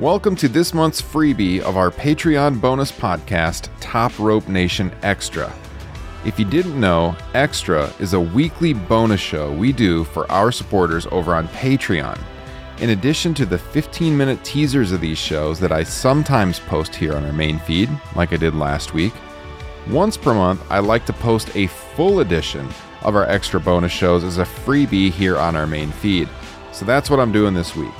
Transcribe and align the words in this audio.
Welcome 0.00 0.34
to 0.36 0.48
this 0.48 0.74
month's 0.74 1.00
freebie 1.00 1.60
of 1.60 1.76
our 1.76 1.88
Patreon 1.88 2.60
bonus 2.60 2.90
podcast, 2.90 3.68
Top 3.78 4.18
Rope 4.18 4.48
Nation 4.48 4.92
Extra. 5.04 5.52
If 6.24 6.36
you 6.36 6.44
didn't 6.44 6.80
know, 6.80 7.16
Extra 7.34 7.92
is 8.00 8.12
a 8.12 8.20
weekly 8.20 8.72
bonus 8.72 9.20
show 9.20 9.52
we 9.52 9.72
do 9.72 10.02
for 10.02 10.30
our 10.32 10.50
supporters 10.50 11.06
over 11.12 11.32
on 11.32 11.46
Patreon. 11.46 12.20
In 12.80 12.90
addition 12.90 13.34
to 13.34 13.46
the 13.46 13.56
15 13.56 14.16
minute 14.16 14.42
teasers 14.42 14.90
of 14.90 15.00
these 15.00 15.16
shows 15.16 15.60
that 15.60 15.70
I 15.70 15.84
sometimes 15.84 16.58
post 16.58 16.92
here 16.92 17.14
on 17.14 17.24
our 17.24 17.32
main 17.32 17.60
feed, 17.60 17.88
like 18.16 18.32
I 18.32 18.36
did 18.36 18.56
last 18.56 18.94
week, 18.94 19.14
once 19.88 20.16
per 20.16 20.34
month 20.34 20.60
I 20.70 20.80
like 20.80 21.06
to 21.06 21.12
post 21.12 21.54
a 21.54 21.68
full 21.68 22.18
edition 22.18 22.68
of 23.02 23.14
our 23.14 23.30
extra 23.30 23.60
bonus 23.60 23.92
shows 23.92 24.24
as 24.24 24.38
a 24.38 24.44
freebie 24.44 25.12
here 25.12 25.38
on 25.38 25.54
our 25.54 25.68
main 25.68 25.92
feed. 25.92 26.28
So 26.72 26.84
that's 26.84 27.10
what 27.10 27.20
I'm 27.20 27.30
doing 27.30 27.54
this 27.54 27.76
week. 27.76 27.94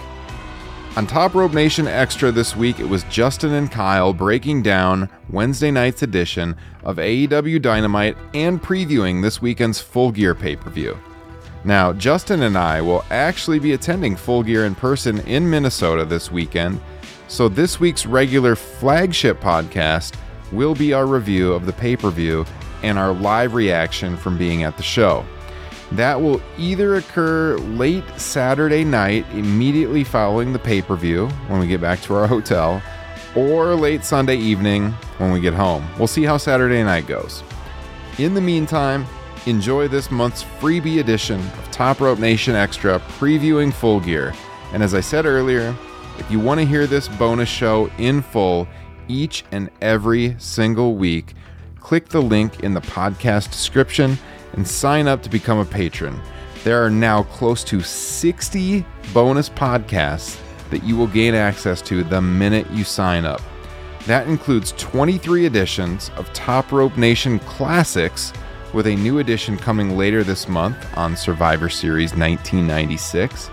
On 0.96 1.08
Top 1.08 1.34
Rope 1.34 1.52
Nation 1.52 1.88
Extra 1.88 2.30
this 2.30 2.54
week, 2.54 2.78
it 2.78 2.88
was 2.88 3.02
Justin 3.04 3.54
and 3.54 3.68
Kyle 3.68 4.12
breaking 4.12 4.62
down 4.62 5.10
Wednesday 5.28 5.72
night's 5.72 6.04
edition 6.04 6.54
of 6.84 6.98
AEW 6.98 7.60
Dynamite 7.60 8.16
and 8.32 8.62
previewing 8.62 9.20
this 9.20 9.42
weekend's 9.42 9.80
Full 9.80 10.12
Gear 10.12 10.36
pay 10.36 10.54
per 10.54 10.70
view. 10.70 10.96
Now, 11.64 11.92
Justin 11.92 12.42
and 12.44 12.56
I 12.56 12.80
will 12.80 13.04
actually 13.10 13.58
be 13.58 13.72
attending 13.72 14.14
Full 14.14 14.44
Gear 14.44 14.66
in 14.66 14.76
person 14.76 15.18
in 15.26 15.50
Minnesota 15.50 16.04
this 16.04 16.30
weekend, 16.30 16.80
so 17.26 17.48
this 17.48 17.80
week's 17.80 18.06
regular 18.06 18.54
flagship 18.54 19.40
podcast 19.40 20.14
will 20.52 20.76
be 20.76 20.92
our 20.92 21.06
review 21.06 21.54
of 21.54 21.66
the 21.66 21.72
pay 21.72 21.96
per 21.96 22.10
view 22.10 22.46
and 22.84 23.00
our 23.00 23.12
live 23.12 23.54
reaction 23.54 24.16
from 24.16 24.38
being 24.38 24.62
at 24.62 24.76
the 24.76 24.82
show. 24.84 25.26
That 25.92 26.20
will 26.20 26.40
either 26.58 26.96
occur 26.96 27.56
late 27.58 28.04
Saturday 28.16 28.84
night, 28.84 29.26
immediately 29.32 30.04
following 30.04 30.52
the 30.52 30.58
pay 30.58 30.82
per 30.82 30.96
view 30.96 31.28
when 31.48 31.60
we 31.60 31.66
get 31.66 31.80
back 31.80 32.00
to 32.02 32.14
our 32.14 32.26
hotel, 32.26 32.82
or 33.36 33.74
late 33.74 34.04
Sunday 34.04 34.36
evening 34.36 34.90
when 35.18 35.30
we 35.30 35.40
get 35.40 35.54
home. 35.54 35.86
We'll 35.98 36.06
see 36.06 36.24
how 36.24 36.36
Saturday 36.36 36.82
night 36.82 37.06
goes. 37.06 37.42
In 38.18 38.34
the 38.34 38.40
meantime, 38.40 39.06
enjoy 39.46 39.88
this 39.88 40.10
month's 40.10 40.42
freebie 40.42 41.00
edition 41.00 41.40
of 41.40 41.70
Top 41.70 42.00
Rope 42.00 42.18
Nation 42.18 42.54
Extra 42.54 42.98
previewing 43.18 43.72
Full 43.72 44.00
Gear. 44.00 44.32
And 44.72 44.82
as 44.82 44.94
I 44.94 45.00
said 45.00 45.26
earlier, 45.26 45.74
if 46.18 46.30
you 46.30 46.40
want 46.40 46.60
to 46.60 46.66
hear 46.66 46.86
this 46.86 47.08
bonus 47.08 47.48
show 47.48 47.90
in 47.98 48.22
full 48.22 48.66
each 49.08 49.44
and 49.52 49.68
every 49.80 50.36
single 50.38 50.94
week, 50.94 51.34
click 51.80 52.08
the 52.08 52.22
link 52.22 52.60
in 52.60 52.72
the 52.72 52.80
podcast 52.80 53.50
description 53.50 54.16
and 54.54 54.66
sign 54.66 55.06
up 55.06 55.22
to 55.22 55.30
become 55.30 55.58
a 55.58 55.64
patron. 55.64 56.20
There 56.64 56.84
are 56.84 56.90
now 56.90 57.24
close 57.24 57.62
to 57.64 57.82
60 57.82 58.84
bonus 59.12 59.48
podcasts 59.48 60.40
that 60.70 60.82
you 60.82 60.96
will 60.96 61.06
gain 61.06 61.34
access 61.34 61.82
to 61.82 62.02
the 62.02 62.22
minute 62.22 62.70
you 62.70 62.84
sign 62.84 63.24
up. 63.24 63.42
That 64.06 64.26
includes 64.26 64.72
23 64.72 65.46
editions 65.46 66.10
of 66.16 66.32
Top 66.32 66.72
Rope 66.72 66.96
Nation 66.96 67.38
Classics, 67.40 68.32
with 68.72 68.86
a 68.86 68.96
new 68.96 69.18
edition 69.18 69.56
coming 69.56 69.96
later 69.96 70.24
this 70.24 70.48
month 70.48 70.76
on 70.96 71.16
Survivor 71.16 71.68
Series 71.68 72.10
1996, 72.10 73.50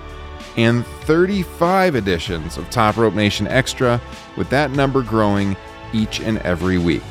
and 0.58 0.86
35 0.86 1.96
editions 1.96 2.58
of 2.58 2.70
Top 2.70 2.98
Rope 2.98 3.14
Nation 3.14 3.48
Extra, 3.48 4.02
with 4.36 4.50
that 4.50 4.72
number 4.72 5.04
growing 5.04 5.56
each 5.94 6.20
and 6.20 6.40
every 6.40 6.78
week. 6.78 7.04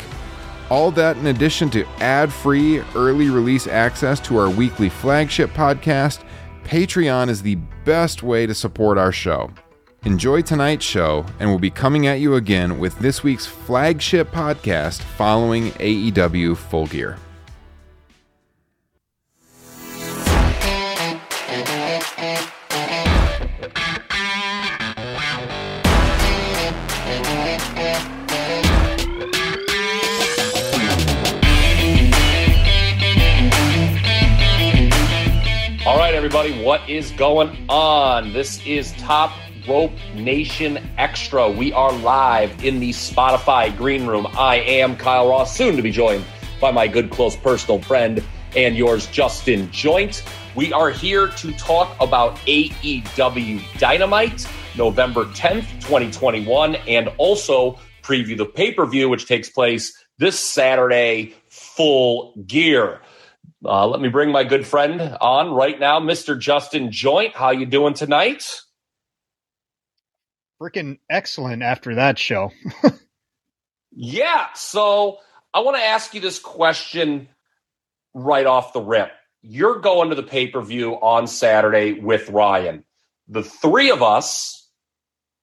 All 0.71 0.93
that 0.93 1.17
in 1.17 1.27
addition 1.27 1.69
to 1.71 1.85
ad 1.99 2.33
free 2.33 2.79
early 2.95 3.29
release 3.29 3.67
access 3.67 4.21
to 4.21 4.39
our 4.39 4.49
weekly 4.49 4.89
flagship 4.89 5.51
podcast, 5.51 6.23
Patreon 6.65 7.29
is 7.29 7.43
the 7.43 7.57
best 7.85 8.23
way 8.23 8.47
to 8.47 8.55
support 8.55 8.97
our 8.97 9.11
show. 9.11 9.51
Enjoy 10.05 10.41
tonight's 10.41 10.85
show, 10.85 11.27
and 11.41 11.51
we'll 11.51 11.59
be 11.59 11.71
coming 11.71 12.07
at 12.07 12.21
you 12.21 12.37
again 12.37 12.79
with 12.79 12.97
this 13.01 13.23
week's 13.23 13.45
flagship 13.45 14.31
podcast 14.31 15.01
following 15.03 15.73
AEW 15.73 16.57
Full 16.57 16.87
Gear. 16.87 17.19
What 36.71 36.89
is 36.89 37.11
going 37.11 37.67
on? 37.69 38.33
This 38.33 38.65
is 38.65 38.93
Top 38.93 39.33
Rope 39.69 39.91
Nation 40.15 40.79
Extra. 40.99 41.51
We 41.51 41.73
are 41.73 41.91
live 41.91 42.65
in 42.65 42.79
the 42.79 42.91
Spotify 42.91 43.77
green 43.77 44.07
room. 44.07 44.29
I 44.39 44.59
am 44.59 44.97
Kyle 44.97 45.29
Ross, 45.29 45.57
soon 45.57 45.75
to 45.75 45.83
be 45.83 45.91
joined 45.91 46.25
by 46.61 46.71
my 46.71 46.87
good, 46.87 47.11
close 47.11 47.35
personal 47.35 47.83
friend 47.83 48.23
and 48.55 48.77
yours, 48.77 49.09
Justin 49.09 49.69
Joint. 49.73 50.23
We 50.55 50.73
are 50.73 50.91
here 50.91 51.27
to 51.27 51.53
talk 51.55 52.01
about 52.01 52.37
AEW 52.47 53.79
Dynamite, 53.81 54.47
November 54.79 55.25
10th, 55.25 55.69
2021, 55.81 56.77
and 56.87 57.09
also 57.19 57.81
preview 58.05 58.37
the 58.37 58.47
pay 58.47 58.73
per 58.73 58.87
view, 58.87 59.09
which 59.09 59.27
takes 59.27 59.51
place 59.51 59.93
this 60.19 60.39
Saturday, 60.39 61.35
full 61.49 62.33
gear. 62.47 63.01
Uh, 63.65 63.87
let 63.87 64.01
me 64.01 64.09
bring 64.09 64.33
my 64.33 64.45
good 64.45 64.67
friend 64.67 65.01
on 65.21 65.51
right 65.53 65.79
now, 65.79 66.01
Mr. 66.01 66.39
Justin 66.39 66.91
Joint. 66.91 67.37
How 67.37 67.51
you 67.51 67.67
doing 67.67 67.93
tonight? 67.93 68.63
Freaking 70.61 70.99
excellent 71.11 71.63
after 71.63 71.97
that 71.97 72.19
show. 72.19 72.53
yeah. 73.93 74.47
So 74.55 75.19
I 75.53 75.61
want 75.61 75.77
to 75.77 75.83
ask 75.83 76.15
you 76.15 76.21
this 76.21 76.39
question 76.39 77.29
right 78.15 78.47
off 78.47 78.73
the 78.73 78.81
rip. 78.81 79.11
You're 79.43 79.81
going 79.81 80.09
to 80.09 80.15
the 80.15 80.23
pay 80.23 80.49
per 80.49 80.63
view 80.63 80.95
on 80.95 81.27
Saturday 81.27 81.93
with 81.93 82.31
Ryan. 82.31 82.85
The 83.29 83.43
three 83.43 83.91
of 83.91 84.03
us, 84.03 84.69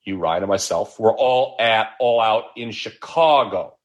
you, 0.04 0.18
Ryan, 0.18 0.42
and 0.42 0.50
myself, 0.50 0.98
we're 0.98 1.14
all 1.14 1.56
at 1.60 1.90
All 2.00 2.20
Out 2.20 2.44
in 2.56 2.72
Chicago. 2.72 3.76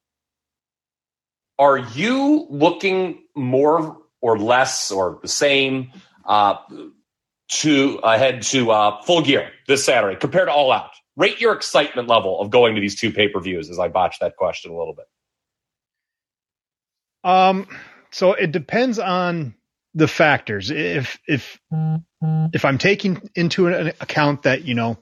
Are 1.60 1.78
you 1.78 2.48
looking 2.50 3.24
more 3.36 4.03
or 4.24 4.40
less 4.40 4.90
or 4.90 5.20
the 5.22 5.28
same 5.28 5.92
uh, 6.26 6.56
to 7.50 8.00
uh, 8.00 8.18
head 8.18 8.42
to 8.42 8.72
uh, 8.72 9.02
full 9.04 9.22
gear 9.22 9.52
this 9.68 9.84
Saturday 9.84 10.18
compared 10.18 10.48
to 10.48 10.52
All 10.54 10.72
Out? 10.72 10.92
Rate 11.18 11.42
your 11.42 11.54
excitement 11.54 12.08
level 12.08 12.40
of 12.40 12.50
going 12.50 12.76
to 12.76 12.82
these 12.82 13.00
two 13.00 13.12
pay 13.12 13.28
per 13.28 13.42
views 13.42 13.70
as 13.70 13.78
I 13.78 13.90
botched 13.90 14.22
that 14.22 14.38
question 14.38 14.72
a 14.72 14.78
little 14.78 14.96
bit. 14.96 15.06
Um, 17.30 17.68
so 18.12 18.34
it 18.34 18.52
depends 18.52 18.98
on 18.98 19.56
the 19.94 20.08
factors. 20.08 20.72
If 20.72 21.20
if 21.28 21.60
if 22.54 22.66
I'm 22.66 22.78
taking 22.78 23.30
into 23.36 23.68
an 23.68 23.88
account 24.00 24.44
that 24.44 24.64
you 24.64 24.74
know 24.74 24.98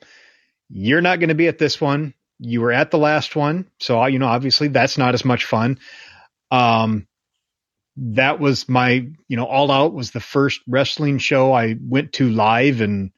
you're 0.68 1.02
not 1.02 1.20
going 1.20 1.30
to 1.30 1.36
be 1.36 1.48
at 1.48 1.60
this 1.60 1.80
one, 1.80 2.16
you 2.40 2.62
were 2.62 2.72
at 2.72 2.90
the 2.90 2.98
last 2.98 3.36
one, 3.36 3.70
so 3.80 4.04
you 4.08 4.18
know 4.18 4.28
obviously 4.28 4.68
that's 4.68 4.98
not 4.98 5.14
as 5.14 5.24
much 5.24 5.46
fun. 5.46 5.80
Um, 6.50 7.08
that 7.98 8.40
was 8.40 8.70
my, 8.70 9.08
you 9.28 9.38
know, 9.38 9.46
All 9.46 9.72
Out 9.72 9.94
was 9.94 10.12
the 10.12 10.20
first 10.20 10.62
wrestling 10.68 11.18
show 11.18 11.54
I 11.54 11.76
went 11.80 12.14
to 12.14 12.30
live 12.30 12.82
in 12.82 13.12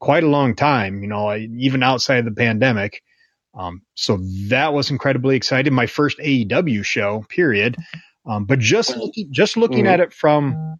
quite 0.00 0.24
a 0.24 0.28
long 0.28 0.54
time, 0.54 1.02
you 1.02 1.08
know, 1.08 1.28
I, 1.28 1.48
even 1.58 1.82
outside 1.82 2.18
of 2.18 2.24
the 2.24 2.32
pandemic. 2.32 3.02
Um, 3.54 3.82
so 3.94 4.18
that 4.48 4.72
was 4.72 4.90
incredibly 4.90 5.36
exciting. 5.36 5.72
My 5.72 5.86
first 5.86 6.18
AEW 6.18 6.84
show, 6.84 7.24
period. 7.28 7.76
Um, 8.26 8.44
but 8.44 8.58
just 8.58 8.96
looking, 8.96 9.32
just 9.32 9.56
looking 9.56 9.84
mm-hmm. 9.84 9.86
at 9.86 10.00
it 10.00 10.12
from 10.12 10.76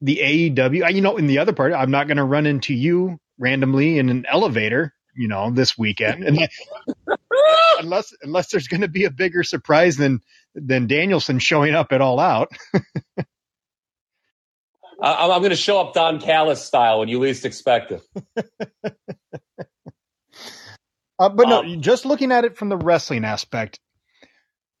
the 0.00 0.20
AEW, 0.22 0.92
you 0.94 1.00
know, 1.00 1.16
in 1.16 1.26
the 1.26 1.38
other 1.38 1.52
part, 1.52 1.72
I'm 1.72 1.90
not 1.90 2.08
going 2.08 2.16
to 2.16 2.24
run 2.24 2.46
into 2.46 2.74
you 2.74 3.18
randomly 3.38 3.98
in 3.98 4.08
an 4.08 4.24
elevator, 4.28 4.94
you 5.14 5.28
know, 5.28 5.50
this 5.50 5.76
weekend, 5.76 6.24
unless 7.78 8.14
unless 8.22 8.50
there's 8.50 8.68
going 8.68 8.80
to 8.80 8.88
be 8.88 9.04
a 9.04 9.10
bigger 9.10 9.42
surprise 9.42 9.96
than 9.96 10.20
than 10.56 10.86
Danielson 10.86 11.38
showing 11.38 11.74
up 11.74 11.92
at 11.92 12.00
all 12.00 12.18
out. 12.18 12.50
I'm, 15.00 15.30
I'm 15.30 15.40
going 15.40 15.50
to 15.50 15.56
show 15.56 15.80
up 15.80 15.94
Don 15.94 16.20
Callis 16.20 16.64
style 16.64 17.00
when 17.00 17.08
you 17.08 17.20
least 17.20 17.44
expect 17.44 17.92
it. 17.92 18.02
uh, 21.18 21.28
but 21.28 21.48
no, 21.48 21.60
um, 21.60 21.82
just 21.82 22.06
looking 22.06 22.32
at 22.32 22.44
it 22.44 22.56
from 22.56 22.70
the 22.70 22.76
wrestling 22.76 23.24
aspect. 23.24 23.78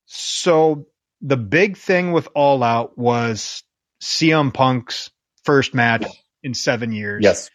So 0.06 0.86
the 1.20 1.36
big 1.36 1.76
thing 1.76 2.12
with 2.12 2.28
All 2.34 2.62
Out 2.62 2.96
was 2.96 3.62
CM 4.02 4.54
Punk's 4.54 5.10
first 5.44 5.74
match 5.74 6.06
in 6.42 6.54
seven 6.54 6.92
years. 6.92 7.22
Yes. 7.22 7.50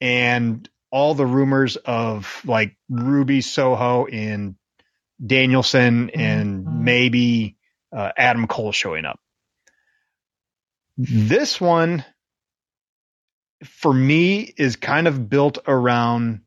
And 0.00 0.68
all 0.90 1.14
the 1.14 1.26
rumors 1.26 1.76
of 1.76 2.40
like 2.44 2.76
Ruby 2.88 3.40
Soho 3.40 4.06
and 4.06 4.54
Danielson 5.24 6.10
and 6.10 6.63
mm-hmm. 6.63 6.63
Maybe 6.84 7.56
uh, 7.94 8.10
Adam 8.16 8.46
Cole 8.46 8.72
showing 8.72 9.04
up. 9.04 9.18
This 10.96 11.60
one, 11.60 12.04
for 13.64 13.92
me, 13.92 14.40
is 14.56 14.76
kind 14.76 15.08
of 15.08 15.28
built 15.28 15.58
around 15.66 16.42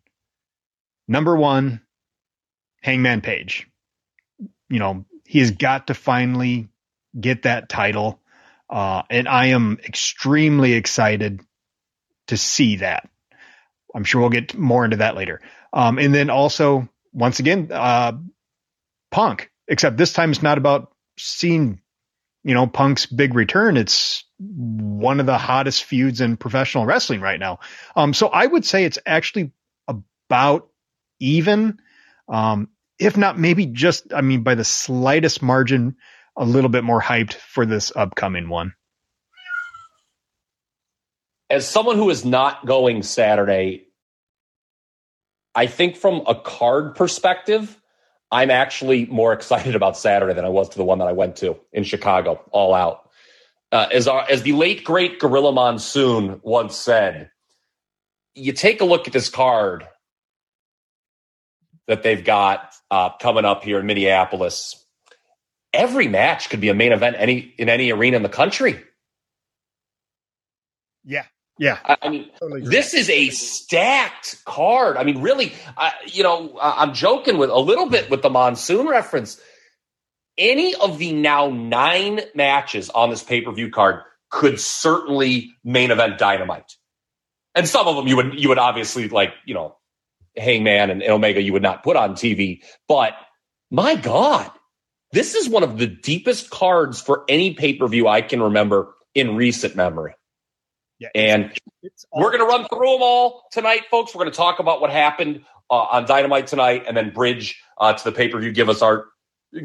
number 1.08 1.36
one, 1.36 1.82
Hangman 2.82 3.22
Page. 3.22 3.68
You 4.70 4.80
know, 4.80 5.06
he 5.26 5.40
has 5.40 5.52
got 5.52 5.88
to 5.88 5.94
finally 5.94 6.70
get 7.20 7.44
that 7.44 7.70
title. 7.70 8.20
Uh, 8.70 9.04
and 9.10 9.28
I 9.28 9.48
am 9.48 9.80
extremely 9.84 10.74
excited 10.74 11.42
to 12.28 12.38
see 12.38 12.78
that. 12.78 13.10
I'm 13.96 14.04
sure 14.04 14.22
we'll 14.22 14.30
get 14.30 14.58
more 14.58 14.86
into 14.86 14.98
that 14.98 15.16
later. 15.16 15.42
Um, 15.74 15.98
and 15.98 16.14
then 16.14 16.30
also, 16.30 16.88
once 17.14 17.40
again, 17.40 17.70
uh, 17.72 18.14
Punk, 19.12 19.50
except 19.68 19.98
this 19.98 20.14
time 20.14 20.32
it's 20.32 20.44
not 20.44 20.58
about 20.58 20.92
seeing, 21.18 21.82
you 22.44 22.54
know, 22.54 22.68
Punk's 22.68 23.06
big 23.06 23.34
return. 23.34 23.78
It's 23.78 24.24
one 24.40 25.20
of 25.20 25.26
the 25.26 25.38
hottest 25.38 25.84
feuds 25.84 26.22
in 26.22 26.38
professional 26.38 26.86
wrestling 26.86 27.22
right 27.22 27.40
now. 27.40 27.60
Um, 27.96 28.14
so 28.14 28.28
I 28.28 28.46
would 28.46 28.66
say 28.66 28.86
it's 28.86 29.00
actually 29.06 29.52
about 29.88 30.70
even, 31.20 31.80
um, 32.30 32.70
if 33.00 33.18
not 33.18 33.40
maybe 33.40 33.66
just, 33.66 34.14
I 34.14 34.22
mean, 34.22 34.44
by 34.44 34.56
the 34.56 34.64
slightest 34.64 35.42
margin, 35.42 35.96
a 36.36 36.46
little 36.46 36.70
bit 36.70 36.84
more 36.84 37.02
hyped 37.02 37.34
for 37.34 37.66
this 37.66 37.92
upcoming 37.96 38.48
one. 38.48 38.74
As 41.50 41.68
someone 41.68 41.96
who 41.96 42.10
is 42.10 42.26
not 42.26 42.66
going 42.66 43.02
Saturday, 43.04 43.88
I 45.56 45.66
think 45.66 45.96
from 45.96 46.24
a 46.28 46.36
card 46.36 46.96
perspective, 46.96 47.76
I'm 48.32 48.52
actually 48.52 49.06
more 49.06 49.34
excited 49.34 49.76
about 49.76 49.98
Saturday 49.98 50.34
than 50.34 50.46
I 50.46 50.50
was 50.50 50.70
to 50.70 50.78
the 50.78 50.84
one 50.84 51.00
that 51.00 51.08
I 51.08 51.14
went 51.14 51.38
to 51.38 51.58
in 51.72 51.84
Chicago, 51.84 52.44
all 52.52 52.74
out. 52.74 53.10
Uh, 53.72 53.88
as 53.92 54.08
our, 54.08 54.26
as 54.30 54.44
the 54.44 54.54
late 54.54 54.84
great 54.84 55.20
Gorilla 55.20 55.52
Monsoon 55.52 56.40
once 56.44 56.76
said, 56.76 57.32
you 58.34 58.54
take 58.54 58.82
a 58.82 58.86
look 58.86 59.08
at 59.08 59.14
this 59.14 59.30
card 59.30 59.88
that 61.88 62.04
they've 62.04 62.24
got 62.24 62.74
uh, 62.92 63.10
coming 63.18 63.46
up 63.46 63.64
here 63.64 63.80
in 63.80 63.86
Minneapolis. 63.86 64.86
Every 65.74 66.08
match 66.08 66.50
could 66.50 66.62
be 66.62 66.70
a 66.70 66.74
main 66.74 66.92
event 66.92 67.18
any 67.20 67.54
in 67.58 67.70
any 67.70 67.92
arena 67.92 68.18
in 68.18 68.24
the 68.24 68.30
country. 68.30 68.84
Yeah, 71.04 71.26
yeah. 71.58 71.80
I, 71.84 72.10
mean, 72.10 72.30
totally 72.40 72.62
this 72.62 72.94
is 72.94 73.10
a 73.10 73.30
stacked 73.30 74.44
card. 74.46 74.98
I 74.98 75.04
mean, 75.04 75.22
really, 75.22 75.54
I, 75.78 75.94
you 76.06 76.24
know, 76.24 76.58
I'm 76.62 76.94
joking 76.94 77.38
with 77.38 77.50
a 77.50 77.58
little 77.58 77.90
bit 77.90 78.10
with 78.10 78.22
the 78.22 78.30
monsoon 78.30 78.88
reference. 78.88 79.40
Any 80.38 80.76
of 80.76 81.00
the 81.00 81.14
now 81.14 81.50
nine 81.50 82.22
matches 82.36 82.90
on 82.90 83.10
this 83.10 83.24
pay 83.24 83.42
per 83.42 83.52
view 83.52 83.72
card 83.72 84.04
could 84.30 84.60
certainly 84.60 85.52
main 85.64 85.90
event 85.90 86.20
dynamite, 86.20 86.76
and 87.56 87.68
some 87.68 87.88
of 87.88 87.96
them 87.96 88.08
you 88.08 88.16
would 88.18 88.40
you 88.40 88.50
would 88.50 88.60
obviously 88.60 89.10
like 89.10 89.34
you 89.46 89.56
know 89.56 89.78
Hangman 90.36 90.92
and 90.92 91.02
Omega 91.04 91.42
you 91.42 91.54
would 91.54 91.64
not 91.64 91.84
put 91.84 91.96
on 91.96 92.14
TV. 92.14 92.62
But 92.88 93.14
my 93.72 93.96
God, 93.96 94.52
this 95.12 95.34
is 95.34 95.50
one 95.50 95.64
of 95.64 95.80
the 95.80 95.88
deepest 95.88 96.52
cards 96.52 97.02
for 97.02 97.24
any 97.28 97.56
pay 97.56 97.74
per 97.74 97.88
view 97.88 98.08
I 98.08 98.22
can 98.22 98.42
remember 98.42 98.94
in 99.16 99.36
recent 99.36 99.76
memory. 99.76 100.14
Yeah, 101.00 101.10
and 101.14 101.52
we're 102.14 102.32
going 102.32 102.40
to 102.40 102.46
run 102.46 102.68
through 102.68 102.92
them 102.92 103.02
all 103.02 103.44
tonight, 103.52 103.84
folks. 103.92 104.16
We're 104.16 104.24
going 104.24 104.32
to 104.32 104.38
talk 104.38 104.60
about 104.60 104.82
what 104.82 104.90
happened 104.90 105.44
uh, 105.70 105.74
on 105.76 106.06
Dynamite 106.06 106.48
tonight, 106.48 106.86
and 106.88 106.98
then 106.98 107.12
bridge 107.12 107.62
uh, 107.78 107.94
to 107.94 108.04
the 108.04 108.12
pay 108.12 108.30
per 108.30 108.40
view. 108.40 108.52
Give 108.52 108.70
us 108.70 108.82
our 108.82 109.06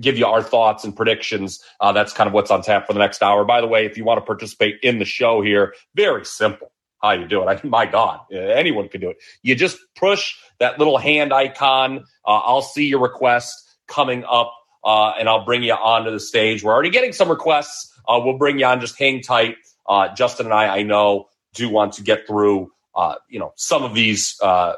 give 0.00 0.17
you 0.17 0.26
our 0.26 0.43
thoughts 0.43 0.84
and 0.84 0.94
predictions. 0.94 1.62
Uh, 1.81 1.93
that's 1.93 2.12
kind 2.12 2.29
of 2.29 2.34
what's 2.34 2.50
on 2.50 2.62
tap 2.62 2.87
for 2.87 2.93
the 2.93 2.99
next 2.99 3.23
hour. 3.23 3.44
By 3.44 3.61
the 3.61 3.67
way, 3.67 3.84
if 3.87 3.96
you 3.96 4.05
want 4.05 4.19
to 4.19 4.25
participate 4.25 4.76
in 4.82 4.99
the 4.99 5.05
show 5.05 5.43
here, 5.43 5.75
very 5.94 6.25
simple 6.25 6.73
how 7.02 7.12
you 7.12 7.26
do 7.26 7.43
it. 7.43 7.46
I 7.46 7.55
mean, 7.62 7.70
my 7.70 7.87
God, 7.87 8.20
anyone 8.32 8.88
can 8.88 9.00
do 9.00 9.11
it. 9.11 9.17
You 9.43 9.55
just 9.55 9.78
push 9.96 10.35
that 10.61 10.78
little 10.78 10.99
hand 10.99 11.32
icon. 11.32 12.05
Uh, 12.26 12.38
I'll 12.38 12.62
see 12.62 12.87
your 12.87 13.00
request 13.00 13.55
coming 13.88 14.25
up, 14.31 14.52
uh, 14.85 15.12
and 15.19 15.28
I'll 15.28 15.44
bring 15.44 15.62
you 15.62 15.75
onto 15.75 16.11
the 16.11 16.20
stage. 16.20 16.62
We're 16.62 16.73
already 16.73 16.90
getting 16.90 17.12
some 17.12 17.28
requests. 17.28 17.90
Uh, 18.08 18.20
we'll 18.23 18.38
bring 18.38 18.58
you 18.58 18.67
on. 18.67 18.81
Just 18.81 18.99
hang 18.99 19.20
tight. 19.20 19.56
Uh, 19.88 20.14
Justin 20.14 20.46
and 20.46 20.55
I, 20.55 20.79
I 20.79 20.82
know, 20.82 21.29
do 21.55 21.69
want 21.69 21.94
to 21.94 22.02
get 22.02 22.26
through, 22.26 22.70
uh, 22.94 23.17
you 23.29 23.38
know, 23.38 23.52
some 23.56 23.82
of 23.82 23.94
these 23.94 24.37
uh, 24.40 24.75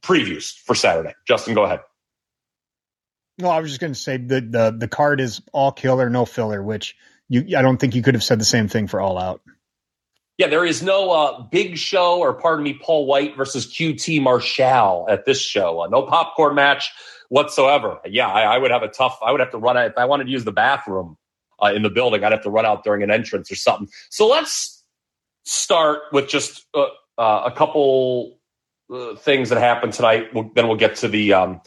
previews 0.00 0.52
for 0.52 0.74
Saturday. 0.74 1.14
Justin, 1.26 1.54
go 1.54 1.64
ahead. 1.64 1.80
No, 3.38 3.48
I 3.50 3.60
was 3.60 3.70
just 3.70 3.80
going 3.80 3.92
to 3.92 3.98
say 3.98 4.16
the, 4.16 4.40
the 4.40 4.76
the 4.76 4.88
card 4.88 5.20
is 5.20 5.40
all 5.52 5.70
killer, 5.70 6.10
no 6.10 6.24
filler, 6.24 6.60
which 6.60 6.96
you 7.28 7.56
I 7.56 7.62
don't 7.62 7.76
think 7.76 7.94
you 7.94 8.02
could 8.02 8.14
have 8.14 8.24
said 8.24 8.40
the 8.40 8.44
same 8.44 8.66
thing 8.66 8.88
for 8.88 9.00
All 9.00 9.16
Out. 9.16 9.40
Yeah, 10.38 10.48
there 10.48 10.64
is 10.64 10.82
no 10.82 11.10
uh, 11.10 11.42
big 11.42 11.78
show 11.78 12.20
or 12.20 12.34
pardon 12.34 12.64
me, 12.64 12.74
Paul 12.74 13.06
White 13.06 13.36
versus 13.36 13.66
QT 13.66 14.22
Marshall 14.22 15.06
at 15.08 15.24
this 15.24 15.40
show. 15.40 15.82
Uh, 15.82 15.88
no 15.88 16.02
popcorn 16.02 16.54
match 16.54 16.92
whatsoever. 17.28 17.98
Yeah, 18.06 18.28
I, 18.28 18.42
I, 18.42 18.58
would 18.58 18.70
have 18.70 18.84
a 18.84 18.88
tough. 18.88 19.18
I 19.20 19.32
would 19.32 19.40
have 19.40 19.50
to 19.50 19.58
run 19.58 19.76
if 19.76 19.98
I 19.98 20.04
wanted 20.04 20.24
to 20.24 20.30
use 20.30 20.44
the 20.44 20.52
bathroom 20.52 21.16
uh, 21.62 21.72
in 21.74 21.82
the 21.82 21.90
building. 21.90 22.24
I'd 22.24 22.32
have 22.32 22.42
to 22.42 22.50
run 22.50 22.66
out 22.66 22.84
during 22.84 23.02
an 23.02 23.10
entrance 23.10 23.50
or 23.50 23.56
something. 23.56 23.88
So 24.10 24.26
let's 24.26 24.84
start 25.44 26.00
with 26.12 26.28
just 26.28 26.66
uh, 26.74 26.86
uh, 27.16 27.42
a 27.46 27.52
couple 27.52 28.38
uh, 28.92 29.14
things 29.16 29.48
that 29.50 29.58
happened 29.58 29.92
tonight. 29.92 30.34
We'll, 30.34 30.50
then 30.54 30.68
we'll 30.68 30.76
get 30.76 30.96
to 30.96 31.08
the 31.08 31.32
um, 31.32 31.60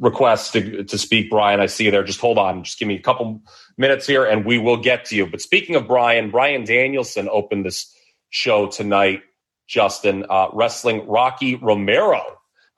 request 0.00 0.54
to, 0.54 0.82
to 0.84 0.98
speak, 0.98 1.30
Brian. 1.30 1.60
I 1.60 1.66
see 1.66 1.84
you 1.84 1.90
there. 1.90 2.02
Just 2.02 2.20
hold 2.20 2.38
on. 2.38 2.64
Just 2.64 2.78
give 2.78 2.88
me 2.88 2.96
a 2.96 3.02
couple 3.02 3.42
minutes 3.76 4.06
here 4.06 4.24
and 4.24 4.44
we 4.44 4.58
will 4.58 4.78
get 4.78 5.04
to 5.06 5.16
you. 5.16 5.26
But 5.26 5.40
speaking 5.40 5.76
of 5.76 5.86
Brian, 5.86 6.30
Bryan 6.30 6.64
Danielson 6.64 7.28
opened 7.30 7.64
this 7.64 7.94
show 8.30 8.66
tonight, 8.66 9.22
Justin, 9.68 10.24
uh, 10.28 10.48
wrestling 10.52 11.06
Rocky 11.06 11.54
Romero. 11.54 12.22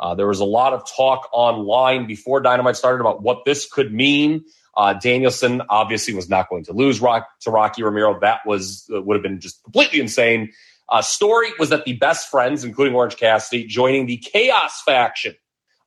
Uh, 0.01 0.17
there 0.17 0.27
was 0.27 0.41
a 0.41 0.45
lot 0.45 0.73
of 0.73 0.85
talk 0.91 1.29
online 1.33 2.07
before 2.07 2.41
Dynamite 2.41 2.77
started 2.77 3.01
about 3.01 3.23
what 3.23 3.45
this 3.45 3.69
could 3.71 3.95
mean. 3.95 4.45
Uh, 4.75 4.95
Danielson 4.95 5.63
obviously 5.69 6.15
was 6.15 6.29
not 6.29 6.49
going 6.49 6.65
to 6.65 6.73
lose 6.73 7.01
Rock, 7.01 7.29
to 7.41 7.51
Rocky 7.51 7.83
Romero. 7.83 8.19
That 8.21 8.41
was 8.47 8.89
uh, 8.95 9.03
would 9.03 9.15
have 9.15 9.23
been 9.23 9.41
just 9.41 9.63
completely 9.65 10.01
insane. 10.01 10.53
Uh, 10.89 11.03
story 11.03 11.51
was 11.59 11.71
that 11.71 11.85
the 11.85 11.95
best 11.95 12.31
friends, 12.31 12.65
including 12.65 12.95
Orange 12.95 13.17
Cassidy, 13.17 13.67
joining 13.67 14.07
the 14.07 14.17
Chaos 14.19 14.83
faction 14.83 15.35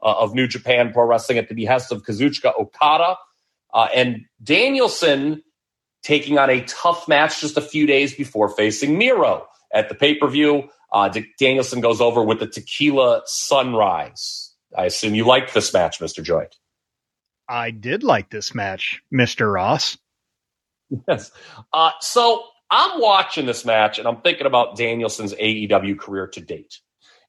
uh, 0.01 0.13
of 0.19 0.33
New 0.33 0.47
Japan 0.47 0.93
Pro 0.93 1.05
Wrestling 1.05 1.37
at 1.37 1.49
the 1.49 1.55
behest 1.55 1.91
of 1.91 2.03
Kazuchika 2.03 2.57
Okada. 2.59 3.17
Uh, 3.73 3.87
and 3.93 4.25
Danielson 4.41 5.43
taking 6.01 6.37
on 6.37 6.49
a 6.49 6.61
tough 6.61 7.07
match 7.07 7.41
just 7.41 7.57
a 7.57 7.61
few 7.61 7.85
days 7.85 8.13
before 8.13 8.49
facing 8.49 8.97
Miro 8.97 9.47
at 9.73 9.89
the 9.89 9.95
pay 9.95 10.15
per 10.15 10.27
view. 10.27 10.69
Danielson 11.39 11.81
goes 11.81 11.99
over 11.99 12.23
with 12.23 12.39
the 12.39 12.47
Tequila 12.47 13.21
Sunrise. 13.25 14.53
I 14.77 14.85
assume 14.85 15.13
you 15.13 15.25
liked 15.25 15.53
this 15.53 15.73
match, 15.73 15.99
Mr. 15.99 16.23
Joint. 16.23 16.55
I 17.47 17.71
did 17.71 18.03
like 18.03 18.29
this 18.29 18.55
match, 18.55 19.01
Mr. 19.13 19.51
Ross. 19.51 19.97
Yes. 21.07 21.31
Uh, 21.73 21.91
so 21.99 22.43
I'm 22.69 22.99
watching 22.99 23.45
this 23.45 23.65
match 23.65 23.99
and 23.99 24.07
I'm 24.07 24.21
thinking 24.21 24.47
about 24.47 24.77
Danielson's 24.77 25.33
AEW 25.33 25.97
career 25.97 26.27
to 26.27 26.41
date. 26.41 26.79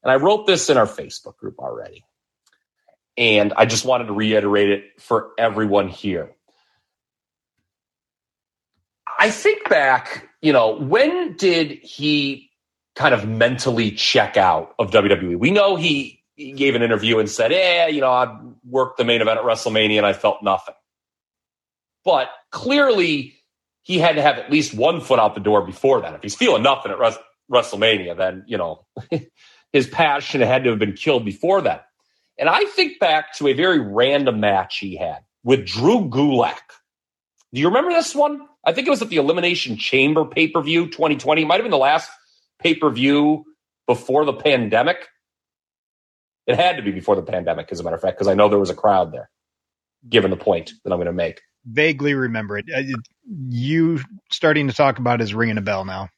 And 0.03 0.11
I 0.11 0.15
wrote 0.15 0.47
this 0.47 0.69
in 0.69 0.77
our 0.77 0.85
Facebook 0.85 1.37
group 1.37 1.59
already. 1.59 2.05
And 3.17 3.53
I 3.55 3.65
just 3.65 3.83
wanted 3.83 4.05
to 4.05 4.13
reiterate 4.13 4.69
it 4.69 5.01
for 5.01 5.31
everyone 5.37 5.87
here. 5.87 6.31
I 9.19 9.31
think 9.31 9.67
back, 9.69 10.29
you 10.41 10.53
know, 10.53 10.75
when 10.75 11.35
did 11.35 11.71
he 11.71 12.51
kind 12.95 13.15
of 13.15 13.27
mentally 13.27 13.91
check 13.91 14.37
out 14.37 14.75
of 14.77 14.91
WWE? 14.91 15.37
We 15.39 15.49
know 15.49 15.75
he, 15.75 16.23
he 16.35 16.51
gave 16.51 16.75
an 16.75 16.83
interview 16.83 17.17
and 17.17 17.27
said, 17.27 17.51
"Yeah, 17.51 17.87
you 17.87 18.01
know, 18.01 18.11
I 18.11 18.39
worked 18.69 18.97
the 18.97 19.05
main 19.05 19.21
event 19.21 19.39
at 19.39 19.45
WrestleMania 19.45 19.97
and 19.97 20.05
I 20.05 20.13
felt 20.13 20.43
nothing." 20.43 20.75
But 22.03 22.29
clearly, 22.51 23.35
he 23.81 23.99
had 23.99 24.15
to 24.15 24.21
have 24.21 24.37
at 24.37 24.51
least 24.51 24.73
one 24.73 25.01
foot 25.01 25.19
out 25.19 25.33
the 25.33 25.41
door 25.41 25.65
before 25.65 26.01
that. 26.01 26.13
If 26.13 26.21
he's 26.21 26.35
feeling 26.35 26.63
nothing 26.63 26.91
at 26.91 27.17
WrestleMania, 27.51 28.17
then 28.17 28.43
you 28.47 28.57
know 28.57 28.85
his 29.73 29.87
passion 29.87 30.41
had 30.41 30.63
to 30.63 30.71
have 30.71 30.79
been 30.79 30.93
killed 30.93 31.25
before 31.25 31.61
that. 31.61 31.85
And 32.37 32.49
I 32.49 32.65
think 32.65 32.99
back 32.99 33.33
to 33.37 33.47
a 33.47 33.53
very 33.53 33.79
random 33.79 34.39
match 34.39 34.77
he 34.77 34.95
had 34.95 35.19
with 35.43 35.65
Drew 35.65 36.09
Gulak. 36.09 36.57
Do 37.53 37.61
you 37.61 37.67
remember 37.67 37.91
this 37.91 38.13
one? 38.13 38.41
I 38.65 38.73
think 38.73 38.87
it 38.87 38.91
was 38.91 39.01
at 39.01 39.09
the 39.09 39.17
Elimination 39.17 39.77
Chamber 39.77 40.25
pay 40.25 40.47
per 40.49 40.61
view 40.61 40.87
2020. 40.87 41.41
It 41.41 41.45
might 41.45 41.55
have 41.55 41.63
been 41.63 41.71
the 41.71 41.77
last 41.77 42.09
pay 42.59 42.75
per 42.75 42.89
view 42.89 43.45
before 43.87 44.25
the 44.25 44.33
pandemic. 44.33 45.07
It 46.47 46.55
had 46.55 46.77
to 46.77 46.81
be 46.81 46.91
before 46.91 47.15
the 47.15 47.21
pandemic, 47.21 47.69
as 47.71 47.79
a 47.79 47.83
matter 47.83 47.95
of 47.95 48.01
fact, 48.01 48.17
because 48.17 48.27
I 48.27 48.33
know 48.33 48.49
there 48.49 48.59
was 48.59 48.69
a 48.69 48.75
crowd 48.75 49.11
there, 49.11 49.29
given 50.09 50.31
the 50.31 50.37
point 50.37 50.71
that 50.83 50.91
I'm 50.91 50.97
going 50.97 51.07
to 51.07 51.13
make. 51.13 51.41
Vaguely 51.65 52.13
remember 52.13 52.57
it. 52.57 52.65
Uh, 52.73 52.97
you 53.49 53.99
starting 54.31 54.69
to 54.69 54.73
talk 54.73 54.99
about 54.99 55.21
is 55.21 55.33
ringing 55.33 55.57
a 55.57 55.61
bell 55.61 55.83
now. 55.83 56.09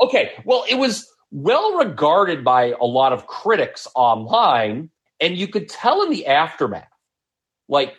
Okay. 0.00 0.30
Well, 0.44 0.64
it 0.68 0.76
was 0.76 1.08
well 1.32 1.78
regarded 1.78 2.44
by 2.44 2.74
a 2.80 2.84
lot 2.84 3.12
of 3.12 3.26
critics 3.26 3.88
online 3.96 4.90
and 5.20 5.36
you 5.36 5.48
could 5.48 5.68
tell 5.68 6.02
in 6.02 6.10
the 6.10 6.26
aftermath, 6.26 6.88
like 7.68 7.96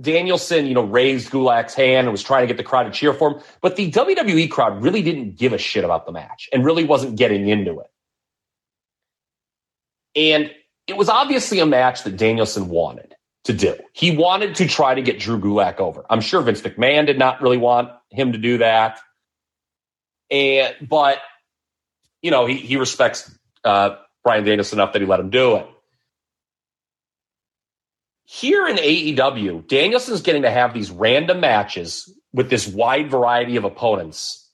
Danielson, 0.00 0.66
you 0.66 0.74
know, 0.74 0.84
raised 0.84 1.30
Gulak's 1.30 1.74
hand 1.74 2.06
and 2.06 2.12
was 2.12 2.22
trying 2.22 2.42
to 2.42 2.46
get 2.46 2.56
the 2.56 2.62
crowd 2.62 2.84
to 2.84 2.90
cheer 2.90 3.12
for 3.12 3.32
him. 3.32 3.40
But 3.60 3.76
the 3.76 3.90
WWE 3.90 4.50
crowd 4.50 4.82
really 4.82 5.02
didn't 5.02 5.36
give 5.36 5.52
a 5.52 5.58
shit 5.58 5.84
about 5.84 6.06
the 6.06 6.12
match 6.12 6.48
and 6.52 6.64
really 6.64 6.84
wasn't 6.84 7.16
getting 7.16 7.48
into 7.48 7.80
it. 7.80 7.90
And 10.18 10.50
it 10.88 10.96
was 10.96 11.08
obviously 11.08 11.60
a 11.60 11.66
match 11.66 12.02
that 12.02 12.16
Danielson 12.16 12.68
wanted 12.68 13.14
to 13.44 13.52
do. 13.52 13.76
He 13.92 14.16
wanted 14.16 14.56
to 14.56 14.66
try 14.66 14.94
to 14.94 15.00
get 15.00 15.20
Drew 15.20 15.38
Gulak 15.38 15.78
over. 15.78 16.04
I'm 16.10 16.20
sure 16.20 16.42
Vince 16.42 16.60
McMahon 16.60 17.06
did 17.06 17.18
not 17.18 17.40
really 17.40 17.56
want 17.56 17.90
him 18.10 18.32
to 18.32 18.38
do 18.38 18.58
that. 18.58 18.98
And 20.28 20.74
but 20.88 21.18
you 22.20 22.32
know, 22.32 22.46
he 22.46 22.56
he 22.56 22.76
respects 22.76 23.30
uh, 23.62 23.96
Bryan 24.24 24.44
Danielson 24.44 24.80
enough 24.80 24.92
that 24.92 25.00
he 25.00 25.06
let 25.06 25.20
him 25.20 25.30
do 25.30 25.56
it. 25.56 25.66
Here 28.24 28.66
in 28.66 28.76
AEW, 28.76 29.68
Danielson's 29.68 30.20
getting 30.20 30.42
to 30.42 30.50
have 30.50 30.74
these 30.74 30.90
random 30.90 31.40
matches 31.40 32.12
with 32.32 32.50
this 32.50 32.66
wide 32.66 33.10
variety 33.10 33.56
of 33.56 33.64
opponents. 33.64 34.50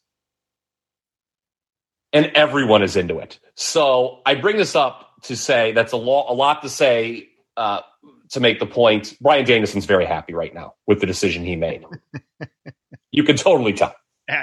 And 2.13 2.27
everyone 2.37 2.85
is 2.85 2.95
into 2.95 3.19
it. 3.19 3.41
So 3.57 4.21
I 4.25 4.37
bring 4.37 4.59
this 4.59 4.77
up 4.77 5.04
to 5.25 5.37
say 5.37 5.73
that's 5.73 5.93
a, 5.93 5.97
lo- 5.97 6.27
a 6.29 6.35
lot 6.35 6.63
to 6.63 6.69
say 6.69 7.29
uh, 7.57 7.81
to 8.31 8.41
make 8.41 8.59
the 8.59 8.67
point. 8.67 9.17
Bryan 9.21 9.45
Danielson's 9.45 9.87
very 9.87 10.07
happy 10.07 10.35
right 10.35 10.55
now 10.55 10.75
with 10.87 11.01
the 11.01 11.07
decision 11.07 11.45
he 11.45 11.57
made. 11.57 11.85
you 13.11 13.25
can 13.25 13.37
totally 13.37 13.73
tell. 13.73 13.95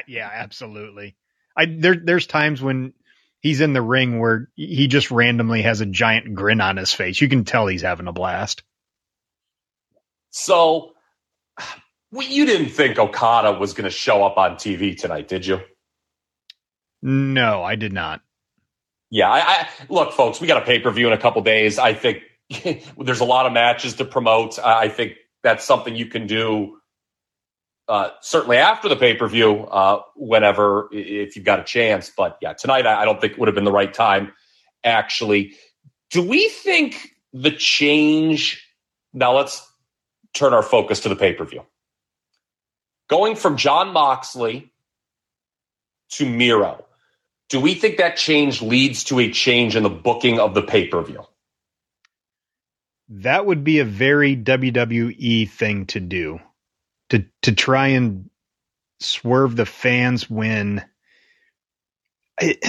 Yeah, 0.07 0.29
absolutely. 0.31 1.15
I 1.57 1.65
there 1.65 1.95
there's 1.95 2.27
times 2.27 2.61
when 2.61 2.93
he's 3.41 3.61
in 3.61 3.73
the 3.73 3.81
ring 3.81 4.19
where 4.19 4.50
he 4.55 4.88
just 4.88 5.11
randomly 5.11 5.63
has 5.63 5.81
a 5.81 5.85
giant 5.85 6.33
grin 6.33 6.61
on 6.61 6.77
his 6.77 6.93
face. 6.93 7.19
You 7.19 7.27
can 7.27 7.43
tell 7.43 7.67
he's 7.67 7.81
having 7.81 8.07
a 8.07 8.13
blast. 8.13 8.63
So, 10.29 10.93
well, 12.11 12.27
you 12.27 12.45
didn't 12.45 12.69
think 12.69 12.97
Okada 12.97 13.59
was 13.59 13.73
going 13.73 13.85
to 13.85 13.89
show 13.89 14.23
up 14.23 14.38
on 14.38 14.55
TV 14.55 14.97
tonight, 14.97 15.27
did 15.27 15.45
you? 15.45 15.59
No, 17.01 17.63
I 17.63 17.75
did 17.75 17.91
not. 17.91 18.21
Yeah, 19.12 19.30
I, 19.30 19.39
I 19.39 19.68
look, 19.89 20.13
folks. 20.13 20.39
We 20.41 20.48
got 20.48 20.63
a 20.63 20.65
pay 20.65 20.80
per 20.80 20.89
view 20.89 21.06
in 21.08 21.13
a 21.13 21.18
couple 21.18 21.41
days. 21.41 21.77
I 21.77 21.94
think 21.94 22.24
there's 22.98 23.20
a 23.20 23.25
lot 23.25 23.46
of 23.46 23.51
matches 23.51 23.96
to 23.96 24.06
promote. 24.06 24.58
I 24.58 24.88
think 24.88 25.13
that's 25.44 25.65
something 25.65 25.96
you 25.96 26.08
can 26.08 26.25
do. 26.25 26.77
Uh, 27.88 28.10
certainly 28.22 28.56
after 28.56 28.88
the 28.88 28.96
pay 28.96 29.13
per 29.13 29.27
view, 29.27 29.65
uh, 29.65 30.01
whenever 30.15 30.88
if 30.94 31.36
you've 31.36 31.44
got 31.44 31.60
a 31.60 31.63
chance. 31.63 32.10
But 32.15 32.38
yeah, 32.41 32.53
tonight 32.53 32.88
I, 32.88 33.01
I 33.01 33.06
don't 33.06 33.20
think 33.20 33.38
would 33.38 33.48
have 33.48 33.56
been 33.56 33.65
the 33.65 33.72
right 33.72 33.94
time. 33.94 34.32
Actually, 34.84 35.56
do 36.10 36.25
we 36.25 36.48
think 36.48 37.10
the 37.34 37.51
change? 37.51 38.65
Now 39.13 39.36
let's 39.36 39.68
turn 40.34 40.53
our 40.53 40.63
focus 40.63 41.01
to 41.01 41.10
the 41.10 41.18
pay 41.18 41.34
per 41.34 41.44
view. 41.44 41.65
Going 43.10 43.36
from 43.36 43.58
Jon 43.58 43.91
Moxley 43.91 44.72
to 46.12 46.25
Miro, 46.25 46.86
do 47.51 47.60
we 47.60 47.74
think 47.74 47.98
that 47.98 48.15
change 48.15 48.62
leads 48.62 49.03
to 49.03 49.20
a 49.20 49.29
change 49.29 49.75
in 49.75 49.84
the 49.84 49.89
booking 49.89 50.39
of 50.39 50.53
the 50.53 50.62
pay 50.62 50.88
per 50.88 51.03
view? 51.03 51.22
That 53.10 53.46
would 53.46 53.65
be 53.65 53.79
a 53.79 53.86
very 53.86 54.38
WWE 54.38 55.50
thing 55.50 55.86
to 55.88 56.00
do. 56.00 56.39
To 57.10 57.25
to 57.41 57.51
try 57.51 57.88
and 57.88 58.29
swerve 59.01 59.58
the 59.58 59.65
fans 59.65 60.29
when 60.29 60.86
it, 62.39 62.65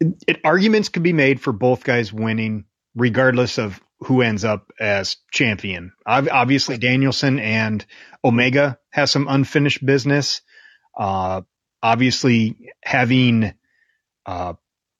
it, 0.00 0.40
arguments 0.42 0.88
could 0.88 1.02
be 1.02 1.12
made 1.12 1.38
for 1.38 1.52
both 1.52 1.84
guys 1.84 2.10
winning 2.10 2.64
regardless 2.94 3.58
of 3.58 3.78
who 3.98 4.22
ends 4.22 4.42
up 4.42 4.72
as 4.80 5.16
champion. 5.30 5.92
Obviously, 6.06 6.78
Danielson 6.78 7.38
and 7.38 7.84
Omega 8.24 8.78
has 8.88 9.10
some 9.10 9.26
unfinished 9.28 9.84
business. 9.84 10.40
Uh, 10.98 11.42
obviously, 11.82 12.70
having 12.82 13.52
uh, 14.26 14.54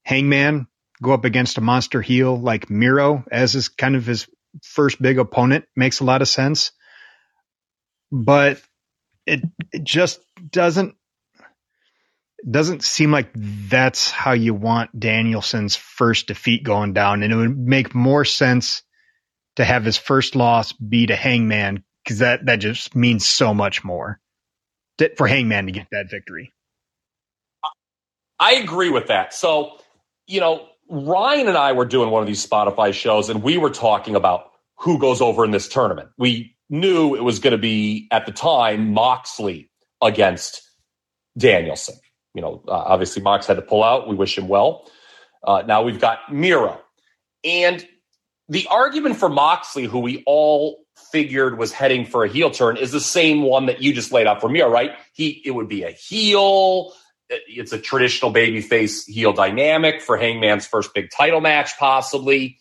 Hangman 0.05 0.67
go 1.03 1.13
up 1.13 1.25
against 1.25 1.59
a 1.59 1.61
monster 1.61 2.01
heel 2.01 2.39
like 2.41 2.71
Miro 2.71 3.25
as 3.31 3.55
is 3.55 3.69
kind 3.69 3.97
of 3.97 4.07
his 4.07 4.29
first 4.63 5.01
big 5.01 5.19
opponent 5.19 5.65
makes 5.75 6.01
a 6.01 6.05
lot 6.05 6.23
of 6.23 6.29
sense. 6.29 6.73
But 8.11 8.61
it, 9.27 9.41
it 9.73 9.85
just 9.85 10.21
doesn't 10.51 10.95
doesn't 12.49 12.83
seem 12.83 13.13
like 13.13 13.31
that's 13.35 14.11
how 14.11 14.33
you 14.33 14.53
want 14.53 14.99
Danielson's 14.99 15.77
first 15.77 16.27
defeat 16.27 16.65
going 16.65 16.93
down. 16.93 17.23
And 17.23 17.33
it 17.33 17.37
would 17.37 17.57
make 17.57 17.95
more 17.95 18.25
sense 18.25 18.83
to 19.57 19.65
have 19.65 19.85
his 19.85 19.97
first 19.97 20.35
loss 20.35 20.73
be 20.73 21.07
to 21.07 21.15
Hangman 21.15 21.85
because 22.03 22.19
that, 22.19 22.47
that 22.47 22.57
just 22.57 22.97
means 22.97 23.27
so 23.27 23.55
much 23.55 23.85
more 23.85 24.21
to, 24.99 25.15
for 25.17 25.29
Hangman 25.29 25.67
to 25.67 25.73
get 25.73 25.87
that 25.93 26.11
victory. 26.11 26.52
I 28.43 28.55
agree 28.55 28.91
with 28.91 29.07
that. 29.07 29.33
So, 29.33 29.79
you 30.27 30.41
know, 30.41 30.67
Ryan 30.91 31.47
and 31.47 31.57
I 31.57 31.71
were 31.71 31.85
doing 31.85 32.11
one 32.11 32.23
of 32.23 32.27
these 32.27 32.45
Spotify 32.45 32.93
shows 32.93 33.31
and 33.31 33.41
we 33.41 33.57
were 33.57 33.71
talking 33.71 34.17
about 34.17 34.47
who 34.79 34.99
goes 34.99 35.21
over 35.21 35.45
in 35.45 35.53
this 35.53 35.69
tournament. 35.69 36.09
We 36.19 36.57
knew 36.69 37.15
it 37.15 37.23
was 37.23 37.39
going 37.39 37.53
to 37.53 37.59
be 37.59 38.09
at 38.11 38.27
the 38.27 38.33
time 38.33 38.93
Moxley 38.93 39.71
against 40.03 40.61
Danielson. 41.39 41.95
You 42.35 42.43
know, 42.43 42.65
uh, 42.67 42.73
obviously 42.73 43.23
Mox 43.23 43.47
had 43.47 43.55
to 43.55 43.63
pull 43.63 43.85
out. 43.85 44.09
We 44.09 44.17
wish 44.17 44.37
him 44.37 44.49
well. 44.49 44.91
Uh, 45.45 45.63
now 45.65 45.85
we've 45.85 46.01
got 46.01 46.33
Miro. 46.33 46.81
And 47.45 47.87
the 48.49 48.67
argument 48.69 49.19
for 49.19 49.29
Moxley, 49.29 49.85
who 49.85 50.01
we 50.01 50.25
all 50.27 50.85
figured 51.13 51.59
was 51.59 51.71
heading 51.71 52.05
for 52.05 52.25
a 52.25 52.29
heel 52.29 52.51
turn, 52.51 52.77
is 52.77 52.91
the 52.91 53.01
same 53.01 53.43
one 53.43 53.67
that 53.67 53.83
you 53.83 53.93
just 53.93 54.11
laid 54.11 54.27
out 54.27 54.41
for 54.41 54.49
Miro, 54.49 54.69
right? 54.69 54.91
He 55.13 55.43
it 55.45 55.53
would 55.53 55.69
be 55.69 55.85
a 55.85 55.93
heel 55.93 56.93
Uh, 57.33 57.37
it's 57.47 57.73
a 57.73 57.79
traditional 57.79 58.33
babyface 58.33 59.07
heel 59.09 59.33
dynamic 59.33 60.03
for 60.03 60.17
Hangman's 60.17 60.67
first 60.67 60.93
big 60.95 61.11
title 61.11 61.41
match, 61.41 61.79
possibly. 61.79 62.59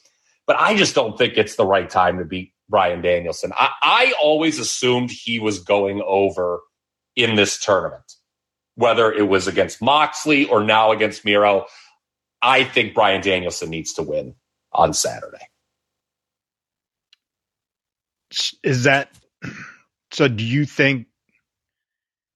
But 0.48 0.58
I 0.60 0.76
just 0.76 0.96
don't 0.96 1.18
think 1.18 1.38
it's 1.38 1.56
the 1.56 1.66
right 1.66 1.90
time 1.90 2.18
to 2.20 2.26
beat 2.26 2.54
Bryan 2.70 3.02
Danielson. 3.02 3.52
I, 3.56 3.70
I 3.82 4.14
always 4.22 4.60
assumed 4.60 5.12
he 5.12 5.40
was 5.40 5.60
going 5.60 6.02
over 6.06 6.62
in 7.16 7.36
this 7.36 7.60
tournament, 7.64 8.14
whether 8.76 9.12
it 9.12 9.28
was 9.28 9.48
against 9.48 9.82
Moxley 9.82 10.46
or 10.46 10.64
now 10.64 10.92
against 10.92 11.26
Miro. 11.26 11.66
I 12.42 12.64
think 12.64 12.94
Bryan 12.94 13.22
Danielson 13.22 13.70
needs 13.70 13.94
to 13.94 14.04
win 14.04 14.36
on 14.72 14.94
Saturday. 14.94 15.48
Is 18.64 18.84
that 18.84 19.12
so? 20.12 20.28
Do 20.28 20.44
you 20.44 20.66
think 20.66 21.08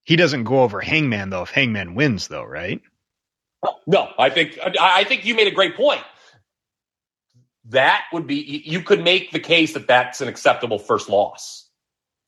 he 0.05 0.15
doesn't 0.15 0.43
go 0.43 0.61
over 0.61 0.79
Hangman 0.79 1.31
though 1.31 1.41
if 1.41 1.49
Hangman 1.49 1.95
wins 1.95 2.27
though, 2.27 2.43
right? 2.43 2.81
No, 3.87 4.07
I 4.17 4.29
think 4.29 4.57
I 4.79 5.03
think 5.03 5.25
you 5.25 5.35
made 5.35 5.47
a 5.47 5.51
great 5.51 5.75
point. 5.75 6.01
That 7.69 8.03
would 8.13 8.27
be 8.27 8.63
you 8.65 8.81
could 8.81 9.03
make 9.03 9.31
the 9.31 9.39
case 9.39 9.73
that 9.73 9.87
that's 9.87 10.21
an 10.21 10.27
acceptable 10.27 10.77
first 10.77 11.09
loss 11.09 11.67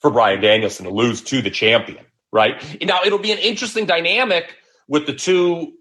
for 0.02 0.10
Bryan 0.10 0.42
Danielson 0.42 0.86
to 0.86 0.92
lose 0.92 1.22
to 1.24 1.42
the 1.44 1.52
champion, 1.52 2.04
right? 2.32 2.82
Now 2.84 3.02
it'll 3.06 3.20
be 3.20 3.32
an 3.32 3.38
interesting 3.38 3.86
dynamic 3.86 4.56
with 4.88 5.06
the 5.06 5.14
two 5.14 5.74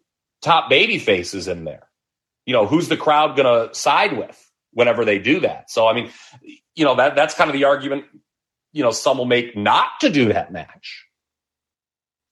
top 0.43 0.69
baby 0.69 0.99
faces 0.99 1.49
in 1.49 1.65
there. 1.65 1.89
You 2.45 2.53
know, 2.53 2.67
who's 2.67 2.89
the 2.89 2.99
crowd 2.99 3.37
going 3.37 3.69
to 3.69 3.75
side 3.75 4.17
with 4.17 4.39
whenever 4.73 5.07
they 5.07 5.19
do 5.19 5.41
that? 5.41 5.71
So 5.71 5.89
I 5.89 5.95
mean, 5.95 6.11
you 6.75 6.85
know, 6.85 6.97
that 6.97 7.17
that's 7.17 7.35
kind 7.35 7.49
of 7.49 7.55
the 7.55 7.65
argument, 7.65 8.05
you 8.75 8.83
know, 8.83 8.91
some 8.91 9.17
will 9.17 9.25
make 9.25 9.57
not 9.57 9.89
to 10.01 10.11
do 10.11 10.35
that 10.35 10.53
match 10.53 11.06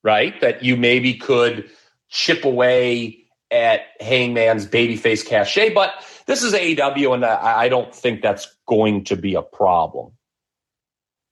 right? 0.05 0.41
That 0.41 0.63
you 0.63 0.77
maybe 0.77 1.15
could 1.15 1.71
chip 2.09 2.45
away 2.45 3.25
at 3.51 3.81
Hangman's 4.01 4.67
babyface 4.67 5.27
cachet. 5.27 5.75
But 5.75 5.91
this 6.27 6.45
is 6.45 6.53
AEW, 6.53 7.15
and 7.15 7.25
I, 7.25 7.69
don't 7.69 7.93
think 7.93 8.23
that's 8.23 8.55
going 8.67 9.05
to 9.05 9.17
be 9.17 9.35
a 9.35 9.43
problem 9.43 10.13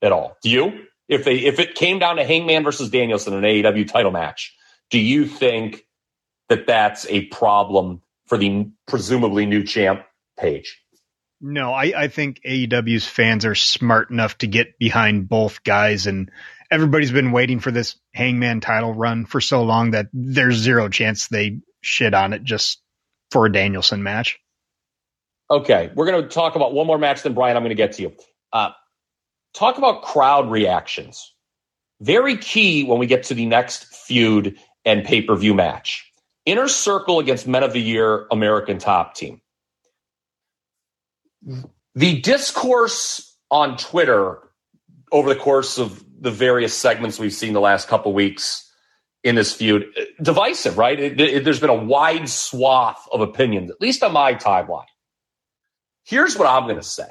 at 0.02 0.10
all. 0.10 0.36
Do 0.42 0.50
you? 0.50 0.86
If 1.08 1.24
they 1.24 1.36
if 1.36 1.58
it 1.58 1.74
came 1.74 1.98
down 1.98 2.16
to 2.16 2.24
Hangman 2.24 2.64
versus 2.64 2.90
Danielson 2.90 3.34
in 3.34 3.44
an 3.44 3.50
AEW 3.50 3.86
title 3.88 4.10
match, 4.10 4.56
do 4.90 4.98
you 4.98 5.26
think 5.26 5.84
that 6.48 6.66
that's 6.66 7.06
a 7.06 7.26
problem 7.26 8.02
for 8.26 8.38
the 8.38 8.70
presumably 8.86 9.46
new 9.46 9.62
champ 9.62 10.04
Page? 10.38 10.82
No, 11.40 11.72
I, 11.72 11.92
I 11.96 12.08
think 12.08 12.40
AEW's 12.46 13.06
fans 13.06 13.44
are 13.44 13.54
smart 13.54 14.10
enough 14.10 14.38
to 14.38 14.46
get 14.46 14.78
behind 14.78 15.28
both 15.28 15.62
guys 15.62 16.06
and 16.06 16.30
everybody's 16.72 17.12
been 17.12 17.32
waiting 17.32 17.60
for 17.60 17.70
this 17.70 17.96
Hangman 18.14 18.60
title 18.60 18.94
run 18.94 19.26
for 19.26 19.42
so 19.42 19.62
long 19.62 19.90
that 19.90 20.06
there's 20.14 20.56
zero 20.56 20.88
chance 20.88 21.28
they 21.28 21.60
shit 21.82 22.14
on 22.14 22.32
it 22.32 22.42
just 22.42 22.80
for 23.30 23.44
a 23.44 23.52
Danielson 23.52 24.02
match. 24.02 24.38
Okay, 25.50 25.90
we're 25.94 26.06
going 26.06 26.22
to 26.22 26.28
talk 26.28 26.56
about 26.56 26.72
one 26.72 26.86
more 26.86 26.96
match, 26.96 27.22
then 27.22 27.34
Brian, 27.34 27.56
I'm 27.58 27.62
going 27.62 27.70
to 27.70 27.74
get 27.74 27.92
to 27.92 28.02
you. 28.02 28.12
Uh, 28.54 28.70
talk 29.52 29.76
about 29.76 30.02
crowd 30.02 30.50
reactions. 30.50 31.34
Very 32.00 32.38
key 32.38 32.84
when 32.84 32.98
we 32.98 33.06
get 33.06 33.24
to 33.24 33.34
the 33.34 33.44
next 33.44 33.94
feud 33.94 34.58
and 34.86 35.04
pay 35.04 35.20
per 35.20 35.36
view 35.36 35.52
match. 35.52 36.10
Inner 36.46 36.68
Circle 36.68 37.18
against 37.20 37.46
Men 37.46 37.62
of 37.62 37.74
the 37.74 37.80
Year 37.80 38.26
American 38.30 38.78
Top 38.78 39.14
Team. 39.14 39.42
The 41.94 42.20
discourse 42.20 43.36
on 43.50 43.76
Twitter 43.76 44.38
over 45.12 45.28
the 45.28 45.38
course 45.38 45.78
of 45.78 46.02
the 46.22 46.30
various 46.30 46.72
segments 46.72 47.18
we've 47.18 47.32
seen 47.32 47.52
the 47.52 47.60
last 47.60 47.88
couple 47.88 48.12
weeks 48.12 48.70
in 49.24 49.34
this 49.34 49.52
feud 49.52 49.86
divisive, 50.22 50.78
right? 50.78 50.98
It, 50.98 51.20
it, 51.20 51.44
there's 51.44 51.60
been 51.60 51.70
a 51.70 51.74
wide 51.74 52.28
swath 52.28 53.06
of 53.12 53.20
opinions, 53.20 53.70
at 53.70 53.80
least 53.80 54.02
on 54.02 54.12
my 54.12 54.34
timeline. 54.34 54.86
Here's 56.04 56.36
what 56.36 56.48
I'm 56.48 56.64
going 56.64 56.76
to 56.76 56.82
say 56.82 57.08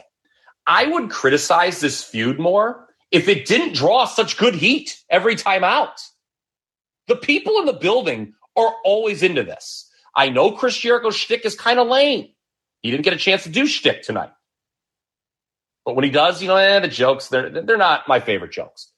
I 0.65 0.87
would 0.87 1.09
criticize 1.09 1.79
this 1.81 2.03
feud 2.03 2.39
more 2.39 2.87
if 3.11 3.27
it 3.27 3.45
didn't 3.45 3.75
draw 3.75 4.05
such 4.05 4.37
good 4.37 4.55
heat 4.55 4.97
every 5.09 5.35
time 5.35 5.63
out. 5.63 6.01
The 7.07 7.15
people 7.17 7.59
in 7.59 7.65
the 7.65 7.73
building 7.73 8.33
are 8.55 8.73
always 8.85 9.23
into 9.23 9.43
this. 9.43 9.89
I 10.15 10.29
know 10.29 10.51
Chris 10.51 10.77
Jericho's 10.77 11.15
shtick 11.15 11.45
is 11.45 11.55
kind 11.55 11.79
of 11.79 11.87
lame. 11.87 12.29
He 12.81 12.91
didn't 12.91 13.03
get 13.03 13.13
a 13.13 13.17
chance 13.17 13.43
to 13.43 13.49
do 13.49 13.65
shtick 13.65 14.03
tonight. 14.03 14.31
But 15.85 15.95
when 15.95 16.05
he 16.05 16.11
does, 16.11 16.41
you 16.41 16.47
know, 16.47 16.57
eh, 16.57 16.79
the 16.79 16.87
jokes, 16.87 17.27
they're, 17.27 17.49
they're 17.49 17.77
not 17.77 18.07
my 18.07 18.19
favorite 18.19 18.51
jokes. 18.51 18.90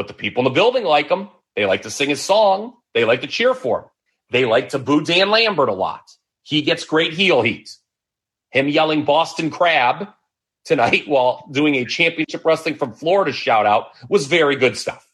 But 0.00 0.08
the 0.08 0.14
people 0.14 0.40
in 0.40 0.44
the 0.44 0.54
building 0.54 0.84
like 0.84 1.10
him. 1.10 1.28
They 1.54 1.66
like 1.66 1.82
to 1.82 1.90
sing 1.90 2.08
his 2.08 2.22
song. 2.22 2.72
They 2.94 3.04
like 3.04 3.20
to 3.20 3.26
cheer 3.26 3.52
for 3.52 3.80
him. 3.80 3.84
They 4.30 4.46
like 4.46 4.70
to 4.70 4.78
boo 4.78 5.04
Dan 5.04 5.28
Lambert 5.28 5.68
a 5.68 5.74
lot. 5.74 6.10
He 6.40 6.62
gets 6.62 6.86
great 6.86 7.12
heel 7.12 7.42
heat. 7.42 7.68
Him 8.48 8.66
yelling 8.66 9.04
Boston 9.04 9.50
Crab 9.50 10.08
tonight 10.64 11.02
while 11.06 11.46
doing 11.52 11.74
a 11.74 11.84
championship 11.84 12.46
wrestling 12.46 12.76
from 12.76 12.94
Florida 12.94 13.30
shout 13.30 13.66
out 13.66 13.88
was 14.08 14.26
very 14.26 14.56
good 14.56 14.78
stuff. 14.78 15.06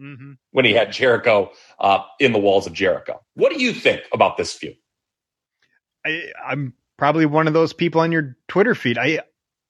Mm-hmm. 0.00 0.32
When 0.52 0.64
he 0.64 0.72
had 0.72 0.92
Jericho 0.92 1.52
uh, 1.78 1.98
in 2.18 2.32
the 2.32 2.38
walls 2.38 2.66
of 2.66 2.72
Jericho. 2.72 3.20
What 3.34 3.52
do 3.52 3.62
you 3.62 3.74
think 3.74 4.00
about 4.14 4.38
this 4.38 4.54
feud? 4.54 4.78
I, 6.06 6.22
I'm 6.42 6.72
probably 6.96 7.26
one 7.26 7.48
of 7.48 7.52
those 7.52 7.74
people 7.74 8.00
on 8.00 8.12
your 8.12 8.38
Twitter 8.48 8.74
feed. 8.74 8.96
I 8.96 9.20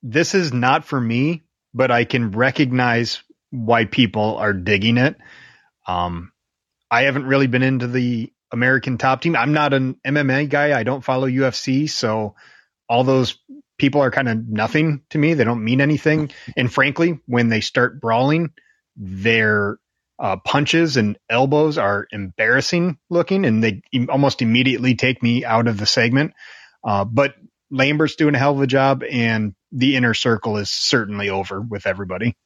this 0.04 0.37
is 0.37 0.52
not 0.52 0.84
for 0.84 1.00
me, 1.00 1.42
but 1.75 1.90
I 1.90 2.04
can 2.04 2.30
recognize 2.30 3.25
why 3.50 3.85
people 3.85 4.37
are 4.37 4.52
digging 4.52 4.97
it. 4.99 5.16
Um, 5.87 6.33
I 6.90 7.02
haven't 7.02 7.26
really 7.26 7.47
been 7.47 7.62
into 7.62 7.87
the 7.87 8.33
American 8.52 8.99
top 8.99 9.23
team. 9.23 9.37
I'm 9.37 9.52
not 9.52 9.73
an 9.75 9.97
MMA 10.07 10.49
guy. 10.49 10.78
I 10.78 10.83
don't 10.83 11.04
follow 11.04 11.28
UFC. 11.28 11.88
So 11.88 12.35
all 12.88 13.04
those 13.04 13.38
people 13.78 14.02
are 14.02 14.11
kind 14.11 14.28
of 14.28 14.47
nothing 14.49 15.02
to 15.11 15.19
me. 15.19 15.35
They 15.35 15.45
don't 15.45 15.64
mean 15.64 15.80
anything. 15.80 16.30
And 16.57 16.73
frankly, 16.73 17.21
when 17.26 17.49
they 17.49 17.61
start 17.61 18.00
brawling, 18.00 18.50
their 18.97 19.78
uh, 20.19 20.37
punches 20.37 20.97
and 20.97 21.19
elbows 21.30 21.78
are 21.78 22.07
embarrassing 22.11 22.99
looking 23.09 23.47
and 23.47 23.64
they 23.64 23.83
almost 24.11 24.42
immediately 24.42 24.95
take 24.95 25.23
me 25.23 25.45
out 25.45 25.66
of 25.66 25.78
the 25.78 25.87
segment. 25.87 26.35
Uh, 26.85 27.04
but 27.04 27.35
Lambert's 27.71 28.16
doing 28.16 28.35
a 28.35 28.38
hell 28.38 28.52
of 28.52 28.61
a 28.61 28.66
job 28.66 29.02
and 29.09 29.54
the 29.73 29.97
inner 29.97 30.12
circle 30.12 30.59
is 30.59 30.71
certainly 30.71 31.30
over 31.30 31.61
with 31.61 31.87
everybody. 31.87 32.37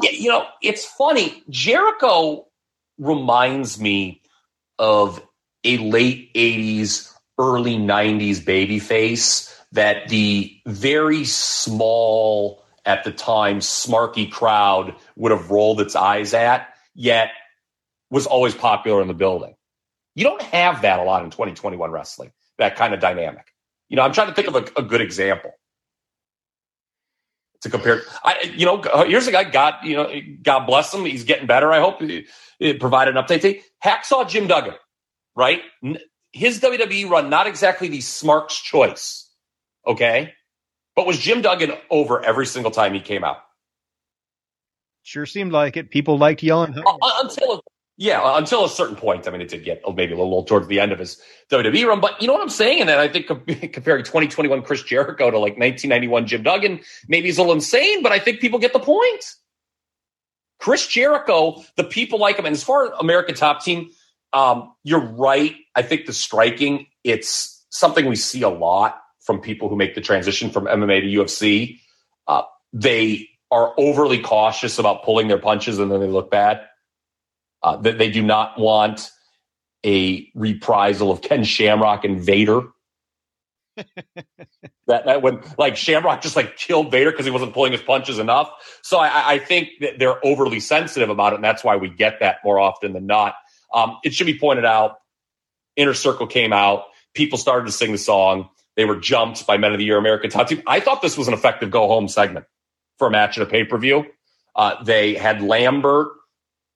You 0.00 0.30
know, 0.30 0.46
it's 0.62 0.84
funny. 0.84 1.42
Jericho 1.48 2.46
reminds 2.98 3.80
me 3.80 4.22
of 4.78 5.22
a 5.64 5.78
late 5.78 6.32
80s, 6.34 7.12
early 7.38 7.76
90s 7.76 8.44
baby 8.44 8.78
face 8.78 9.52
that 9.72 10.08
the 10.08 10.56
very 10.66 11.24
small, 11.24 12.62
at 12.84 13.04
the 13.04 13.12
time, 13.12 13.58
smarky 13.58 14.30
crowd 14.30 14.94
would 15.16 15.32
have 15.32 15.50
rolled 15.50 15.80
its 15.80 15.96
eyes 15.96 16.34
at, 16.34 16.68
yet 16.94 17.30
was 18.10 18.26
always 18.26 18.54
popular 18.54 19.02
in 19.02 19.08
the 19.08 19.14
building. 19.14 19.54
You 20.14 20.24
don't 20.24 20.42
have 20.42 20.82
that 20.82 21.00
a 21.00 21.02
lot 21.02 21.24
in 21.24 21.30
2021 21.30 21.90
wrestling, 21.90 22.32
that 22.58 22.76
kind 22.76 22.94
of 22.94 23.00
dynamic. 23.00 23.52
You 23.88 23.96
know, 23.96 24.02
I'm 24.02 24.12
trying 24.12 24.28
to 24.28 24.34
think 24.34 24.48
of 24.48 24.54
a, 24.56 24.80
a 24.80 24.82
good 24.82 25.00
example 25.00 25.52
to 27.62 27.70
compare. 27.70 28.02
I, 28.24 28.52
you 28.54 28.66
know, 28.66 28.82
here's 29.06 29.26
a 29.26 29.32
guy. 29.32 29.44
God, 29.44 29.74
you 29.84 29.96
know, 29.96 30.10
God 30.42 30.66
bless 30.66 30.92
him. 30.92 31.04
He's 31.04 31.24
getting 31.24 31.46
better. 31.46 31.72
I 31.72 31.80
hope. 31.80 32.00
He, 32.00 32.26
he 32.58 32.74
provided 32.74 33.16
an 33.16 33.22
update. 33.22 33.42
To 33.42 33.60
Hacksaw 33.84 34.28
Jim 34.28 34.46
Duggan, 34.46 34.74
right? 35.34 35.62
His 36.32 36.60
WWE 36.60 37.08
run, 37.08 37.30
not 37.30 37.46
exactly 37.46 37.88
the 37.88 38.00
smart's 38.00 38.60
choice, 38.60 39.30
okay, 39.86 40.34
but 40.94 41.06
was 41.06 41.18
Jim 41.18 41.42
Duggan 41.42 41.72
over 41.90 42.24
every 42.24 42.46
single 42.46 42.70
time 42.70 42.94
he 42.94 43.00
came 43.00 43.24
out? 43.24 43.38
Sure 45.02 45.26
seemed 45.26 45.52
like 45.52 45.76
it. 45.76 45.90
People 45.90 46.18
liked 46.18 46.42
yelling 46.42 46.74
uh, 46.76 47.10
until 47.22 47.62
yeah, 47.98 48.36
until 48.36 48.64
a 48.64 48.68
certain 48.68 48.96
point. 48.96 49.26
I 49.26 49.30
mean, 49.30 49.40
it 49.40 49.48
did 49.48 49.64
get 49.64 49.82
maybe 49.94 50.12
a 50.12 50.16
little 50.16 50.44
towards 50.44 50.66
the 50.66 50.80
end 50.80 50.92
of 50.92 50.98
his 50.98 51.20
WWE 51.50 51.86
run, 51.86 52.00
but 52.00 52.20
you 52.20 52.26
know 52.26 52.34
what 52.34 52.42
I'm 52.42 52.50
saying? 52.50 52.80
And 52.80 52.88
then 52.88 52.98
I 52.98 53.08
think 53.08 53.26
comparing 53.72 54.04
2021 54.04 54.62
Chris 54.62 54.82
Jericho 54.82 55.30
to 55.30 55.38
like 55.38 55.56
1991 55.58 56.26
Jim 56.26 56.42
Duggan, 56.42 56.80
maybe 57.08 57.28
he's 57.28 57.38
a 57.38 57.42
little 57.42 57.54
insane, 57.54 58.02
but 58.02 58.12
I 58.12 58.18
think 58.18 58.40
people 58.40 58.58
get 58.58 58.74
the 58.74 58.80
point. 58.80 59.24
Chris 60.58 60.86
Jericho, 60.86 61.62
the 61.76 61.84
people 61.84 62.18
like 62.18 62.38
him. 62.38 62.44
And 62.44 62.54
as 62.54 62.62
far 62.62 62.86
as 62.86 62.90
American 63.00 63.34
Top 63.34 63.64
Team, 63.64 63.90
um, 64.34 64.74
you're 64.84 65.00
right. 65.00 65.54
I 65.74 65.82
think 65.82 66.04
the 66.04 66.12
striking, 66.12 66.86
it's 67.02 67.64
something 67.70 68.06
we 68.06 68.16
see 68.16 68.42
a 68.42 68.48
lot 68.50 69.00
from 69.20 69.40
people 69.40 69.70
who 69.70 69.76
make 69.76 69.94
the 69.94 70.00
transition 70.02 70.50
from 70.50 70.66
MMA 70.66 71.00
to 71.00 71.06
UFC. 71.06 71.80
Uh, 72.28 72.42
they 72.74 73.28
are 73.50 73.72
overly 73.78 74.20
cautious 74.20 74.78
about 74.78 75.02
pulling 75.02 75.28
their 75.28 75.38
punches 75.38 75.78
and 75.78 75.90
then 75.90 76.00
they 76.00 76.08
look 76.08 76.30
bad 76.30 76.60
uh, 77.66 77.76
that 77.78 77.98
they 77.98 78.08
do 78.08 78.22
not 78.22 78.60
want 78.60 79.10
a 79.84 80.30
reprisal 80.36 81.10
of 81.10 81.20
Ken 81.20 81.42
Shamrock 81.42 82.04
and 82.04 82.20
Vader. 82.20 82.62
that, 83.76 84.24
that 84.86 85.20
when 85.20 85.42
like 85.58 85.76
Shamrock 85.76 86.22
just 86.22 86.36
like 86.36 86.56
killed 86.56 86.92
Vader 86.92 87.10
because 87.10 87.26
he 87.26 87.32
wasn't 87.32 87.52
pulling 87.52 87.72
his 87.72 87.82
punches 87.82 88.20
enough. 88.20 88.48
So 88.82 88.98
I, 88.98 89.32
I, 89.32 89.38
think 89.40 89.70
that 89.80 89.98
they're 89.98 90.24
overly 90.24 90.60
sensitive 90.60 91.10
about 91.10 91.32
it, 91.32 91.36
and 91.36 91.44
that's 91.44 91.64
why 91.64 91.74
we 91.74 91.90
get 91.90 92.20
that 92.20 92.36
more 92.44 92.60
often 92.60 92.92
than 92.92 93.04
not. 93.04 93.34
Um, 93.74 93.98
it 94.04 94.14
should 94.14 94.26
be 94.26 94.38
pointed 94.38 94.64
out. 94.64 94.98
Inner 95.74 95.92
Circle 95.92 96.28
came 96.28 96.52
out. 96.52 96.84
People 97.14 97.36
started 97.36 97.66
to 97.66 97.72
sing 97.72 97.90
the 97.90 97.98
song. 97.98 98.48
They 98.76 98.84
were 98.84 98.96
jumped 98.96 99.44
by 99.44 99.56
Men 99.56 99.72
of 99.72 99.78
the 99.78 99.84
Year 99.84 99.98
American 99.98 100.30
Top 100.30 100.48
Team. 100.48 100.62
I 100.68 100.78
thought 100.78 101.02
this 101.02 101.18
was 101.18 101.26
an 101.26 101.34
effective 101.34 101.72
go 101.72 101.88
home 101.88 102.06
segment 102.06 102.46
for 102.96 103.08
a 103.08 103.10
match 103.10 103.36
at 103.36 103.42
a 103.42 103.50
pay 103.50 103.64
per 103.64 103.76
view. 103.76 104.06
Uh, 104.54 104.82
they 104.84 105.14
had 105.14 105.42
Lambert 105.42 106.08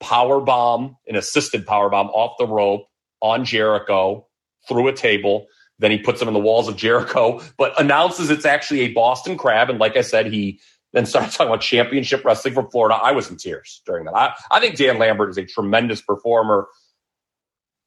power 0.00 0.40
bomb, 0.40 0.96
an 1.06 1.16
assisted 1.16 1.66
power 1.66 1.88
bomb 1.90 2.08
off 2.08 2.36
the 2.38 2.46
rope 2.46 2.86
on 3.20 3.44
Jericho 3.44 4.26
through 4.68 4.88
a 4.88 4.92
table. 4.92 5.46
Then 5.78 5.90
he 5.90 5.98
puts 5.98 6.20
him 6.20 6.28
in 6.28 6.34
the 6.34 6.40
walls 6.40 6.68
of 6.68 6.76
Jericho, 6.76 7.40
but 7.58 7.78
announces 7.80 8.30
it's 8.30 8.44
actually 8.44 8.80
a 8.80 8.92
Boston 8.92 9.36
crab. 9.36 9.70
And 9.70 9.78
like 9.78 9.96
I 9.96 10.02
said, 10.02 10.26
he 10.26 10.60
then 10.92 11.06
started 11.06 11.32
talking 11.32 11.48
about 11.48 11.60
championship 11.60 12.24
wrestling 12.24 12.54
from 12.54 12.70
Florida. 12.70 12.96
I 12.96 13.12
was 13.12 13.30
in 13.30 13.36
tears 13.36 13.82
during 13.86 14.04
that. 14.06 14.14
I, 14.14 14.34
I 14.50 14.60
think 14.60 14.76
Dan 14.76 14.98
Lambert 14.98 15.30
is 15.30 15.38
a 15.38 15.44
tremendous 15.44 16.00
performer. 16.00 16.68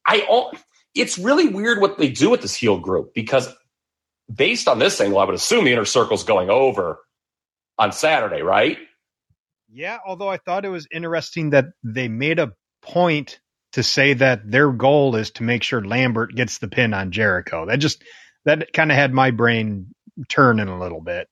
I 0.06 0.50
it's 0.94 1.18
really 1.18 1.48
weird 1.48 1.80
what 1.80 1.98
they 1.98 2.08
do 2.08 2.30
with 2.30 2.42
this 2.42 2.54
heel 2.54 2.78
group 2.78 3.14
because 3.14 3.48
based 4.32 4.68
on 4.68 4.78
this 4.78 5.00
angle, 5.00 5.18
I 5.18 5.24
would 5.24 5.34
assume 5.34 5.64
the 5.64 5.72
inner 5.72 5.84
circle's 5.84 6.24
going 6.24 6.50
over 6.50 6.98
on 7.78 7.92
Saturday, 7.92 8.42
right? 8.42 8.78
Yeah, 9.74 9.98
although 10.06 10.28
I 10.28 10.36
thought 10.36 10.64
it 10.64 10.68
was 10.68 10.86
interesting 10.92 11.50
that 11.50 11.66
they 11.82 12.06
made 12.06 12.38
a 12.38 12.52
point 12.80 13.40
to 13.72 13.82
say 13.82 14.14
that 14.14 14.48
their 14.48 14.70
goal 14.70 15.16
is 15.16 15.32
to 15.32 15.42
make 15.42 15.64
sure 15.64 15.84
Lambert 15.84 16.32
gets 16.32 16.58
the 16.58 16.68
pin 16.68 16.94
on 16.94 17.10
Jericho. 17.10 17.66
That 17.66 17.80
just 17.80 18.04
that 18.44 18.72
kind 18.72 18.92
of 18.92 18.96
had 18.96 19.12
my 19.12 19.32
brain 19.32 19.92
turning 20.28 20.68
a 20.68 20.78
little 20.78 21.00
bit. 21.00 21.28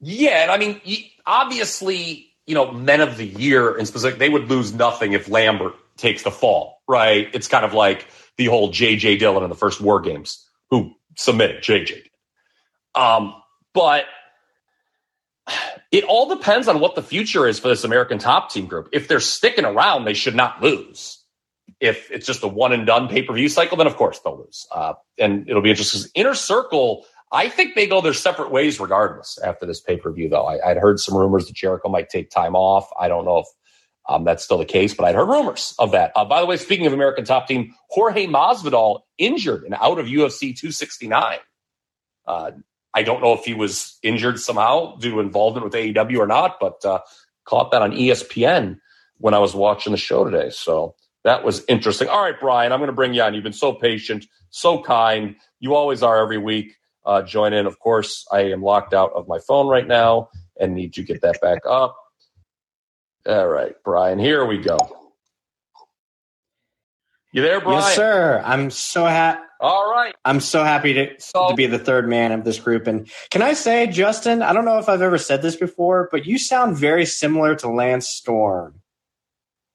Yeah, 0.00 0.42
and 0.42 0.50
I 0.50 0.58
mean, 0.58 0.80
obviously, 1.24 2.32
you 2.48 2.56
know, 2.56 2.72
men 2.72 3.00
of 3.00 3.16
the 3.16 3.26
year 3.26 3.78
in 3.78 3.86
specific, 3.86 4.18
they 4.18 4.28
would 4.28 4.50
lose 4.50 4.74
nothing 4.74 5.12
if 5.12 5.28
Lambert 5.28 5.74
takes 5.96 6.24
the 6.24 6.32
fall, 6.32 6.82
right? 6.88 7.28
It's 7.32 7.46
kind 7.46 7.64
of 7.64 7.74
like 7.74 8.08
the 8.38 8.46
whole 8.46 8.72
J.J. 8.72 9.18
Dillon 9.18 9.44
in 9.44 9.50
the 9.50 9.56
first 9.56 9.80
War 9.80 10.00
Games, 10.00 10.44
who 10.70 10.96
submitted 11.16 11.62
J.J. 11.62 12.10
Um, 12.96 13.36
but 13.72 14.06
it 15.90 16.04
all 16.04 16.28
depends 16.28 16.68
on 16.68 16.80
what 16.80 16.94
the 16.94 17.02
future 17.02 17.46
is 17.46 17.58
for 17.58 17.68
this 17.68 17.84
American 17.84 18.18
top 18.18 18.50
team 18.50 18.66
group. 18.66 18.88
If 18.92 19.08
they're 19.08 19.20
sticking 19.20 19.64
around, 19.64 20.04
they 20.04 20.14
should 20.14 20.34
not 20.34 20.62
lose. 20.62 21.22
If 21.80 22.10
it's 22.10 22.26
just 22.26 22.42
a 22.42 22.48
one 22.48 22.72
and 22.72 22.86
done 22.86 23.08
pay 23.08 23.22
per 23.22 23.34
view 23.34 23.48
cycle, 23.48 23.76
then 23.76 23.86
of 23.86 23.96
course 23.96 24.18
they'll 24.20 24.38
lose. 24.38 24.66
Uh, 24.72 24.94
and 25.18 25.48
it'll 25.48 25.62
be 25.62 25.70
interesting. 25.70 26.10
Inner 26.14 26.34
Circle, 26.34 27.04
I 27.32 27.48
think 27.48 27.74
they 27.74 27.86
go 27.86 28.00
their 28.00 28.14
separate 28.14 28.50
ways 28.50 28.80
regardless 28.80 29.38
after 29.38 29.66
this 29.66 29.80
pay 29.80 29.96
per 29.96 30.12
view, 30.12 30.28
though. 30.28 30.46
I, 30.46 30.68
would 30.68 30.78
heard 30.78 31.00
some 31.00 31.16
rumors 31.16 31.46
that 31.46 31.56
Jericho 31.56 31.88
might 31.88 32.08
take 32.08 32.30
time 32.30 32.54
off. 32.54 32.88
I 32.98 33.08
don't 33.08 33.24
know 33.24 33.38
if 33.38 33.46
um, 34.08 34.24
that's 34.24 34.44
still 34.44 34.58
the 34.58 34.64
case, 34.64 34.94
but 34.94 35.04
I'd 35.04 35.14
heard 35.14 35.28
rumors 35.28 35.74
of 35.78 35.92
that. 35.92 36.12
Uh, 36.14 36.24
by 36.24 36.40
the 36.40 36.46
way, 36.46 36.56
speaking 36.56 36.86
of 36.86 36.92
American 36.92 37.24
top 37.24 37.48
team, 37.48 37.74
Jorge 37.90 38.26
Masvidal 38.26 39.00
injured 39.18 39.64
and 39.64 39.74
out 39.74 39.98
of 39.98 40.06
UFC 40.06 40.56
269. 40.56 41.38
Uh, 42.26 42.52
I 42.96 43.02
don't 43.02 43.20
know 43.20 43.34
if 43.34 43.44
he 43.44 43.52
was 43.52 43.98
injured 44.02 44.40
somehow 44.40 44.96
due 44.96 45.10
to 45.12 45.20
involvement 45.20 45.64
with 45.64 45.74
AEW 45.74 46.18
or 46.18 46.26
not, 46.26 46.56
but 46.58 46.82
uh, 46.82 47.00
caught 47.44 47.70
that 47.72 47.82
on 47.82 47.92
ESPN 47.92 48.78
when 49.18 49.34
I 49.34 49.38
was 49.38 49.54
watching 49.54 49.92
the 49.92 49.98
show 49.98 50.24
today. 50.24 50.48
So 50.48 50.94
that 51.22 51.44
was 51.44 51.62
interesting. 51.68 52.08
All 52.08 52.22
right, 52.22 52.40
Brian, 52.40 52.72
I'm 52.72 52.78
going 52.78 52.88
to 52.88 52.94
bring 52.94 53.12
you 53.12 53.20
on. 53.20 53.34
You've 53.34 53.44
been 53.44 53.52
so 53.52 53.74
patient, 53.74 54.24
so 54.48 54.82
kind. 54.82 55.36
You 55.60 55.74
always 55.74 56.02
are 56.02 56.18
every 56.22 56.38
week. 56.38 56.74
Uh, 57.04 57.20
join 57.20 57.52
in. 57.52 57.66
Of 57.66 57.78
course, 57.78 58.26
I 58.32 58.44
am 58.44 58.62
locked 58.62 58.94
out 58.94 59.12
of 59.12 59.28
my 59.28 59.40
phone 59.40 59.68
right 59.68 59.86
now 59.86 60.30
and 60.58 60.74
need 60.74 60.94
to 60.94 61.02
get 61.02 61.20
that 61.20 61.38
back 61.42 61.60
up. 61.68 61.98
All 63.26 63.46
right, 63.46 63.74
Brian, 63.84 64.18
here 64.18 64.46
we 64.46 64.56
go. 64.56 64.78
You 67.32 67.42
there, 67.42 67.60
Brian? 67.60 67.80
Yes, 67.80 67.94
sir. 67.94 68.42
I'm 68.42 68.70
so 68.70 69.04
happy. 69.04 69.45
All 69.60 69.90
right. 69.90 70.14
I'm 70.24 70.40
so 70.40 70.64
happy 70.64 70.92
to, 70.94 71.14
So- 71.20 71.48
to 71.50 71.54
be 71.54 71.66
the 71.66 71.78
third 71.78 72.08
man 72.08 72.32
of 72.32 72.44
this 72.44 72.58
group. 72.58 72.86
And 72.86 73.08
can 73.30 73.42
I 73.42 73.54
say, 73.54 73.86
Justin, 73.86 74.42
I 74.42 74.52
don't 74.52 74.64
know 74.64 74.78
if 74.78 74.88
I've 74.88 75.02
ever 75.02 75.18
said 75.18 75.42
this 75.42 75.56
before, 75.56 76.08
but 76.12 76.26
you 76.26 76.38
sound 76.38 76.76
very 76.76 77.06
similar 77.06 77.54
to 77.56 77.68
Lance 77.68 78.08
Storm. 78.08 78.80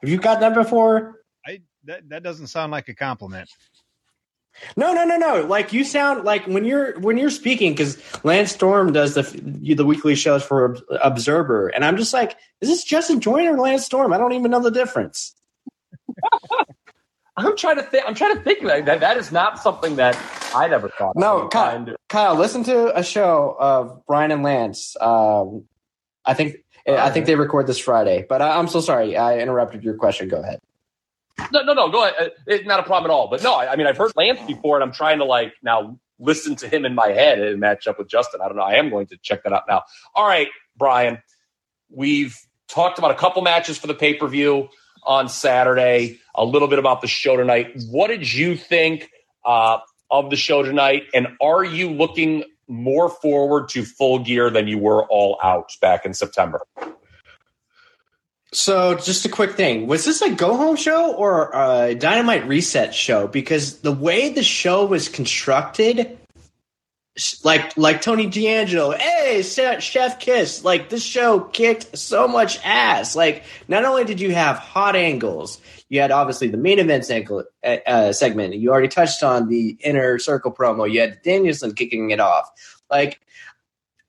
Have 0.01 0.09
you 0.09 0.17
got 0.17 0.39
that 0.41 0.53
before? 0.53 1.21
I 1.45 1.61
that 1.85 2.09
that 2.09 2.23
doesn't 2.23 2.47
sound 2.47 2.71
like 2.71 2.89
a 2.89 2.95
compliment. 2.95 3.49
No, 4.75 4.93
no, 4.93 5.05
no, 5.05 5.17
no. 5.17 5.45
Like 5.45 5.73
you 5.73 5.83
sound 5.83 6.23
like 6.25 6.45
when 6.45 6.65
you're 6.65 6.99
when 6.99 7.17
you're 7.17 7.29
speaking 7.29 7.71
because 7.71 7.97
Lance 8.23 8.51
Storm 8.51 8.93
does 8.93 9.15
the 9.15 9.23
the 9.75 9.85
weekly 9.85 10.15
shows 10.15 10.43
for 10.43 10.77
Observer, 11.03 11.69
and 11.69 11.85
I'm 11.85 11.97
just 11.97 12.13
like, 12.13 12.35
is 12.61 12.69
this 12.69 12.83
Justin 12.83 13.21
Joyner 13.21 13.55
or 13.55 13.59
Lance 13.59 13.85
Storm? 13.85 14.11
I 14.13 14.17
don't 14.17 14.33
even 14.33 14.51
know 14.51 14.59
the 14.59 14.71
difference. 14.71 15.35
I'm 17.45 17.57
trying 17.57 17.77
to 17.77 17.83
think. 17.83 18.03
I'm 18.07 18.15
trying 18.15 18.35
to 18.35 18.43
think 18.43 18.63
that, 18.63 18.85
that 18.85 18.99
that 18.99 19.17
is 19.17 19.31
not 19.31 19.59
something 19.59 19.95
that 19.97 20.17
I 20.55 20.67
never 20.67 20.89
thought. 20.89 21.15
No, 21.15 21.43
of. 21.43 21.51
Kyle, 21.51 21.85
Kyle, 22.09 22.35
listen 22.35 22.63
to 22.65 22.97
a 22.97 23.03
show 23.03 23.55
of 23.59 24.05
Brian 24.05 24.31
and 24.31 24.43
Lance. 24.43 24.95
Um, 24.99 25.65
I 26.25 26.33
think 26.33 26.57
eh, 26.85 26.95
I 26.95 27.09
think 27.09 27.25
they 27.25 27.35
record 27.35 27.67
this 27.67 27.79
Friday, 27.79 28.25
but 28.27 28.41
I, 28.41 28.57
I'm 28.57 28.67
so 28.67 28.81
sorry 28.81 29.17
I 29.17 29.39
interrupted 29.39 29.83
your 29.83 29.95
question. 29.95 30.27
Go 30.27 30.41
ahead. 30.41 30.59
No, 31.51 31.63
no, 31.63 31.73
no. 31.73 31.89
Go 31.89 32.07
ahead. 32.07 32.31
It's 32.47 32.67
not 32.67 32.79
a 32.79 32.83
problem 32.83 33.09
at 33.09 33.13
all. 33.13 33.27
But 33.27 33.43
no, 33.43 33.55
I, 33.55 33.73
I 33.73 33.75
mean, 33.75 33.87
I've 33.87 33.97
heard 33.97 34.11
Lance 34.15 34.39
before, 34.45 34.77
and 34.77 34.83
I'm 34.83 34.93
trying 34.93 35.19
to 35.19 35.25
like 35.25 35.53
now 35.63 35.97
listen 36.19 36.55
to 36.55 36.67
him 36.67 36.85
in 36.85 36.93
my 36.93 37.07
head 37.07 37.39
and 37.39 37.59
match 37.59 37.87
up 37.87 37.97
with 37.97 38.07
Justin. 38.07 38.41
I 38.41 38.47
don't 38.47 38.57
know. 38.57 38.63
I 38.63 38.75
am 38.75 38.89
going 38.89 39.07
to 39.07 39.17
check 39.17 39.43
that 39.43 39.53
out 39.53 39.63
now. 39.67 39.83
All 40.13 40.27
right, 40.27 40.49
Brian. 40.77 41.21
We've 41.89 42.37
talked 42.67 42.99
about 42.99 43.11
a 43.11 43.15
couple 43.15 43.41
matches 43.41 43.77
for 43.77 43.87
the 43.87 43.93
pay 43.93 44.13
per 44.13 44.27
view 44.27 44.69
on 45.03 45.29
Saturday. 45.29 46.19
A 46.35 46.45
little 46.45 46.67
bit 46.67 46.79
about 46.79 47.01
the 47.01 47.07
show 47.07 47.35
tonight. 47.35 47.73
What 47.89 48.07
did 48.07 48.31
you 48.31 48.55
think 48.55 49.09
uh, 49.45 49.79
of 50.09 50.29
the 50.29 50.35
show 50.35 50.63
tonight? 50.63 51.03
And 51.13 51.27
are 51.41 51.63
you 51.63 51.89
looking 51.89 52.43
more 52.67 53.09
forward 53.09 53.69
to 53.69 53.83
full 53.83 54.19
gear 54.19 54.49
than 54.49 54.67
you 54.67 54.77
were 54.77 55.05
all 55.05 55.37
out 55.43 55.71
back 55.81 56.05
in 56.05 56.13
September? 56.13 56.61
So, 58.53 58.95
just 58.95 59.25
a 59.25 59.29
quick 59.29 59.51
thing: 59.53 59.87
was 59.87 60.03
this 60.03 60.21
a 60.21 60.29
go 60.29 60.57
home 60.57 60.75
show 60.75 61.13
or 61.13 61.51
a 61.53 61.95
Dynamite 61.95 62.45
reset 62.47 62.93
show? 62.93 63.27
Because 63.27 63.79
the 63.79 63.93
way 63.93 64.29
the 64.29 64.43
show 64.43 64.85
was 64.85 65.07
constructed, 65.07 66.17
like 67.43 67.77
like 67.77 68.01
Tony 68.01 68.27
D'Angelo, 68.27 68.91
hey 68.91 69.41
Chef 69.41 70.19
Kiss, 70.19 70.63
like 70.63 70.89
this 70.89 71.03
show 71.03 71.39
kicked 71.39 71.97
so 71.97 72.27
much 72.27 72.59
ass. 72.63 73.15
Like, 73.15 73.43
not 73.67 73.85
only 73.85 74.03
did 74.03 74.19
you 74.19 74.31
have 74.33 74.57
hot 74.57 74.95
angles, 74.95 75.59
you 75.89 75.99
had 76.01 76.11
obviously 76.11 76.47
the 76.47 76.57
main 76.57 76.79
event 76.79 77.05
segment. 77.05 77.47
Uh, 77.63 78.11
segment. 78.11 78.55
You 78.55 78.71
already 78.71 78.87
touched 78.87 79.23
on 79.23 79.47
the 79.47 79.77
inner 79.81 80.17
circle 80.19 80.51
promo. 80.51 80.91
You 80.91 81.01
had 81.01 81.21
Danielson 81.21 81.75
kicking 81.75 82.09
it 82.09 82.19
off. 82.19 82.49
Like, 82.89 83.19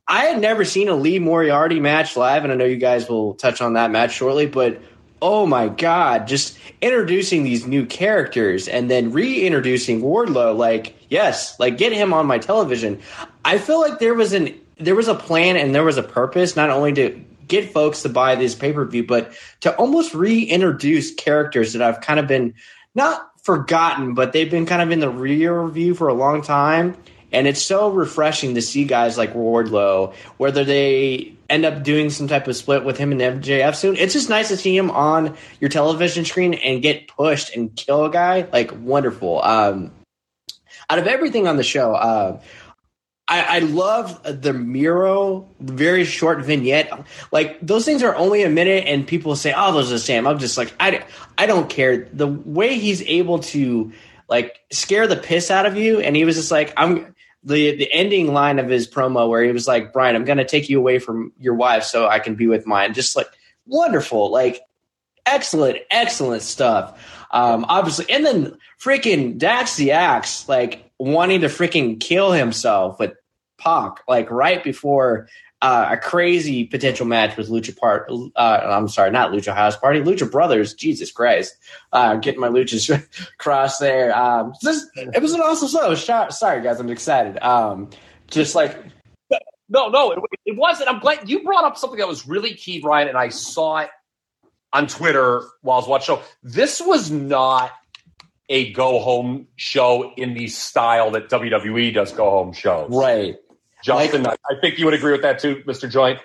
I 0.09 0.25
had 0.25 0.41
never 0.41 0.65
seen 0.65 0.89
a 0.89 0.95
Lee 0.95 1.19
Moriarty 1.19 1.81
match 1.81 2.17
live, 2.17 2.45
and 2.45 2.53
I 2.53 2.57
know 2.57 2.65
you 2.65 2.77
guys 2.77 3.09
will 3.09 3.35
touch 3.35 3.61
on 3.61 3.75
that 3.75 3.91
match 3.91 4.15
shortly, 4.15 4.47
but 4.47 4.81
oh 5.21 5.47
my 5.47 5.69
god, 5.69 6.27
just 6.27 6.59
introducing 6.81 7.45
these 7.45 7.67
new 7.67 7.87
characters 7.87 8.69
and 8.69 8.91
then 8.91 9.13
reintroducing 9.13 10.01
Wardlow, 10.01 10.57
like, 10.57 10.97
yes, 11.13 11.61
like 11.61 11.77
get 11.77 11.93
him 11.93 12.13
on 12.13 12.27
my 12.27 12.39
television. 12.39 13.01
I 13.45 13.59
feel 13.59 13.81
like 13.81 13.99
there 13.99 14.15
was 14.15 14.33
an 14.33 14.59
there 14.79 14.97
was 14.97 15.07
a 15.07 15.15
plan 15.15 15.57
and 15.57 15.75
there 15.75 15.85
was 15.85 15.99
a 15.99 16.03
purpose, 16.03 16.57
not 16.57 16.71
only 16.71 16.93
to 16.95 17.23
get 17.47 17.71
folks 17.73 18.03
to 18.03 18.09
buy 18.09 18.35
this 18.35 18.55
pay-per-view, 18.55 19.07
but 19.07 19.33
to 19.61 19.77
almost 19.77 20.15
reintroduce 20.15 21.15
characters 21.15 21.75
that 21.75 21.83
I've 21.83 22.01
kind 22.01 22.19
of 22.19 22.27
been 22.27 22.55
not 22.95 23.31
forgotten, 23.43 24.15
but 24.15 24.33
they've 24.33 24.51
been 24.51 24.67
kind 24.67 24.81
of 24.81 24.91
in 24.91 25.01
the 25.01 25.11
rear 25.11 25.67
view 25.69 25.95
for 25.95 26.09
a 26.09 26.15
long 26.15 26.43
time. 26.43 26.97
And 27.31 27.47
it's 27.47 27.63
so 27.63 27.91
refreshing 27.91 28.55
to 28.55 28.63
see 28.63 28.85
guys 28.85 29.17
like 29.17 29.35
Wardlow, 29.35 30.15
whether 30.37 30.65
they 30.65 31.35
end 31.49 31.65
up 31.65 31.83
doing 31.83 32.11
some 32.11 32.29
type 32.29 32.47
of 32.47 32.57
split 32.57 32.85
with 32.85 32.99
him 32.99 33.13
and 33.13 33.21
MJF 33.21 33.75
soon. 33.75 33.97
It's 33.97 34.13
just 34.13 34.29
nice 34.29 34.49
to 34.49 34.57
see 34.57 34.77
him 34.77 34.91
on 34.91 35.37
your 35.61 35.71
television 35.71 36.25
screen 36.25 36.55
and 36.55 36.83
get 36.83 37.09
pushed 37.09 37.55
and 37.55 37.75
kill 37.75 38.05
a 38.05 38.11
guy. 38.11 38.47
Like, 38.53 38.71
wonderful. 38.73 39.43
Um, 39.43 39.93
out 40.89 40.99
of 40.99 41.07
everything 41.07 41.47
on 41.47 41.57
the 41.57 41.63
show, 41.63 41.95
uh, 41.95 42.41
I, 43.29 43.57
I 43.57 43.59
love 43.61 44.23
the 44.25 44.53
Miro, 44.53 45.49
very 45.61 46.05
short 46.05 46.45
vignette. 46.45 46.93
Like 47.31 47.59
those 47.61 47.85
things 47.85 48.03
are 48.03 48.15
only 48.15 48.43
a 48.43 48.51
minute, 48.51 48.85
and 48.87 49.07
people 49.07 49.37
say, 49.37 49.55
"Oh, 49.57 49.73
those 49.73 49.91
are 49.91 49.95
the 49.95 50.01
same." 50.01 50.27
I'm 50.27 50.39
just 50.39 50.59
like, 50.59 50.75
I, 50.79 51.05
I 51.39 51.47
don't 51.47 51.71
care. 51.71 52.09
The 52.13 52.27
way 52.27 52.79
he's 52.79 53.01
able 53.03 53.39
to 53.39 53.93
like 54.29 54.61
scare 54.71 55.07
the 55.07 55.17
piss 55.17 55.51
out 55.51 55.67
of 55.67 55.77
you, 55.77 56.01
and 56.01 56.15
he 56.15 56.25
was 56.25 56.37
just 56.37 56.51
like, 56.51 56.73
"I'm." 56.77 57.15
The 57.45 57.75
the 57.75 57.93
ending 57.93 58.33
line 58.33 58.61
of 58.61 58.69
his 58.69 58.87
promo 58.87 59.29
where 59.29 59.43
he 59.43 59.51
was 59.51 59.67
like, 59.67 59.93
"Brian, 59.93 60.15
I'm 60.15 60.25
going 60.25 60.39
to 60.39 60.45
take 60.45 60.69
you 60.69 60.79
away 60.79 61.01
from 61.01 61.33
your 61.41 61.55
wife 61.55 61.83
so 61.83 62.07
I 62.07 62.21
can 62.21 62.37
be 62.37 62.47
with 62.47 62.69
mine." 62.69 62.95
Just 62.95 63.17
like 63.17 63.27
wonderful, 63.67 64.31
like 64.31 64.61
excellent, 65.27 65.79
excellent 65.91 66.43
stuff. 66.43 67.27
Um, 67.33 67.65
obviously, 67.69 68.11
and 68.11 68.25
then 68.25 68.59
freaking 68.83 69.39
Dax 69.39 69.77
the 69.77 69.93
Axe, 69.93 70.49
like 70.49 70.91
wanting 70.99 71.43
to 71.43 71.49
freaking 71.49 72.01
kill 72.01 72.33
himself 72.33 72.99
with 72.99 73.13
Pac, 73.59 74.03
like 74.09 74.31
right 74.31 74.63
before 74.63 75.29
uh, 75.61 75.91
a 75.93 75.97
crazy 75.97 76.65
potential 76.65 77.07
match 77.07 77.37
with 77.37 77.49
Lucha 77.49 77.77
Part. 77.77 78.11
Uh, 78.11 78.39
I'm 78.41 78.89
sorry, 78.89 79.13
not 79.13 79.31
Lucha 79.31 79.55
House 79.55 79.77
Party, 79.77 80.01
Lucha 80.01 80.29
Brothers. 80.29 80.75
Jesus 80.75 81.13
Christ, 81.13 81.55
uh, 81.93 82.17
getting 82.17 82.41
my 82.41 82.49
luchas 82.49 83.07
crossed 83.39 83.79
there. 83.79 84.17
Um, 84.17 84.55
it 84.65 85.23
was 85.23 85.33
an 85.33 85.41
awesome 85.41 85.69
show. 85.69 85.95
Sh- 85.95 86.35
Sorry, 86.35 86.63
guys, 86.63 86.81
I'm 86.81 86.91
excited. 86.91 87.39
Um, 87.41 87.91
just 88.29 88.55
like 88.57 88.77
No, 89.69 89.89
no, 89.89 90.11
it, 90.13 90.19
it 90.45 90.57
wasn't. 90.57 90.89
I'm 90.89 90.99
glad 90.99 91.31
you 91.31 91.45
brought 91.45 91.65
up 91.65 91.77
something 91.77 91.99
that 92.01 92.09
was 92.09 92.27
really 92.27 92.55
key, 92.55 92.81
Brian, 92.81 93.07
and 93.07 93.17
I 93.17 93.29
saw 93.29 93.79
it 93.79 93.91
on 94.73 94.89
Twitter 94.89 95.43
while 95.61 95.77
I 95.77 95.81
was 95.81 95.89
watching. 95.89 96.17
Show. 96.17 96.23
This 96.43 96.81
was 96.81 97.11
not 97.11 97.71
a 98.49 98.73
go 98.73 98.99
home 99.01 99.47
show 99.57 100.13
in 100.17 100.35
the 100.35 100.49
style 100.49 101.13
that 101.13 101.29
WWE 101.31 101.95
does 101.95 102.13
go 102.13 102.31
home 102.31 102.53
shows. 102.53 102.91
right. 102.91 103.37
Justin, 103.83 104.27
I 104.27 104.37
I 104.49 104.55
think 104.61 104.79
you 104.79 104.85
would 104.85 104.95
agree 104.95 105.11
with 105.13 105.23
that 105.23 105.41
too, 105.41 105.63
Mr. 105.67 105.91
Joint. 105.91 106.21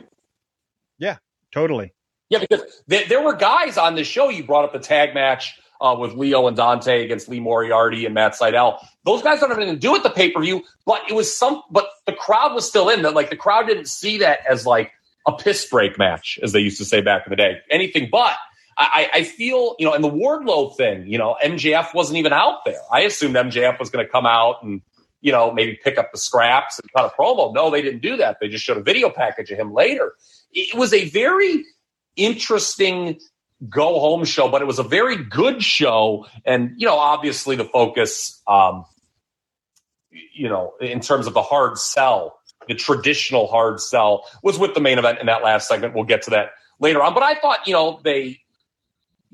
Yeah, 0.99 1.17
totally. 1.51 1.93
Yeah, 2.29 2.39
because 2.39 2.61
there, 2.87 3.05
there 3.07 3.23
were 3.23 3.33
guys 3.33 3.77
on 3.77 3.95
the 3.95 4.03
show. 4.03 4.29
You 4.29 4.43
brought 4.43 4.65
up 4.65 4.73
the 4.73 4.79
tag 4.79 5.13
match 5.13 5.59
uh, 5.79 5.95
with 5.97 6.13
Lio 6.13 6.47
and 6.47 6.57
Dante 6.57 7.03
against 7.03 7.29
Lee 7.29 7.39
Moriarty 7.39 8.05
and 8.05 8.13
Matt 8.13 8.33
Sydal. 8.33 8.85
Those 9.05 9.21
guys 9.21 9.39
don't 9.39 9.49
have 9.49 9.57
anything 9.57 9.75
to 9.75 9.79
do 9.79 9.91
with 9.91 10.03
the 10.03 10.09
pay 10.09 10.31
per 10.31 10.41
view, 10.41 10.63
but 10.85 11.01
it 11.09 11.13
was 11.13 11.35
some. 11.35 11.63
But 11.71 11.87
the 12.05 12.13
crowd 12.13 12.53
was 12.53 12.67
still 12.67 12.89
in. 12.89 13.03
That 13.03 13.13
like 13.13 13.29
the 13.29 13.35
crowd 13.37 13.67
didn't 13.67 13.87
see 13.87 14.19
that 14.19 14.39
as 14.49 14.65
like 14.65 14.91
a 15.25 15.31
piss 15.31 15.65
break 15.69 15.97
match, 15.97 16.39
as 16.43 16.51
they 16.51 16.59
used 16.59 16.77
to 16.79 16.85
say 16.85 17.01
back 17.01 17.25
in 17.25 17.29
the 17.29 17.35
day. 17.35 17.57
Anything 17.69 18.09
but. 18.11 18.37
I, 18.77 19.09
I 19.11 19.23
feel, 19.23 19.75
you 19.79 19.85
know, 19.87 19.93
and 19.93 20.03
the 20.03 20.09
Wardlow 20.09 20.75
thing, 20.75 21.07
you 21.07 21.17
know, 21.17 21.35
MJF 21.43 21.95
wasn't 21.95 22.19
even 22.19 22.31
out 22.31 22.63
there. 22.63 22.79
I 22.91 23.01
assumed 23.01 23.35
MJF 23.35 23.79
was 23.79 23.89
going 23.89 24.05
to 24.05 24.11
come 24.11 24.27
out 24.27 24.61
and, 24.61 24.81
you 25.19 25.31
know, 25.31 25.51
maybe 25.51 25.79
pick 25.83 25.97
up 25.97 26.11
the 26.11 26.19
scraps 26.19 26.79
and 26.79 26.91
cut 26.93 27.11
a 27.11 27.21
promo. 27.21 27.53
No, 27.53 27.71
they 27.71 27.81
didn't 27.81 28.01
do 28.01 28.17
that. 28.17 28.37
They 28.39 28.47
just 28.47 28.63
showed 28.63 28.77
a 28.77 28.83
video 28.83 29.09
package 29.09 29.49
of 29.49 29.57
him 29.57 29.73
later. 29.73 30.13
It 30.53 30.77
was 30.77 30.93
a 30.93 31.09
very 31.09 31.65
interesting 32.15 33.19
go 33.67 33.99
home 33.99 34.25
show, 34.25 34.47
but 34.47 34.61
it 34.61 34.65
was 34.65 34.77
a 34.77 34.83
very 34.83 35.23
good 35.23 35.63
show. 35.63 36.27
And, 36.45 36.73
you 36.77 36.85
know, 36.85 36.97
obviously 36.97 37.55
the 37.55 37.65
focus, 37.65 38.43
um, 38.47 38.85
you 40.11 40.49
know, 40.49 40.73
in 40.79 40.99
terms 40.99 41.25
of 41.25 41.33
the 41.33 41.41
hard 41.41 41.79
sell, 41.79 42.37
the 42.67 42.75
traditional 42.75 43.47
hard 43.47 43.79
sell 43.79 44.25
was 44.43 44.59
with 44.59 44.75
the 44.75 44.81
main 44.81 44.99
event 44.99 45.19
in 45.19 45.25
that 45.25 45.43
last 45.43 45.67
segment. 45.67 45.95
We'll 45.95 46.03
get 46.03 46.21
to 46.23 46.29
that 46.31 46.51
later 46.79 47.01
on. 47.01 47.15
But 47.15 47.23
I 47.23 47.39
thought, 47.39 47.65
you 47.65 47.73
know, 47.73 47.99
they 48.03 48.41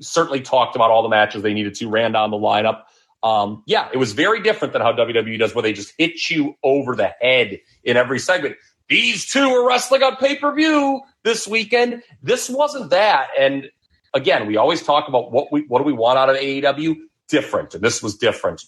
certainly 0.00 0.40
talked 0.40 0.76
about 0.76 0.90
all 0.90 1.02
the 1.02 1.08
matches 1.08 1.42
they 1.42 1.54
needed 1.54 1.74
to, 1.76 1.88
ran 1.88 2.12
down 2.12 2.30
the 2.30 2.36
lineup. 2.36 2.82
Um, 3.22 3.62
yeah, 3.66 3.88
it 3.92 3.96
was 3.96 4.12
very 4.12 4.42
different 4.42 4.72
than 4.72 4.82
how 4.82 4.92
WWE 4.92 5.38
does, 5.38 5.54
where 5.54 5.62
they 5.62 5.72
just 5.72 5.94
hit 5.96 6.28
you 6.28 6.56
over 6.62 6.94
the 6.94 7.12
head 7.20 7.60
in 7.82 7.96
every 7.96 8.18
segment. 8.18 8.56
These 8.88 9.26
two 9.30 9.48
are 9.48 9.66
wrestling 9.66 10.02
on 10.02 10.16
pay 10.16 10.36
per 10.36 10.54
view 10.54 11.00
this 11.22 11.48
weekend. 11.48 12.02
This 12.22 12.50
wasn't 12.50 12.90
that. 12.90 13.28
And 13.38 13.70
again, 14.12 14.46
we 14.46 14.56
always 14.58 14.82
talk 14.82 15.08
about 15.08 15.32
what 15.32 15.50
we 15.50 15.62
what 15.68 15.78
do 15.78 15.84
we 15.84 15.92
want 15.94 16.18
out 16.18 16.28
of 16.28 16.36
AEW? 16.36 16.96
Different, 17.28 17.74
and 17.74 17.82
this 17.82 18.02
was 18.02 18.16
different. 18.16 18.62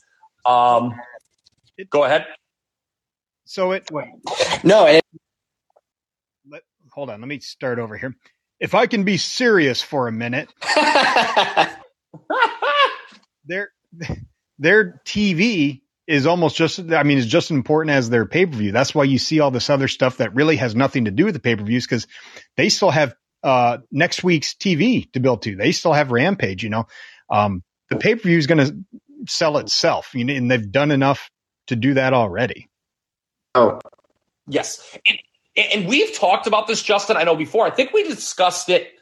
Um, 0.47 0.95
go 1.91 2.05
ahead. 2.05 2.27
So 3.45 3.73
it 3.73 3.91
wait, 3.93 4.09
No, 4.65 4.87
it, 4.87 5.05
let, 6.49 6.63
hold 6.91 7.11
on. 7.11 7.21
Let 7.21 7.29
me 7.29 7.39
start 7.41 7.79
over 7.79 7.97
here. 7.97 8.17
If 8.59 8.75
I 8.75 8.87
can 8.87 9.05
be 9.05 9.17
serious 9.19 9.83
for 9.83 10.09
a 10.09 10.13
minute, 10.13 10.49
their 13.45 13.71
their 14.59 15.01
TV 15.05 15.83
is 16.07 16.27
almost 16.27 16.57
just 16.57 16.79
I 16.79 17.03
mean 17.03 17.19
is 17.19 17.27
just 17.27 17.51
as 17.51 17.57
important 17.57 17.95
as 17.95 18.09
their 18.09 18.27
pay 18.27 18.47
per 18.47 18.57
view. 18.57 18.73
That's 18.73 18.95
why 18.95 19.05
you 19.05 19.19
see 19.19 19.41
all 19.41 19.51
this 19.51 19.71
other 19.71 19.89
stuff 19.89 20.19
that 20.19 20.35
really 20.35 20.57
has 20.57 20.75
nothing 20.75 21.07
to 21.07 21.11
do 21.11 21.25
with 21.25 21.35
the 21.35 21.41
pay 21.41 21.57
per 21.57 21.65
views 21.65 21.87
because 21.87 22.07
they 22.57 22.69
still 22.69 22.91
have 22.91 23.15
uh, 23.43 23.79
next 23.91 24.25
week's 24.25 24.55
TV 24.55 25.11
to 25.13 25.21
build 25.21 25.43
to. 25.43 25.57
They 25.57 25.73
still 25.73 25.93
have 25.93 26.11
Rampage. 26.11 26.63
You 26.63 26.71
know, 26.71 26.87
um, 27.31 27.63
the 27.91 27.97
pay 27.97 28.15
per 28.15 28.23
view 28.23 28.39
is 28.39 28.47
going 28.47 28.67
to 28.67 28.77
sell 29.27 29.59
itself. 29.59 30.15
You 30.15 30.25
know, 30.25 30.35
and 30.35 30.51
they've 30.51 30.71
done 30.71 30.91
enough 30.91 31.31
to 31.69 31.77
do 31.77 31.95
that 31.95 32.13
already. 32.13 32.69
Oh, 33.55 33.81
yes. 34.49 34.99
And, 35.07 35.19
and 35.57 35.89
we've 35.89 36.15
talked 36.15 36.47
about 36.47 36.67
this, 36.67 36.83
Justin. 36.83 37.17
I 37.17 37.25
know 37.25 37.37
before. 37.37 37.67
I 37.67 37.71
think 37.71 37.93
we 37.93 38.03
discussed 38.03 38.69
it 38.69 38.93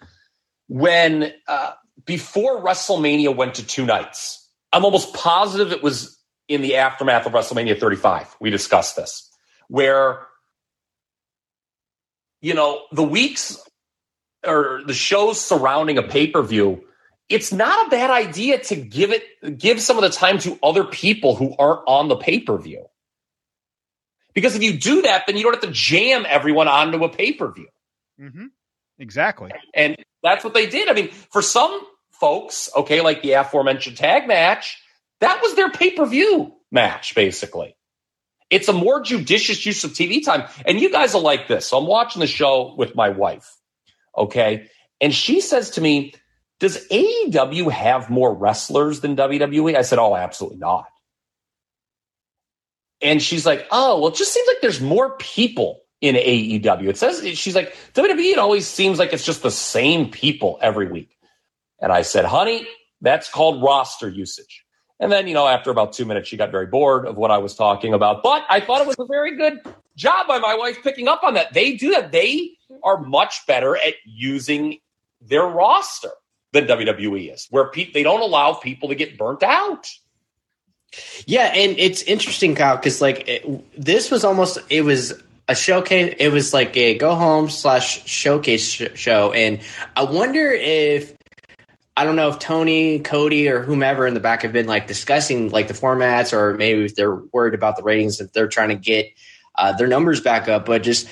when 0.69 1.33
uh, 1.49 1.73
before 2.05 2.63
WrestleMania 2.63 3.35
went 3.35 3.57
to 3.57 3.67
two 3.67 3.85
nights. 3.85 4.49
I'm 4.73 4.85
almost 4.85 5.15
positive 5.15 5.73
it 5.73 5.83
was 5.83 6.19
in 6.49 6.63
the 6.63 6.77
aftermath 6.77 7.27
of 7.27 7.33
WrestleMania 7.33 7.79
35. 7.79 8.37
We 8.41 8.51
discussed 8.51 8.97
this, 8.97 9.31
where 9.69 10.27
you 12.41 12.55
know 12.55 12.83
the 12.93 13.03
weeks 13.03 13.59
or 14.47 14.83
the 14.87 14.95
shows 14.95 15.41
surrounding 15.41 15.99
a 15.99 16.03
pay 16.03 16.29
per 16.29 16.43
view. 16.43 16.85
It's 17.31 17.53
not 17.53 17.87
a 17.87 17.91
bad 17.91 18.11
idea 18.11 18.59
to 18.65 18.77
give 18.77 19.11
it 19.11 19.59
give 19.59 19.81
some 19.81 19.97
of 19.97 20.03
the 20.03 20.11
time 20.11 20.39
to 20.41 20.59
other 20.63 20.85
people 20.85 21.35
who 21.35 21.55
aren't 21.59 21.81
on 21.87 22.09
the 22.09 22.17
pay 22.17 22.41
per 22.41 22.59
view. 22.59 22.87
Because 24.35 24.57
if 24.57 24.63
you 24.63 24.79
do 24.79 25.03
that, 25.03 25.25
then 25.27 25.37
you 25.37 25.43
don't 25.45 25.55
have 25.55 25.63
to 25.63 25.71
jam 25.71 26.27
everyone 26.29 26.69
onto 26.69 27.05
a 27.05 27.09
pay 27.09 27.33
per 27.33 27.53
view. 27.53 27.69
Mm-hmm. 28.21 28.47
Exactly. 28.99 29.53
And 29.75 29.97
that's 30.23 30.45
what 30.45 30.55
they 30.55 30.67
did. 30.67 30.89
I 30.89 30.93
mean, 30.93 31.11
for 31.31 31.43
some 31.43 31.81
folks, 32.13 32.71
okay, 32.77 33.01
like 33.01 33.23
the 33.23 33.33
aforementioned 33.33 33.97
tag 33.97 34.27
match, 34.27 34.81
that 35.21 35.41
was 35.43 35.55
their 35.55 35.71
pay 35.71 35.91
per 35.93 36.07
view 36.07 36.55
match, 36.71 37.15
basically. 37.15 37.77
It's 38.51 38.69
a 38.69 38.73
more 38.73 39.01
judicious 39.01 39.65
use 39.65 39.85
of 39.85 39.93
TV 39.93 40.25
time. 40.25 40.49
And 40.67 40.81
you 40.81 40.91
guys 40.91 41.15
are 41.15 41.21
like 41.21 41.49
this. 41.49 41.67
So 41.67 41.79
I'm 41.79 41.87
watching 41.87 42.21
the 42.21 42.27
show 42.27 42.75
with 42.77 42.95
my 42.95 43.09
wife, 43.09 43.51
okay? 44.17 44.69
And 45.01 45.15
she 45.15 45.41
says 45.41 45.71
to 45.71 45.81
me, 45.81 46.15
Does 46.61 46.87
AEW 46.89 47.71
have 47.71 48.11
more 48.11 48.35
wrestlers 48.35 49.01
than 49.01 49.17
WWE? 49.17 49.77
I 49.77 49.83
said, 49.83 49.99
Oh, 49.99 50.15
absolutely 50.15 50.59
not. 50.59 50.87
And 53.03 53.23
she's 53.23 53.45
like, 53.45 53.67
Oh, 53.71 54.01
well, 54.01 54.09
it 54.09 54.15
just 54.15 54.33
seems 54.33 54.47
like 54.47 54.61
there's 54.61 54.81
more 54.81 55.17
people 55.17 55.81
in 56.01 56.17
AEW. 56.17 56.89
It 56.89 56.99
says, 56.99 57.27
she's 57.39 57.55
like, 57.55 57.75
WWE, 57.95 58.33
it 58.33 58.39
always 58.39 58.67
seems 58.67 58.99
like 58.99 59.13
it's 59.13 59.25
just 59.25 59.43
the 59.43 59.51
same 59.51 60.11
people 60.11 60.59
every 60.61 60.87
week. 60.87 61.17
And 61.81 61.91
I 61.91 62.03
said, 62.03 62.27
honey, 62.27 62.67
that's 63.01 63.31
called 63.31 63.63
roster 63.63 64.09
usage. 64.09 64.65
And 65.01 65.11
then, 65.11 65.27
you 65.27 65.35
know, 65.35 65.47
after 65.47 65.71
about 65.71 65.93
two 65.93 66.05
minutes, 66.05 66.29
she 66.29 66.37
got 66.37 66.51
very 66.51 66.67
bored 66.67 67.07
of 67.07 67.17
what 67.17 67.31
I 67.31 67.39
was 67.39 67.55
talking 67.55 67.95
about. 67.95 68.23
But 68.23 68.45
I 68.49 68.61
thought 68.61 68.81
it 68.81 68.87
was 68.87 68.97
a 68.99 69.07
very 69.07 69.37
good 69.37 69.61
job 69.97 70.29
by 70.29 70.39
my 70.39 70.55
wife 70.55 70.83
picking 70.83 71.09
up 71.09 71.23
on 71.25 71.35
that. 71.35 71.53
They 71.53 71.75
do 71.75 71.91
that. 71.91 72.13
They 72.13 72.51
are 72.83 72.99
much 72.99 73.47
better 73.47 73.77
at 73.77 73.95
using 74.05 74.79
their 75.21 75.47
roster 75.47 76.11
than 76.53 76.67
WWE 76.67 77.33
is, 77.33 77.47
where 77.51 77.71
pe- 77.71 77.93
they 77.93 78.03
don't 78.03 78.21
allow 78.21 78.53
people 78.55 78.89
to 78.91 78.95
get 78.95 79.19
burnt 79.19 79.43
out. 79.43 79.89
Yeah, 81.27 81.53
and 81.55 81.79
it's 81.79 82.03
interesting, 82.03 82.55
Kyle, 82.55 82.77
because 82.77 83.01
like 83.01 83.29
it, 83.29 83.81
this 83.81 84.11
was 84.11 84.25
almost 84.25 84.59
it 84.69 84.83
was 84.83 85.15
a 85.49 85.55
showcase. 85.55 86.15
It 86.19 86.31
was 86.31 86.53
like 86.53 86.77
a 86.77 86.97
go 86.97 87.15
home 87.15 87.49
slash 87.51 88.07
showcase 88.07 88.67
sh- 88.69 88.89
show, 88.95 89.33
and 89.33 89.61
I 89.97 90.05
wonder 90.05 90.51
if 90.51 91.15
I 91.97 92.05
don't 92.05 92.17
know 92.17 92.29
if 92.29 92.39
Tony, 92.39 92.99
Cody, 92.99 93.49
or 93.49 93.63
whomever 93.63 94.07
in 94.07 94.15
the 94.15 94.21
back 94.21 94.43
have 94.43 94.53
been 94.53 94.67
like 94.67 94.87
discussing 94.87 95.51
like 95.51 95.69
the 95.69 95.75
formats, 95.75 96.33
or 96.33 96.55
maybe 96.55 96.85
if 96.85 96.97
they're 96.97 97.15
worried 97.15 97.55
about 97.55 97.77
the 97.77 97.83
ratings 97.83 98.19
that 98.19 98.33
they're 98.33 98.49
trying 98.49 98.71
to 98.71 98.77
get 98.77 99.07
uh, 99.55 99.73
their 99.73 99.87
numbers 99.87 100.21
back 100.21 100.49
up. 100.49 100.67
But 100.67 100.83
just 100.83 101.09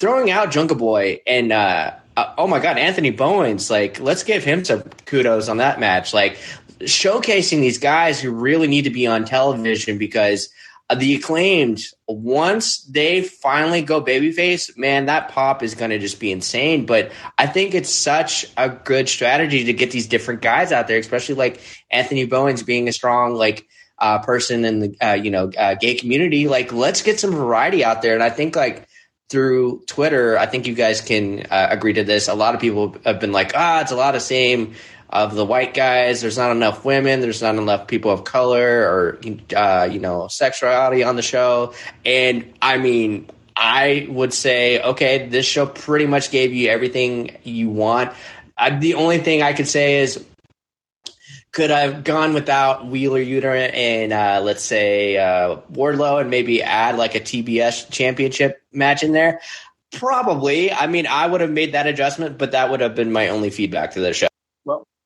throwing 0.00 0.30
out 0.30 0.50
Jungle 0.50 0.76
Boy 0.76 1.20
and 1.26 1.52
uh, 1.52 1.92
uh, 2.16 2.34
oh 2.38 2.46
my 2.46 2.60
God, 2.60 2.78
Anthony 2.78 3.10
Bowens, 3.10 3.70
like 3.70 3.98
let's 3.98 4.22
give 4.22 4.44
him 4.44 4.64
some 4.64 4.82
kudos 5.06 5.48
on 5.48 5.56
that 5.56 5.80
match. 5.80 6.14
Like 6.14 6.38
showcasing 6.84 7.60
these 7.60 7.78
guys 7.78 8.20
who 8.20 8.30
really 8.30 8.66
need 8.66 8.82
to 8.82 8.90
be 8.90 9.06
on 9.06 9.24
television 9.24 9.98
because 9.98 10.48
the 10.94 11.14
acclaimed 11.14 11.80
once 12.06 12.82
they 12.84 13.22
finally 13.22 13.80
go 13.80 14.02
babyface 14.02 14.76
man 14.76 15.06
that 15.06 15.30
pop 15.30 15.62
is 15.62 15.74
going 15.74 15.90
to 15.90 15.98
just 15.98 16.20
be 16.20 16.30
insane. 16.30 16.86
But 16.86 17.12
i 17.38 17.46
think 17.46 17.74
it's 17.74 17.92
such 17.92 18.46
a 18.56 18.68
good 18.68 19.08
strategy 19.08 19.64
to 19.64 19.72
get 19.72 19.90
these 19.90 20.06
different 20.06 20.42
guys 20.42 20.72
out 20.72 20.86
there 20.86 20.98
especially 20.98 21.36
like 21.36 21.60
anthony 21.90 22.26
bowens 22.26 22.62
being 22.62 22.86
a 22.88 22.92
strong 22.92 23.34
like 23.34 23.66
uh, 23.98 24.18
person 24.18 24.64
in 24.64 24.80
the 24.80 24.96
uh, 25.00 25.14
you 25.14 25.30
know 25.30 25.50
uh, 25.56 25.74
gay 25.74 25.94
community. 25.94 26.48
Like 26.48 26.72
let's 26.72 27.02
get 27.02 27.20
some 27.20 27.32
variety 27.32 27.84
out 27.84 28.02
there. 28.02 28.14
And 28.14 28.22
i 28.22 28.30
think 28.30 28.56
like 28.56 28.86
through 29.30 29.82
twitter 29.86 30.36
i 30.38 30.44
think 30.44 30.66
you 30.66 30.74
guys 30.74 31.00
can 31.00 31.46
uh, 31.50 31.68
agree 31.70 31.94
to 31.94 32.04
this. 32.04 32.28
A 32.28 32.34
lot 32.34 32.54
of 32.54 32.60
people 32.60 32.96
have 33.04 33.20
been 33.20 33.32
like 33.32 33.52
ah 33.54 33.80
it's 33.80 33.92
a 33.92 33.96
lot 33.96 34.14
of 34.14 34.22
same 34.22 34.74
of 35.10 35.34
the 35.34 35.44
white 35.44 35.74
guys. 35.74 36.20
There's 36.20 36.38
not 36.38 36.50
enough 36.50 36.84
women. 36.84 37.20
There's 37.20 37.42
not 37.42 37.54
enough 37.56 37.86
people 37.86 38.10
of 38.10 38.24
color 38.24 38.82
or 38.82 39.20
uh, 39.54 39.88
you 39.90 40.00
know 40.00 40.28
sexuality 40.28 41.02
on 41.04 41.16
the 41.16 41.22
show. 41.22 41.74
And 42.04 42.52
I 42.60 42.78
mean, 42.78 43.30
I 43.56 44.06
would 44.10 44.32
say, 44.32 44.80
okay, 44.80 45.28
this 45.28 45.46
show 45.46 45.66
pretty 45.66 46.06
much 46.06 46.30
gave 46.30 46.52
you 46.52 46.68
everything 46.68 47.36
you 47.44 47.68
want. 47.70 48.12
Uh, 48.56 48.78
the 48.78 48.94
only 48.94 49.18
thing 49.18 49.42
I 49.42 49.52
could 49.52 49.68
say 49.68 50.00
is. 50.00 50.24
Could 51.52 51.70
I 51.70 51.82
have 51.82 52.02
gone 52.02 52.34
without 52.34 52.88
Wheeler 52.88 53.20
Yuta 53.20 53.72
and 53.72 54.12
uh, 54.12 54.40
let's 54.42 54.64
say 54.64 55.16
uh, 55.16 55.58
Wardlow 55.70 56.20
and 56.20 56.28
maybe 56.28 56.64
add 56.64 56.96
like 56.96 57.14
a 57.14 57.20
TBS 57.20 57.92
championship 57.92 58.60
match 58.72 59.04
in 59.04 59.12
there? 59.12 59.40
Probably. 59.92 60.72
I 60.72 60.88
mean, 60.88 61.06
I 61.06 61.26
would 61.26 61.40
have 61.40 61.52
made 61.52 61.74
that 61.74 61.86
adjustment, 61.86 62.38
but 62.38 62.52
that 62.52 62.70
would 62.70 62.80
have 62.80 62.96
been 62.96 63.12
my 63.12 63.28
only 63.28 63.50
feedback 63.50 63.92
to 63.92 64.00
the 64.00 64.12
show. 64.12 64.26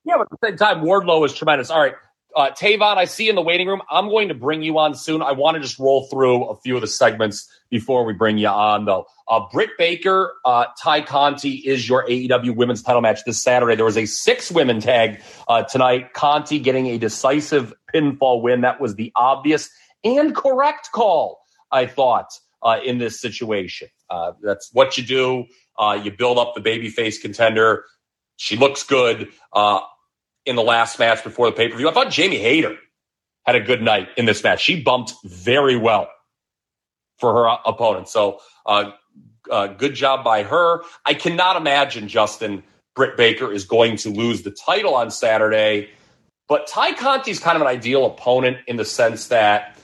Yeah, 0.09 0.15
but 0.17 0.23
at 0.23 0.41
the 0.41 0.47
same 0.47 0.57
time, 0.57 0.83
Wardlow 0.83 1.23
is 1.23 1.35
tremendous. 1.35 1.69
All 1.69 1.79
right. 1.79 1.93
Uh, 2.35 2.49
Tavon, 2.49 2.97
I 2.97 3.05
see 3.05 3.29
in 3.29 3.35
the 3.35 3.43
waiting 3.43 3.67
room. 3.67 3.83
I'm 3.91 4.09
going 4.09 4.29
to 4.29 4.33
bring 4.33 4.63
you 4.63 4.79
on 4.79 4.95
soon. 4.95 5.21
I 5.21 5.33
want 5.33 5.53
to 5.55 5.61
just 5.61 5.77
roll 5.77 6.07
through 6.07 6.45
a 6.45 6.55
few 6.55 6.73
of 6.73 6.81
the 6.81 6.87
segments 6.87 7.47
before 7.69 8.03
we 8.05 8.13
bring 8.13 8.39
you 8.39 8.47
on, 8.47 8.85
though. 8.85 9.05
Uh, 9.27 9.41
Britt 9.51 9.69
Baker, 9.77 10.33
uh, 10.43 10.65
Tay 10.83 11.03
Conti 11.03 11.57
is 11.57 11.87
your 11.87 12.07
AEW 12.07 12.55
women's 12.55 12.81
title 12.81 13.01
match 13.01 13.19
this 13.23 13.41
Saturday. 13.41 13.75
There 13.75 13.85
was 13.85 13.97
a 13.97 14.07
six 14.07 14.49
women 14.49 14.79
tag 14.79 15.21
uh, 15.47 15.61
tonight. 15.63 16.13
Conti 16.13 16.57
getting 16.57 16.87
a 16.87 16.97
decisive 16.97 17.71
pinfall 17.93 18.41
win. 18.41 18.61
That 18.61 18.81
was 18.81 18.95
the 18.95 19.11
obvious 19.15 19.69
and 20.03 20.35
correct 20.35 20.89
call, 20.91 21.39
I 21.71 21.85
thought, 21.85 22.31
uh, 22.63 22.79
in 22.83 22.97
this 22.97 23.21
situation. 23.21 23.89
Uh, 24.09 24.31
that's 24.41 24.71
what 24.73 24.97
you 24.97 25.03
do. 25.03 25.45
Uh, 25.77 26.01
you 26.03 26.09
build 26.09 26.39
up 26.39 26.55
the 26.55 26.61
babyface 26.61 27.21
contender. 27.21 27.85
She 28.37 28.55
looks 28.55 28.81
good. 28.81 29.29
In 30.49 30.55
the 30.55 30.63
last 30.63 30.97
match 30.97 31.23
before 31.23 31.45
the 31.45 31.55
pay 31.55 31.69
per 31.69 31.77
view. 31.77 31.87
I 31.87 31.93
thought 31.93 32.09
Jamie 32.09 32.39
Hayter 32.39 32.75
had 33.45 33.55
a 33.55 33.59
good 33.59 33.83
night 33.83 34.09
in 34.17 34.25
this 34.25 34.43
match. 34.43 34.59
She 34.61 34.81
bumped 34.81 35.13
very 35.23 35.77
well 35.77 36.09
for 37.19 37.33
her 37.35 37.57
opponent. 37.67 38.09
So, 38.09 38.39
uh, 38.65 38.91
uh, 39.51 39.67
good 39.67 39.93
job 39.93 40.23
by 40.23 40.41
her. 40.41 40.81
I 41.05 41.13
cannot 41.13 41.55
imagine, 41.55 42.07
Justin, 42.07 42.63
Britt 42.95 43.15
Baker 43.15 43.51
is 43.51 43.65
going 43.65 43.97
to 43.97 44.09
lose 44.09 44.41
the 44.41 44.49
title 44.49 44.95
on 44.95 45.11
Saturday. 45.11 45.91
But 46.47 46.65
Tay 46.65 46.95
is 47.29 47.39
kind 47.39 47.55
of 47.55 47.61
an 47.61 47.67
ideal 47.67 48.07
opponent 48.07 48.57
in 48.65 48.77
the 48.77 48.85
sense 48.85 49.27
that 49.27 49.77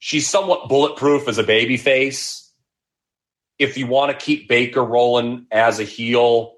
she's 0.00 0.28
somewhat 0.28 0.68
bulletproof 0.68 1.28
as 1.28 1.38
a 1.38 1.44
baby 1.44 1.78
face. 1.78 2.52
If 3.58 3.78
you 3.78 3.86
want 3.86 4.12
to 4.12 4.22
keep 4.22 4.50
Baker 4.50 4.84
rolling 4.84 5.46
as 5.50 5.80
a 5.80 5.84
heel, 5.84 6.56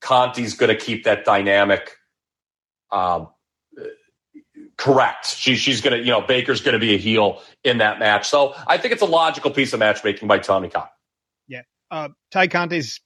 Conti's 0.00 0.54
going 0.54 0.70
to 0.70 0.80
keep 0.80 1.02
that 1.02 1.24
dynamic 1.24 1.95
um, 2.90 3.28
correct. 4.76 5.26
She, 5.26 5.56
she's 5.56 5.80
going 5.80 5.98
to, 5.98 6.04
you 6.04 6.10
know, 6.10 6.20
Baker's 6.20 6.60
going 6.60 6.74
to 6.74 6.78
be 6.78 6.94
a 6.94 6.98
heel 6.98 7.42
in 7.64 7.78
that 7.78 7.98
match. 7.98 8.28
So 8.28 8.54
I 8.66 8.78
think 8.78 8.92
it's 8.92 9.02
a 9.02 9.06
logical 9.06 9.50
piece 9.50 9.72
of 9.72 9.80
matchmaking 9.80 10.28
by 10.28 10.38
Tony 10.38 10.68
Khan. 10.68 10.86
Yeah. 11.48 11.62
Uh, 11.90 12.10
Tay 12.30 12.48
Conti's 12.48 13.00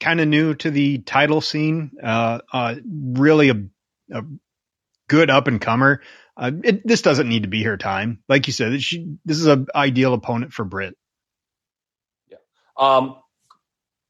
kind 0.00 0.20
of 0.20 0.28
new 0.28 0.54
to 0.54 0.70
the 0.70 0.98
title 0.98 1.40
scene. 1.40 1.92
Uh, 2.02 2.40
uh, 2.52 2.76
really 2.86 3.50
a, 3.50 3.62
a 4.12 4.22
good 5.08 5.30
up 5.30 5.46
and 5.46 5.60
comer. 5.60 6.02
Uh, 6.36 6.52
it, 6.64 6.86
this 6.86 7.02
doesn't 7.02 7.28
need 7.28 7.42
to 7.42 7.48
be 7.48 7.62
her 7.64 7.76
time. 7.76 8.22
Like 8.28 8.46
you 8.46 8.52
said, 8.52 8.80
she, 8.82 9.16
this 9.24 9.38
is 9.38 9.46
an 9.46 9.66
ideal 9.74 10.14
opponent 10.14 10.54
for 10.54 10.64
Britt. 10.64 10.96
Yeah. 12.28 12.38
Um, 12.78 13.16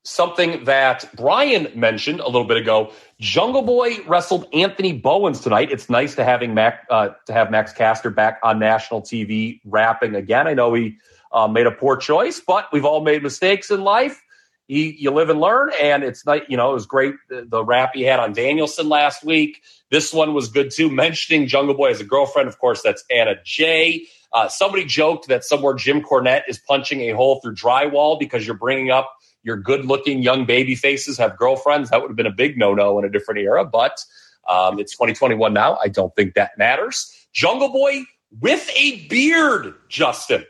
something 0.02 0.64
that 0.64 1.08
Brian 1.14 1.68
mentioned 1.74 2.20
a 2.20 2.26
little 2.26 2.44
bit 2.44 2.56
ago. 2.56 2.92
Jungle 3.18 3.62
Boy 3.62 3.98
wrestled 4.06 4.46
Anthony 4.52 4.92
Bowens 4.92 5.40
tonight. 5.40 5.70
It's 5.70 5.90
nice 5.90 6.14
to 6.14 6.24
having 6.24 6.54
Mac 6.54 6.86
uh, 6.90 7.10
to 7.26 7.32
have 7.32 7.50
Max 7.50 7.72
Caster 7.72 8.10
back 8.10 8.40
on 8.42 8.58
national 8.58 9.02
TV 9.02 9.60
rapping 9.64 10.14
again. 10.14 10.46
I 10.46 10.54
know 10.54 10.72
he 10.74 10.96
uh, 11.32 11.48
made 11.48 11.66
a 11.66 11.70
poor 11.70 11.96
choice, 11.96 12.40
but 12.40 12.66
we've 12.72 12.84
all 12.84 13.02
made 13.02 13.22
mistakes 13.22 13.70
in 13.70 13.82
life. 13.82 14.20
He, 14.66 14.96
you 14.98 15.10
live 15.10 15.30
and 15.30 15.40
learn, 15.40 15.70
and 15.82 16.04
it's 16.04 16.24
nice. 16.24 16.42
You 16.48 16.56
know, 16.56 16.70
it 16.70 16.74
was 16.74 16.86
great 16.86 17.14
the, 17.28 17.44
the 17.46 17.64
rap 17.64 17.90
he 17.94 18.02
had 18.02 18.20
on 18.20 18.32
Danielson 18.32 18.88
last 18.88 19.24
week. 19.24 19.62
This 19.90 20.14
one 20.14 20.32
was 20.32 20.48
good 20.48 20.70
too. 20.70 20.88
Mentioning 20.88 21.48
Jungle 21.48 21.74
Boy 21.74 21.90
as 21.90 22.00
a 22.00 22.04
girlfriend, 22.04 22.48
of 22.48 22.58
course, 22.58 22.80
that's 22.80 23.04
Anna 23.10 23.34
Jay. 23.44 24.06
Uh, 24.32 24.48
somebody 24.48 24.84
joked 24.84 25.26
that 25.26 25.44
somewhere 25.44 25.74
Jim 25.74 26.02
Cornette 26.02 26.42
is 26.48 26.58
punching 26.58 27.00
a 27.00 27.10
hole 27.10 27.40
through 27.40 27.56
drywall 27.56 28.16
because 28.16 28.46
you're 28.46 28.56
bringing 28.56 28.92
up 28.92 29.12
your 29.42 29.56
good 29.56 29.84
looking 29.84 30.22
young 30.22 30.44
baby 30.44 30.74
faces 30.74 31.18
have 31.18 31.36
girlfriends. 31.36 31.90
That 31.90 32.00
would 32.02 32.08
have 32.10 32.16
been 32.16 32.26
a 32.26 32.32
big 32.32 32.58
no 32.58 32.74
no 32.74 32.98
in 32.98 33.04
a 33.04 33.10
different 33.10 33.40
era, 33.40 33.64
but 33.64 34.04
um, 34.48 34.78
it's 34.78 34.92
2021 34.92 35.52
now. 35.52 35.78
I 35.82 35.88
don't 35.88 36.14
think 36.14 36.34
that 36.34 36.58
matters. 36.58 37.12
Jungle 37.32 37.70
Boy 37.70 38.04
with 38.40 38.68
a 38.74 39.06
beard, 39.08 39.74
Justin. 39.88 40.44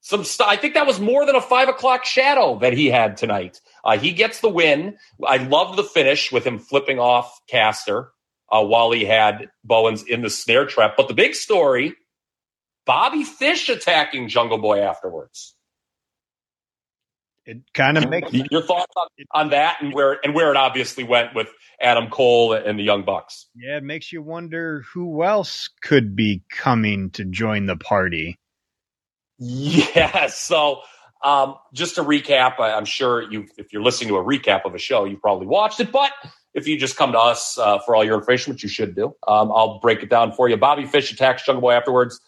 Some 0.00 0.24
st- 0.24 0.48
I 0.48 0.56
think 0.56 0.74
that 0.74 0.86
was 0.86 0.98
more 0.98 1.26
than 1.26 1.36
a 1.36 1.40
five 1.40 1.68
o'clock 1.68 2.04
shadow 2.04 2.58
that 2.60 2.72
he 2.72 2.86
had 2.86 3.16
tonight. 3.16 3.60
Uh, 3.84 3.98
he 3.98 4.12
gets 4.12 4.40
the 4.40 4.48
win. 4.48 4.96
I 5.26 5.36
love 5.36 5.76
the 5.76 5.84
finish 5.84 6.32
with 6.32 6.46
him 6.46 6.58
flipping 6.58 6.98
off 6.98 7.38
Caster 7.48 8.10
uh, 8.50 8.64
while 8.64 8.90
he 8.90 9.04
had 9.04 9.50
Bowens 9.62 10.02
in 10.02 10.22
the 10.22 10.30
snare 10.30 10.66
trap. 10.66 10.94
But 10.96 11.08
the 11.08 11.14
big 11.14 11.34
story 11.34 11.94
Bobby 12.86 13.24
Fish 13.24 13.68
attacking 13.68 14.28
Jungle 14.28 14.58
Boy 14.58 14.80
afterwards. 14.80 15.54
It 17.46 17.62
kind 17.74 17.98
of 17.98 18.08
makes 18.08 18.32
your 18.32 18.62
thoughts 18.62 18.92
on, 18.96 19.06
on, 19.32 19.50
that 19.50 19.78
and 19.80 19.94
where 19.94 20.18
and 20.22 20.34
where 20.34 20.50
it 20.50 20.56
obviously 20.56 21.04
went 21.04 21.34
with 21.34 21.48
Adam 21.80 22.08
Cole 22.10 22.52
and 22.52 22.78
the 22.78 22.82
Young 22.82 23.02
Bucks. 23.04 23.46
Yeah, 23.54 23.78
it 23.78 23.82
makes 23.82 24.12
you 24.12 24.22
wonder 24.22 24.84
who 24.92 25.24
else 25.24 25.70
could 25.82 26.14
be 26.14 26.42
coming 26.50 27.10
to 27.12 27.24
join 27.24 27.66
the 27.66 27.76
party. 27.76 28.38
Yeah, 29.38 30.26
so 30.28 30.82
um, 31.22 31.56
just 31.72 31.96
to 31.96 32.02
recap, 32.02 32.60
I, 32.60 32.76
am 32.76 32.84
sure 32.84 33.30
you, 33.30 33.46
if 33.56 33.72
you're 33.72 33.82
listening 33.82 34.08
to 34.08 34.16
a 34.16 34.24
recap 34.24 34.64
of 34.64 34.74
a 34.74 34.78
show, 34.78 35.04
you 35.04 35.16
probably 35.16 35.46
watched 35.46 35.80
it. 35.80 35.90
But 35.90 36.12
if 36.54 36.66
you 36.66 36.78
just 36.78 36.96
come 36.96 37.12
to 37.12 37.18
us 37.18 37.58
uh, 37.58 37.78
for 37.80 37.96
all 37.96 38.04
your 38.04 38.16
information, 38.16 38.52
which 38.52 38.62
you 38.62 38.68
should 38.68 38.94
do, 38.94 39.14
um, 39.26 39.50
I'll 39.52 39.78
break 39.80 40.02
it 40.02 40.10
down 40.10 40.32
for 40.32 40.48
you. 40.48 40.56
Bobby 40.56 40.86
Fish 40.86 41.12
attacks 41.12 41.44
Jungle 41.44 41.62
Boy 41.62 41.72
afterwards. 41.72 42.20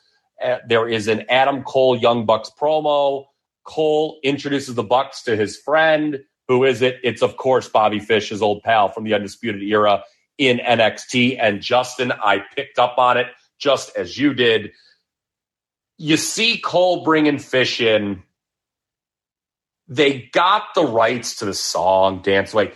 Uh, 0.43 0.57
there 0.69 0.89
is 0.89 1.09
an 1.09 1.25
Adam 1.29 1.63
Cole 1.63 1.97
Young 1.97 2.27
Bucks 2.27 2.51
promo. 2.59 3.27
Cole 3.65 4.19
introduces 4.23 4.75
the 4.75 4.83
Bucks 4.83 5.23
to 5.25 5.37
his 5.37 5.57
friend. 5.57 6.21
Who 6.49 6.65
is 6.65 6.83
it? 6.83 6.99
It's 7.03 7.23
of 7.23 7.37
course 7.37 7.69
Bobby 7.69 8.01
Fish, 8.01 8.31
his 8.31 8.43
old 8.43 8.63
pal 8.63 8.89
from 8.89 9.05
the 9.05 9.15
Undisputed 9.15 9.63
Era 9.63 10.03
in 10.39 10.59
NXT. 10.59 11.39
And 11.41 11.61
Justin, 11.61 12.13
I 12.13 12.43
picked 12.57 12.79
up 12.79 12.99
on 12.99 13.17
it 13.17 13.27
just 13.59 13.97
as 13.97 14.19
you 14.19 14.35
did 14.35 14.73
you 16.03 16.17
see 16.17 16.59
Cole 16.59 17.05
bringing 17.05 17.39
Fish 17.39 17.81
in. 17.81 18.25
They 19.87 20.29
got 20.33 20.75
the 20.75 20.85
rights 20.85 21.37
to 21.37 21.45
the 21.45 21.55
song 21.55 22.23
Dance 22.23 22.53
Away. 22.53 22.73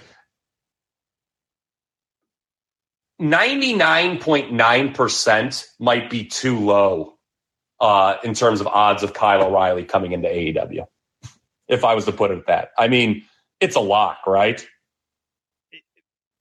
99.9% 3.21 5.65
might 5.81 6.09
be 6.09 6.27
too 6.27 6.61
low 6.61 7.16
uh, 7.81 8.17
in 8.25 8.35
terms 8.35 8.61
of 8.61 8.67
odds 8.67 9.03
of 9.03 9.13
Kyle 9.13 9.45
O'Reilly 9.45 9.85
coming 9.85 10.13
into 10.13 10.29
AEW, 10.29 10.87
if 11.69 11.85
I 11.85 11.95
was 11.95 12.05
to 12.07 12.13
put 12.13 12.31
it 12.31 12.47
that. 12.47 12.71
I 12.79 12.89
mean, 12.89 13.25
it's 13.61 13.77
a 13.77 13.81
lock, 13.81 14.27
right? 14.27 14.65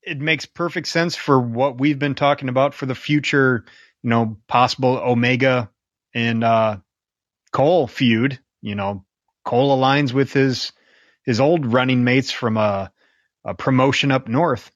It, 0.02 0.19
makes 0.19 0.45
perfect 0.45 0.88
sense 0.88 1.15
for 1.15 1.39
what 1.39 1.80
we've 1.80 1.98
been 1.98 2.15
talking 2.15 2.50
about 2.50 2.74
for 2.74 2.86
the 2.86 2.95
future, 2.95 3.65
you 4.04 4.10
know, 4.10 4.38
possible 4.48 4.98
Omega 4.98 5.69
and 6.13 6.43
uh, 6.43 6.78
Cole 7.52 7.88
feud. 7.88 8.39
You 8.62 8.76
know, 8.76 9.06
Cole 9.43 9.78
aligns 9.78 10.13
with 10.13 10.32
his 10.32 10.74
his 11.24 11.39
old 11.39 11.65
running 11.65 12.04
mates 12.04 12.32
from 12.32 12.58
a, 12.58 12.91
a 13.43 13.56
promotion 13.56 14.12
up 14.12 14.28
north. 14.28 14.71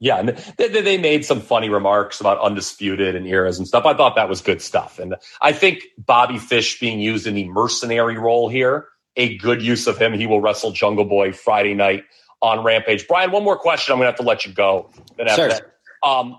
Yeah, 0.00 0.18
and 0.18 0.28
they, 0.58 0.68
they, 0.68 0.98
made 0.98 1.24
some 1.24 1.40
funny 1.40 1.70
remarks 1.70 2.20
about 2.20 2.40
undisputed 2.40 3.14
and 3.14 3.26
eras 3.26 3.58
and 3.58 3.66
stuff. 3.66 3.86
I 3.86 3.94
thought 3.94 4.16
that 4.16 4.28
was 4.28 4.40
good 4.42 4.60
stuff, 4.60 4.98
and 4.98 5.14
I 5.40 5.52
think 5.52 5.84
Bobby 5.96 6.38
Fish 6.38 6.78
being 6.80 7.00
used 7.00 7.26
in 7.26 7.34
the 7.34 7.48
mercenary 7.48 8.18
role 8.18 8.48
here, 8.48 8.88
a 9.16 9.36
good 9.38 9.62
use 9.62 9.86
of 9.86 9.96
him. 9.96 10.12
He 10.12 10.26
will 10.26 10.40
wrestle 10.40 10.72
Jungle 10.72 11.04
Boy 11.04 11.32
Friday 11.32 11.74
night 11.74 12.04
on 12.42 12.64
Rampage. 12.64 13.06
Brian, 13.06 13.30
one 13.30 13.44
more 13.44 13.56
question. 13.56 13.92
I'm 13.92 13.98
going 13.98 14.06
to 14.06 14.10
have 14.10 14.18
to 14.18 14.26
let 14.26 14.44
you 14.44 14.52
go. 14.52 14.90
Then 15.16 15.28
after 15.28 15.42
sure. 15.42 15.48
that, 15.48 16.06
um, 16.06 16.38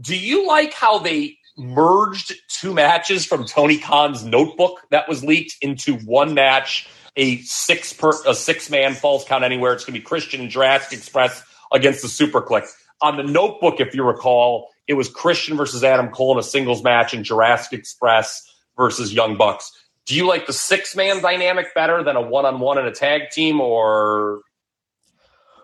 do 0.00 0.16
you 0.16 0.48
like 0.48 0.72
how 0.72 0.98
they 0.98 1.36
merged 1.56 2.34
two 2.48 2.74
matches 2.74 3.24
from 3.24 3.46
Tony 3.46 3.78
Khan's 3.78 4.24
notebook 4.24 4.80
that 4.90 5.08
was 5.08 5.22
leaked 5.24 5.56
into 5.60 5.96
one 5.98 6.34
match, 6.34 6.88
a 7.16 7.38
six 7.42 7.92
per 7.92 8.12
a 8.26 8.34
six 8.34 8.70
man 8.70 8.94
falls 8.94 9.24
count 9.24 9.44
anywhere. 9.44 9.72
It's 9.72 9.84
going 9.84 9.94
to 9.94 10.00
be 10.00 10.04
Christian 10.04 10.40
and 10.40 10.50
Jurassic 10.50 10.98
Express 10.98 11.42
against 11.72 12.02
the 12.02 12.08
Super 12.08 12.40
Kliq. 12.40 12.66
On 13.00 13.16
the 13.16 13.22
notebook, 13.22 13.80
if 13.80 13.94
you 13.94 14.04
recall, 14.04 14.68
it 14.86 14.94
was 14.94 15.08
Christian 15.08 15.56
versus 15.56 15.82
Adam 15.82 16.08
Cole 16.08 16.32
in 16.32 16.38
a 16.38 16.42
singles 16.42 16.82
match 16.82 17.14
and 17.14 17.24
Jurassic 17.24 17.78
Express 17.78 18.48
versus 18.76 19.12
Young 19.12 19.36
Bucks. 19.36 19.72
Do 20.06 20.14
you 20.14 20.26
like 20.26 20.46
the 20.46 20.52
six 20.52 20.96
man 20.96 21.22
dynamic 21.22 21.74
better 21.74 22.02
than 22.02 22.16
a 22.16 22.20
one 22.20 22.44
on 22.44 22.60
one 22.60 22.78
in 22.78 22.86
a 22.86 22.92
tag 22.92 23.30
team, 23.30 23.60
or 23.60 24.42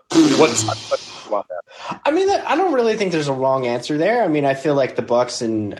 what's 0.09 0.63
about 1.27 1.47
that? 1.47 1.99
I 2.05 2.11
mean, 2.11 2.29
I 2.29 2.55
don't 2.55 2.73
really 2.73 2.95
think 2.95 3.11
there's 3.11 3.27
a 3.27 3.33
wrong 3.33 3.67
answer 3.67 3.97
there. 3.97 4.23
I 4.23 4.27
mean, 4.27 4.45
I 4.45 4.53
feel 4.53 4.75
like 4.75 4.95
the 4.95 5.01
Bucks 5.01 5.41
and 5.41 5.79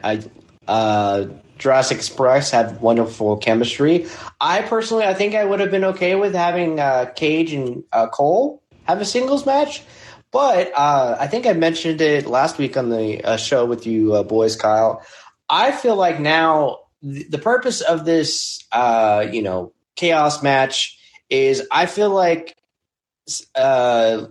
uh, 0.68 1.26
Jurassic 1.58 1.98
Express 1.98 2.52
have 2.52 2.82
wonderful 2.82 3.38
chemistry. 3.38 4.08
I 4.40 4.62
personally, 4.62 5.06
I 5.06 5.14
think 5.14 5.36
I 5.36 5.44
would 5.44 5.60
have 5.60 5.72
been 5.72 5.86
okay 5.86 6.16
with 6.16 6.36
having 6.36 6.80
uh, 6.80 7.12
Cage 7.16 7.54
and 7.54 7.84
uh, 7.92 8.08
Cole 8.08 8.62
have 8.84 9.02
a 9.02 9.06
singles 9.06 9.46
match. 9.46 9.84
But 10.32 10.72
uh, 10.76 11.18
I 11.20 11.28
think 11.28 11.48
I 11.48 11.54
mentioned 11.54 12.02
it 12.02 12.28
last 12.28 12.58
week 12.58 12.78
on 12.78 12.90
the 12.90 13.24
uh, 13.24 13.38
show 13.38 13.66
with 13.66 13.88
you 13.88 14.14
uh, 14.14 14.24
boys, 14.24 14.56
Kyle. 14.56 15.04
I 15.50 15.72
feel 15.72 15.96
like 15.96 16.20
now 16.20 16.80
the 17.02 17.40
purpose 17.40 17.82
of 17.82 18.06
this, 18.06 18.64
you 18.74 19.42
know, 19.42 19.74
chaos 19.96 20.44
match 20.44 20.98
is 21.30 21.68
I 21.72 21.86
feel 21.86 22.10
like 22.10 22.56
uh, 23.56 24.26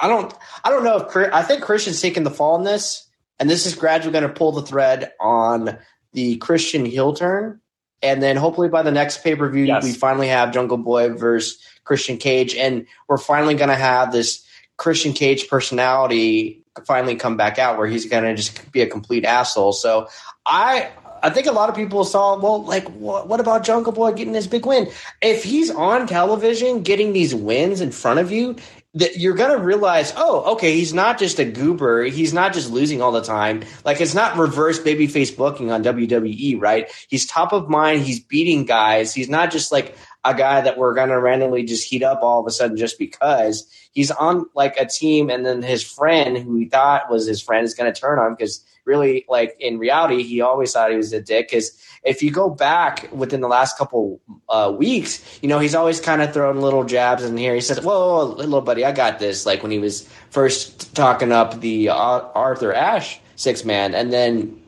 I 0.00 0.08
don't 0.08 0.34
I 0.64 0.70
don't 0.70 0.84
know 0.84 0.96
if 0.98 1.16
I 1.32 1.42
think 1.42 1.62
Christian's 1.62 2.00
taking 2.00 2.24
the 2.24 2.30
fall 2.30 2.56
in 2.56 2.64
this, 2.64 3.08
and 3.38 3.48
this 3.48 3.66
is 3.66 3.74
gradually 3.74 4.12
going 4.12 4.26
to 4.26 4.32
pull 4.32 4.52
the 4.52 4.62
thread 4.62 5.12
on 5.20 5.78
the 6.12 6.36
Christian 6.36 6.84
heel 6.84 7.14
turn, 7.14 7.60
and 8.02 8.22
then 8.22 8.36
hopefully 8.36 8.68
by 8.68 8.82
the 8.82 8.90
next 8.90 9.22
pay 9.22 9.36
per 9.36 9.48
view 9.48 9.64
yes. 9.64 9.84
we 9.84 9.92
finally 9.92 10.28
have 10.28 10.52
Jungle 10.52 10.78
Boy 10.78 11.10
versus 11.10 11.58
Christian 11.84 12.16
Cage, 12.16 12.54
and 12.54 12.86
we're 13.08 13.18
finally 13.18 13.54
going 13.54 13.70
to 13.70 13.76
have 13.76 14.12
this 14.12 14.44
Christian 14.82 15.12
Cage 15.12 15.48
personality 15.48 16.60
finally 16.88 17.14
come 17.14 17.36
back 17.36 17.56
out 17.56 17.78
where 17.78 17.86
he's 17.86 18.06
going 18.06 18.24
to 18.24 18.34
just 18.34 18.72
be 18.72 18.80
a 18.80 18.86
complete 18.86 19.24
asshole. 19.24 19.72
So 19.72 20.08
I 20.44 20.90
I 21.22 21.30
think 21.30 21.46
a 21.46 21.52
lot 21.52 21.68
of 21.68 21.76
people 21.76 22.04
saw, 22.04 22.36
well, 22.36 22.64
like, 22.64 22.88
what, 22.88 23.28
what 23.28 23.38
about 23.38 23.62
Jungle 23.62 23.92
Boy 23.92 24.12
getting 24.12 24.32
this 24.32 24.48
big 24.48 24.66
win? 24.66 24.90
If 25.20 25.44
he's 25.44 25.70
on 25.70 26.08
television 26.08 26.82
getting 26.82 27.12
these 27.12 27.32
wins 27.32 27.80
in 27.80 27.92
front 27.92 28.18
of 28.18 28.32
you, 28.32 28.56
that 28.94 29.18
you're 29.18 29.36
gonna 29.36 29.56
realize, 29.56 30.12
oh, 30.16 30.52
okay, 30.54 30.74
he's 30.74 30.92
not 30.92 31.18
just 31.18 31.38
a 31.38 31.44
goober. 31.44 32.02
He's 32.02 32.34
not 32.34 32.52
just 32.52 32.70
losing 32.70 33.00
all 33.00 33.12
the 33.12 33.22
time. 33.22 33.62
Like 33.84 34.00
it's 34.00 34.14
not 34.14 34.36
reverse 34.36 34.80
babyface 34.80 35.34
booking 35.34 35.70
on 35.70 35.82
WWE, 35.84 36.60
right? 36.60 36.90
He's 37.08 37.24
top 37.24 37.52
of 37.52 37.70
mind. 37.70 38.02
He's 38.02 38.20
beating 38.20 38.66
guys. 38.66 39.14
He's 39.14 39.30
not 39.30 39.50
just 39.50 39.72
like 39.72 39.96
a 40.24 40.34
guy 40.34 40.60
that 40.60 40.76
we're 40.76 40.94
gonna 40.94 41.18
randomly 41.18 41.62
just 41.62 41.88
heat 41.88 42.02
up 42.02 42.22
all 42.22 42.40
of 42.40 42.46
a 42.46 42.50
sudden 42.50 42.76
just 42.76 42.98
because 42.98 43.66
he's 43.92 44.10
on 44.10 44.46
like 44.54 44.76
a 44.76 44.86
team, 44.86 45.30
and 45.30 45.46
then 45.46 45.62
his 45.62 45.82
friend, 45.82 46.36
who 46.36 46.56
he 46.56 46.68
thought 46.68 47.10
was 47.10 47.26
his 47.26 47.40
friend, 47.40 47.64
is 47.64 47.74
gonna 47.74 47.92
turn 47.92 48.18
on 48.18 48.28
him 48.28 48.34
because 48.34 48.64
really, 48.84 49.24
like 49.28 49.56
in 49.60 49.78
reality, 49.78 50.22
he 50.22 50.40
always 50.40 50.72
thought 50.72 50.90
he 50.90 50.96
was 50.96 51.12
a 51.12 51.20
dick. 51.20 51.48
Because 51.48 51.80
if 52.02 52.22
you 52.22 52.30
go 52.30 52.50
back 52.50 53.08
within 53.12 53.40
the 53.40 53.48
last 53.48 53.78
couple 53.78 54.20
uh, 54.48 54.72
weeks, 54.76 55.22
you 55.42 55.48
know, 55.48 55.58
he's 55.58 55.74
always 55.74 56.00
kind 56.00 56.22
of 56.22 56.32
throwing 56.32 56.60
little 56.60 56.84
jabs 56.84 57.22
in 57.22 57.36
here. 57.36 57.54
He 57.54 57.60
says, 57.60 57.80
"Whoa, 57.80 58.24
little 58.24 58.60
buddy, 58.60 58.84
I 58.84 58.92
got 58.92 59.18
this." 59.18 59.46
Like 59.46 59.62
when 59.62 59.72
he 59.72 59.78
was 59.78 60.08
first 60.30 60.94
talking 60.94 61.32
up 61.32 61.60
the 61.60 61.90
uh, 61.90 61.94
Arthur 61.94 62.72
Ashe 62.72 63.20
six 63.36 63.64
man, 63.64 63.94
and 63.94 64.12
then 64.12 64.60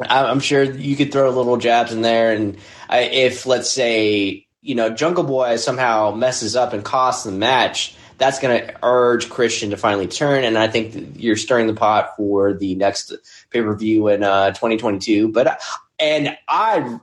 I'm 0.00 0.40
sure 0.40 0.62
you 0.62 0.96
could 0.96 1.12
throw 1.12 1.30
little 1.30 1.56
jabs 1.56 1.92
in 1.92 2.02
there. 2.02 2.32
And 2.32 2.56
if 2.90 3.46
let's 3.46 3.70
say 3.70 4.46
you 4.62 4.74
know 4.74 4.90
Jungle 4.90 5.24
Boy 5.24 5.56
somehow 5.56 6.12
messes 6.12 6.56
up 6.56 6.72
and 6.72 6.84
costs 6.84 7.24
the 7.24 7.32
match, 7.32 7.96
that's 8.20 8.38
going 8.38 8.60
to 8.60 8.74
urge 8.82 9.30
Christian 9.30 9.70
to 9.70 9.78
finally 9.78 10.06
turn. 10.06 10.44
And 10.44 10.58
I 10.58 10.68
think 10.68 11.16
you're 11.16 11.36
stirring 11.36 11.66
the 11.66 11.74
pot 11.74 12.16
for 12.16 12.52
the 12.52 12.74
next 12.74 13.14
pay 13.50 13.62
per 13.62 13.74
view 13.74 14.08
in 14.08 14.22
uh, 14.22 14.50
2022. 14.50 15.32
But 15.32 15.60
and 15.98 16.36
I, 16.46 17.00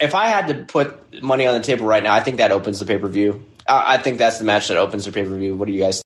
if 0.00 0.14
I 0.14 0.26
had 0.26 0.48
to 0.48 0.64
put 0.64 1.22
money 1.22 1.46
on 1.46 1.54
the 1.54 1.62
table 1.62 1.86
right 1.86 2.02
now, 2.02 2.12
I 2.12 2.20
think 2.20 2.38
that 2.38 2.50
opens 2.50 2.80
the 2.80 2.84
pay 2.84 2.98
per 2.98 3.08
view. 3.08 3.44
I, 3.66 3.94
I, 3.94 3.98
think 3.98 4.18
that's 4.18 4.38
the 4.38 4.44
match 4.44 4.68
that 4.68 4.76
opens 4.76 5.04
the 5.04 5.12
pay 5.12 5.22
per 5.22 5.36
view. 5.36 5.56
What 5.56 5.66
do 5.66 5.72
you 5.72 5.80
guys? 5.80 6.02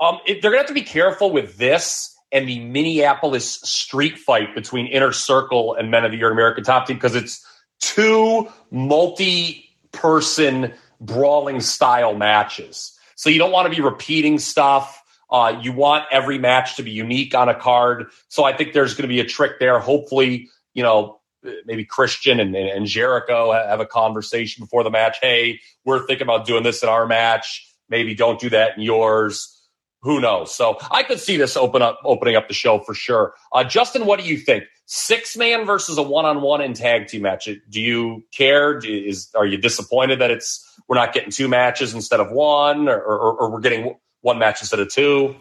Um, 0.00 0.18
they're 0.26 0.40
gonna 0.40 0.58
have 0.58 0.66
to 0.66 0.74
be 0.74 0.82
careful 0.82 1.30
with 1.30 1.58
this 1.58 2.16
and 2.32 2.48
the 2.48 2.58
Minneapolis 2.58 3.60
street 3.62 4.18
fight 4.18 4.54
between 4.54 4.86
Inner 4.86 5.12
Circle 5.12 5.74
and 5.74 5.92
Men 5.92 6.04
of 6.04 6.10
the 6.10 6.18
Year 6.18 6.32
American 6.32 6.64
Top 6.64 6.86
Team 6.86 6.96
because 6.96 7.14
it's 7.14 7.44
two 7.80 8.48
multi-person 8.70 10.72
brawling 11.00 11.60
style 11.60 12.14
matches. 12.14 12.96
So 13.16 13.30
you 13.30 13.38
don't 13.38 13.52
want 13.52 13.70
to 13.70 13.74
be 13.74 13.82
repeating 13.82 14.38
stuff. 14.38 15.02
Uh, 15.30 15.60
you 15.62 15.72
want 15.72 16.04
every 16.10 16.38
match 16.38 16.76
to 16.76 16.82
be 16.82 16.90
unique 16.90 17.34
on 17.34 17.48
a 17.48 17.54
card. 17.54 18.06
So 18.28 18.44
I 18.44 18.56
think 18.56 18.72
there's 18.72 18.94
going 18.94 19.02
to 19.02 19.08
be 19.08 19.20
a 19.20 19.24
trick 19.24 19.60
there. 19.60 19.78
Hopefully, 19.78 20.48
you 20.74 20.82
know, 20.82 21.20
maybe 21.64 21.84
Christian 21.84 22.40
and, 22.40 22.54
and 22.54 22.86
Jericho 22.86 23.52
have 23.52 23.80
a 23.80 23.86
conversation 23.86 24.64
before 24.64 24.84
the 24.84 24.90
match. 24.90 25.18
Hey, 25.22 25.60
we're 25.84 26.06
thinking 26.06 26.26
about 26.26 26.46
doing 26.46 26.62
this 26.62 26.82
in 26.82 26.88
our 26.88 27.06
match. 27.06 27.66
Maybe 27.88 28.14
don't 28.14 28.40
do 28.40 28.50
that 28.50 28.76
in 28.76 28.82
yours. 28.82 29.56
who 30.02 30.20
knows? 30.20 30.54
So 30.54 30.78
I 30.90 31.02
could 31.02 31.20
see 31.20 31.36
this 31.36 31.56
open 31.56 31.82
up, 31.82 32.00
opening 32.04 32.36
up 32.36 32.48
the 32.48 32.54
show 32.54 32.78
for 32.78 32.94
sure. 32.94 33.34
Uh, 33.52 33.64
Justin, 33.64 34.06
what 34.06 34.20
do 34.20 34.26
you 34.26 34.38
think? 34.38 34.64
Six 34.92 35.36
man 35.36 35.66
versus 35.66 35.98
a 35.98 36.02
one 36.02 36.24
on 36.24 36.42
one 36.42 36.60
in 36.60 36.74
tag 36.74 37.06
team 37.06 37.22
match. 37.22 37.44
Do 37.44 37.80
you 37.80 38.24
care? 38.36 38.76
Is 38.78 39.28
are 39.36 39.46
you 39.46 39.56
disappointed 39.56 40.20
that 40.20 40.32
it's 40.32 40.68
we're 40.88 40.96
not 40.96 41.12
getting 41.12 41.30
two 41.30 41.46
matches 41.46 41.94
instead 41.94 42.18
of 42.18 42.32
one, 42.32 42.88
or, 42.88 43.00
or, 43.00 43.32
or 43.34 43.50
we're 43.52 43.60
getting 43.60 43.94
one 44.22 44.40
match 44.40 44.60
instead 44.60 44.80
of 44.80 44.92
two? 44.92 45.36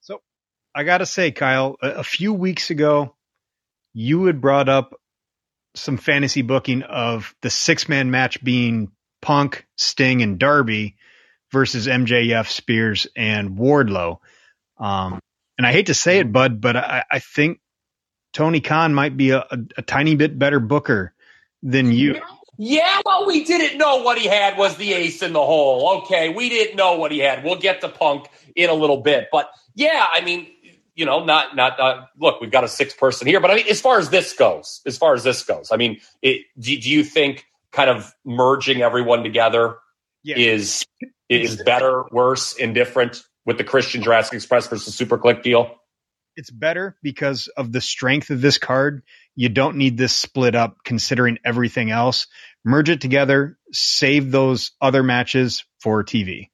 So 0.00 0.22
I 0.74 0.84
got 0.84 0.98
to 0.98 1.06
say, 1.06 1.32
Kyle, 1.32 1.76
a, 1.82 1.96
a 1.96 2.02
few 2.02 2.32
weeks 2.32 2.70
ago, 2.70 3.14
you 3.92 4.24
had 4.24 4.40
brought 4.40 4.70
up 4.70 4.94
some 5.74 5.98
fantasy 5.98 6.40
booking 6.40 6.82
of 6.82 7.34
the 7.42 7.50
six 7.50 7.90
man 7.90 8.10
match 8.10 8.42
being 8.42 8.90
Punk, 9.20 9.66
Sting, 9.76 10.22
and 10.22 10.38
Darby 10.38 10.96
versus 11.52 11.86
MJF, 11.86 12.48
Spears, 12.48 13.06
and 13.14 13.58
Wardlow. 13.58 14.20
Um, 14.78 15.20
and 15.58 15.66
I 15.66 15.72
hate 15.72 15.88
to 15.88 15.94
say 15.94 16.20
it, 16.20 16.32
Bud, 16.32 16.62
but 16.62 16.74
I, 16.74 17.04
I 17.10 17.18
think 17.18 17.60
Tony 18.38 18.60
Khan 18.60 18.94
might 18.94 19.16
be 19.16 19.30
a, 19.30 19.38
a, 19.50 19.58
a, 19.78 19.82
tiny 19.82 20.14
bit 20.14 20.38
better 20.38 20.60
booker 20.60 21.12
than 21.60 21.90
you. 21.90 22.20
Yeah, 22.56 23.00
well, 23.04 23.26
we 23.26 23.42
didn't 23.42 23.78
know 23.78 24.04
what 24.04 24.16
he 24.16 24.28
had 24.28 24.56
was 24.56 24.76
the 24.76 24.92
ace 24.92 25.24
in 25.24 25.32
the 25.32 25.44
hole. 25.44 26.02
Okay, 26.02 26.28
we 26.28 26.48
didn't 26.48 26.76
know 26.76 26.94
what 26.94 27.10
he 27.10 27.18
had. 27.18 27.42
We'll 27.42 27.58
get 27.58 27.80
to 27.80 27.88
Punk 27.88 28.28
in 28.54 28.70
a 28.70 28.74
little 28.74 28.98
bit, 28.98 29.26
but 29.32 29.50
yeah, 29.74 30.06
I 30.12 30.20
mean, 30.20 30.46
you 30.94 31.04
know, 31.04 31.24
not 31.24 31.56
not 31.56 31.80
uh, 31.80 32.02
look, 32.16 32.40
we've 32.40 32.52
got 32.52 32.62
a 32.62 32.68
six 32.68 32.94
person 32.94 33.26
here, 33.26 33.40
but 33.40 33.50
I 33.50 33.56
mean, 33.56 33.66
as 33.68 33.80
far 33.80 33.98
as 33.98 34.10
this 34.10 34.32
goes, 34.34 34.82
as 34.86 34.96
far 34.96 35.14
as 35.14 35.24
this 35.24 35.42
goes, 35.42 35.72
I 35.72 35.76
mean, 35.76 36.00
it, 36.22 36.42
do, 36.60 36.78
do 36.78 36.88
you 36.88 37.02
think 37.02 37.44
kind 37.72 37.90
of 37.90 38.14
merging 38.24 38.82
everyone 38.82 39.24
together 39.24 39.78
yeah. 40.22 40.36
is 40.38 40.86
is 41.28 41.60
better, 41.64 42.04
worse, 42.12 42.52
indifferent 42.52 43.20
with 43.44 43.58
the 43.58 43.64
Christian 43.64 44.00
Jurassic 44.00 44.34
Express 44.34 44.68
versus 44.68 44.94
Super 44.94 45.18
Kliq 45.18 45.42
deal? 45.42 45.77
It's 46.38 46.50
better 46.50 46.96
because 47.02 47.48
of 47.48 47.72
the 47.72 47.80
strength 47.80 48.30
of 48.30 48.40
this 48.40 48.58
card. 48.58 49.02
You 49.34 49.48
don't 49.48 49.76
need 49.76 49.98
this 49.98 50.14
split 50.14 50.54
up 50.54 50.76
considering 50.84 51.38
everything 51.44 51.90
else. 51.90 52.28
Merge 52.64 52.90
it 52.90 53.00
together, 53.00 53.58
save 53.72 54.30
those 54.30 54.70
other 54.80 55.02
matches 55.02 55.64
for 55.80 56.04
TV. 56.04 56.50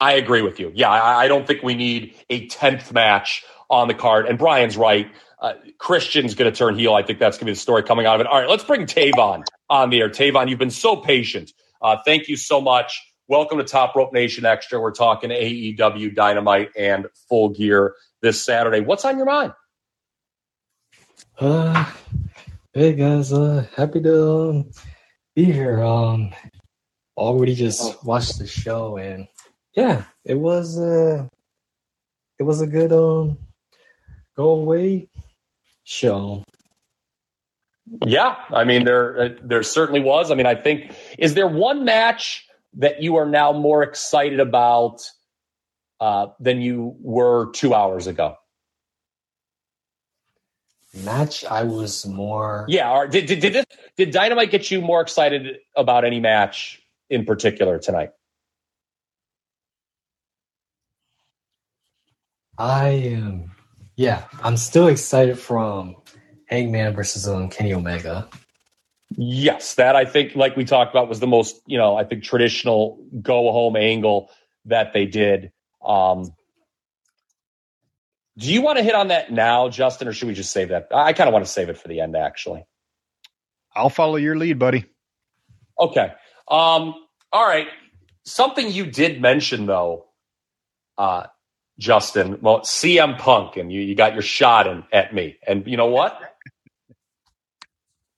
I 0.00 0.14
agree 0.14 0.40
with 0.40 0.58
you. 0.58 0.72
Yeah, 0.74 0.90
I, 0.90 1.28
don't 1.28 1.46
think 1.46 1.62
we 1.62 1.74
need 1.74 2.14
a 2.30 2.46
10th 2.48 2.92
match 2.92 3.44
on 3.68 3.88
the 3.88 3.94
card. 3.94 4.24
And 4.24 4.38
Brian's 4.38 4.78
right. 4.78 5.10
Uh, 5.38 5.52
Christian's 5.78 6.34
going 6.34 6.50
to 6.50 6.56
turn 6.56 6.78
heel. 6.78 6.94
I 6.94 7.02
think 7.02 7.18
that's 7.18 7.36
going 7.36 7.46
to 7.46 7.50
be 7.50 7.54
the 7.54 7.60
story 7.60 7.82
coming 7.82 8.06
out 8.06 8.14
of 8.14 8.22
it. 8.22 8.26
All 8.26 8.40
right, 8.40 8.48
let's 8.48 8.64
bring 8.64 8.86
Tavon 8.86 9.44
on 9.68 9.90
the 9.90 10.00
air. 10.00 10.08
Tavon, 10.08 10.48
you've 10.48 10.58
been 10.58 10.70
so 10.70 10.96
patient. 10.96 11.52
Uh, 11.82 11.98
thank 12.06 12.28
you 12.28 12.36
so 12.36 12.62
much. 12.62 13.02
Welcome 13.28 13.58
to 13.58 13.64
Top 13.64 13.96
Rope 13.96 14.12
Nation 14.12 14.44
Extra. 14.44 14.78
We're 14.78 14.92
talking 14.92 15.30
AEW 15.30 16.14
Dynamite 16.14 16.70
and 16.76 17.08
Full 17.28 17.48
Gear 17.48 17.96
this 18.22 18.40
Saturday. 18.40 18.78
What's 18.78 19.04
on 19.04 19.16
your 19.16 19.26
mind? 19.26 19.52
Uh, 21.36 21.90
hey 22.72 22.92
guys, 22.92 23.32
uh, 23.32 23.66
happy 23.74 24.00
to 24.00 24.30
um, 24.30 24.70
be 25.34 25.42
here. 25.42 25.82
Um, 25.82 26.32
already 27.16 27.56
just 27.56 28.04
watched 28.04 28.38
the 28.38 28.46
show 28.46 28.96
and 28.96 29.26
yeah, 29.74 30.04
it 30.24 30.38
was 30.38 30.78
uh, 30.78 31.26
it 32.38 32.44
was 32.44 32.60
a 32.60 32.66
good 32.68 32.92
um 32.92 33.38
go 34.36 34.50
away 34.50 35.08
show. 35.82 36.44
Yeah, 38.04 38.36
I 38.50 38.62
mean 38.62 38.84
there 38.84 39.18
uh, 39.20 39.28
there 39.42 39.64
certainly 39.64 40.00
was. 40.00 40.30
I 40.30 40.36
mean, 40.36 40.46
I 40.46 40.54
think 40.54 40.94
is 41.18 41.34
there 41.34 41.48
one 41.48 41.84
match 41.84 42.45
that 42.76 43.02
you 43.02 43.16
are 43.16 43.26
now 43.26 43.52
more 43.52 43.82
excited 43.82 44.40
about 44.40 45.02
uh, 46.00 46.28
than 46.40 46.60
you 46.60 46.96
were 47.00 47.50
two 47.52 47.74
hours 47.74 48.06
ago? 48.06 48.36
Match, 51.04 51.44
I 51.44 51.62
was 51.64 52.06
more. 52.06 52.64
Yeah, 52.68 53.06
did 53.06 53.26
did 53.26 53.40
did, 53.40 53.52
this, 53.52 53.66
did 53.96 54.10
Dynamite 54.12 54.50
get 54.50 54.70
you 54.70 54.80
more 54.80 55.00
excited 55.02 55.58
about 55.76 56.04
any 56.04 56.20
match 56.20 56.80
in 57.10 57.24
particular 57.26 57.78
tonight? 57.78 58.10
I 62.58 62.88
am. 62.88 63.50
Yeah, 63.96 64.24
I'm 64.42 64.56
still 64.56 64.86
excited 64.88 65.38
from 65.38 65.96
Hangman 66.46 66.94
versus 66.94 67.28
um, 67.28 67.50
Kenny 67.50 67.74
Omega. 67.74 68.28
Yes, 69.10 69.74
that 69.74 69.94
I 69.94 70.04
think, 70.04 70.34
like 70.34 70.56
we 70.56 70.64
talked 70.64 70.92
about, 70.92 71.08
was 71.08 71.20
the 71.20 71.26
most 71.26 71.60
you 71.66 71.78
know 71.78 71.96
I 71.96 72.04
think 72.04 72.24
traditional 72.24 73.04
go 73.22 73.52
home 73.52 73.76
angle 73.76 74.30
that 74.64 74.92
they 74.92 75.06
did. 75.06 75.52
Um, 75.84 76.32
do 78.38 78.52
you 78.52 78.60
want 78.60 78.78
to 78.78 78.84
hit 78.84 78.94
on 78.94 79.08
that 79.08 79.32
now, 79.32 79.68
Justin, 79.68 80.08
or 80.08 80.12
should 80.12 80.28
we 80.28 80.34
just 80.34 80.52
save 80.52 80.68
that? 80.68 80.88
I 80.94 81.12
kind 81.14 81.28
of 81.28 81.32
want 81.32 81.46
to 81.46 81.50
save 81.50 81.70
it 81.70 81.78
for 81.78 81.88
the 81.88 82.00
end, 82.00 82.16
actually. 82.16 82.66
I'll 83.74 83.88
follow 83.88 84.16
your 84.16 84.36
lead, 84.36 84.58
buddy. 84.58 84.84
Okay. 85.78 86.12
Um, 86.48 86.94
all 87.32 87.46
right. 87.46 87.68
Something 88.24 88.70
you 88.70 88.86
did 88.86 89.22
mention, 89.22 89.66
though, 89.66 90.06
uh, 90.98 91.26
Justin. 91.78 92.38
Well, 92.42 92.60
CM 92.60 93.18
Punk, 93.18 93.56
and 93.56 93.72
you, 93.72 93.80
you 93.80 93.94
got 93.94 94.12
your 94.12 94.22
shot 94.22 94.66
in, 94.66 94.84
at 94.92 95.14
me. 95.14 95.36
And 95.46 95.66
you 95.66 95.76
know 95.76 95.86
what? 95.86 96.18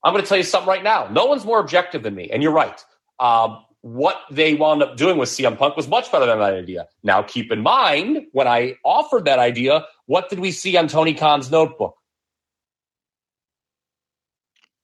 I'm 0.09 0.15
going 0.15 0.25
to 0.25 0.29
tell 0.29 0.39
you 0.39 0.45
something 0.45 0.69
right 0.69 0.83
now. 0.83 1.07
No 1.13 1.27
one's 1.27 1.45
more 1.45 1.61
objective 1.61 2.03
than 2.03 2.15
me. 2.15 2.31
And 2.31 2.43
you're 2.43 2.53
right. 2.53 2.83
Um, 3.21 3.63
what 3.83 4.17
they 4.31 4.55
wound 4.55 4.83
up 4.83 4.97
doing 4.97 5.19
with 5.19 5.29
CM 5.29 5.59
Punk 5.59 5.77
was 5.77 5.87
much 5.87 6.11
better 6.11 6.25
than 6.25 6.39
that 6.39 6.55
idea. 6.55 6.87
Now, 7.03 7.23
keep 7.23 7.53
in 7.53 7.61
mind, 7.61 8.27
when 8.33 8.49
I 8.49 8.77
offered 8.87 9.27
that 9.27 9.39
idea, 9.39 9.85
what 10.07 10.31
did 10.31 10.41
we 10.41 10.51
see 10.51 10.79
on 10.79 10.89
Tony 10.89 11.13
Khan's 11.13 11.51
notebook? 11.51 11.95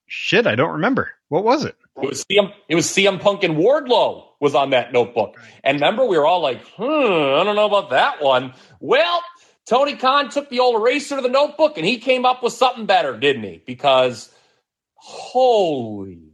Shit, 0.07 0.47
I 0.47 0.57
don't 0.57 0.73
remember. 0.73 1.11
What 1.31 1.43
was 1.43 1.65
it? 1.65 1.75
It 2.03 2.09
was 2.11 2.25
CM. 2.31 2.53
It 2.69 2.75
was 2.75 2.87
CM 2.87 3.19
Punk 3.19 3.45
and 3.45 3.57
Wardlow 3.57 4.27
was 4.41 4.55
on 4.55 4.71
that 4.71 4.93
notebook. 4.93 5.41
And 5.63 5.77
remember, 5.77 6.05
we 6.05 6.19
were 6.19 6.27
all 6.27 6.41
like, 6.41 6.61
"Hmm, 6.77 6.83
I 6.83 7.45
don't 7.45 7.57
know 7.57 7.67
about 7.67 7.91
that 7.91 8.21
one." 8.21 8.53
Well, 8.81 9.23
Tony 9.67 9.97
Khan 9.97 10.29
took 10.29 10.51
the 10.51 10.61
old 10.61 10.77
eraser 10.77 11.17
to 11.17 11.23
the 11.23 11.29
notebook 11.29 11.79
and 11.79 11.87
he 11.87 11.99
came 11.99 12.27
up 12.27 12.43
with 12.43 12.53
something 12.53 12.85
better, 12.85 13.17
didn't 13.17 13.45
he? 13.45 13.63
Because 13.65 14.31
holy 15.05 16.33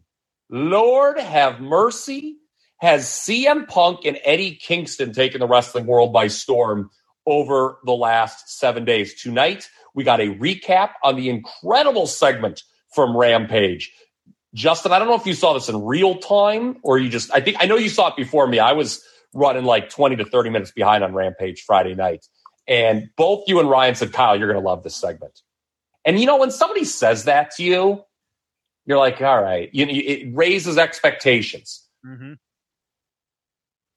Lord, 0.48 1.18
have 1.18 1.60
mercy! 1.60 2.36
Has 2.78 3.04
CM 3.06 3.68
Punk 3.68 4.04
and 4.04 4.18
Eddie 4.24 4.54
Kingston 4.56 5.12
taken 5.12 5.40
the 5.40 5.46
wrestling 5.46 5.86
world 5.86 6.12
by 6.12 6.28
storm 6.28 6.90
over 7.26 7.78
the 7.84 7.92
last 7.92 8.58
seven 8.58 8.84
days? 8.84 9.20
Tonight, 9.20 9.68
we 9.94 10.02
got 10.02 10.20
a 10.20 10.34
recap 10.34 10.90
on 11.04 11.16
the 11.16 11.28
incredible 11.28 12.06
segment 12.06 12.62
from 12.94 13.16
Rampage 13.16 13.92
Justin, 14.54 14.92
I 14.92 14.98
don't 14.98 15.08
know 15.08 15.14
if 15.14 15.26
you 15.26 15.34
saw 15.34 15.52
this 15.52 15.68
in 15.68 15.84
real 15.84 16.16
time 16.16 16.78
or 16.82 16.98
you 16.98 17.08
just, 17.08 17.32
I 17.32 17.40
think, 17.40 17.58
I 17.60 17.66
know 17.66 17.76
you 17.76 17.88
saw 17.88 18.08
it 18.08 18.16
before 18.16 18.46
me. 18.46 18.58
I 18.58 18.72
was 18.72 19.04
running 19.32 19.64
like 19.64 19.90
20 19.90 20.16
to 20.16 20.24
30 20.24 20.50
minutes 20.50 20.72
behind 20.72 21.04
on 21.04 21.14
Rampage 21.14 21.62
Friday 21.62 21.94
night. 21.94 22.26
And 22.66 23.10
both 23.16 23.44
you 23.46 23.60
and 23.60 23.70
Ryan 23.70 23.94
said, 23.94 24.12
Kyle, 24.12 24.36
you're 24.36 24.52
going 24.52 24.60
to 24.60 24.68
love 24.68 24.82
this 24.82 24.96
segment. 24.96 25.40
And 26.04 26.18
you 26.18 26.26
know, 26.26 26.38
when 26.38 26.50
somebody 26.50 26.84
says 26.84 27.24
that 27.24 27.52
to 27.56 27.62
you, 27.62 28.02
you're 28.90 28.98
like, 28.98 29.22
all 29.22 29.42
right, 29.42 29.70
you, 29.72 29.86
know 29.86 29.92
it 29.94 30.34
raises 30.34 30.76
expectations. 30.76 31.86
Mm-hmm. 32.04 32.34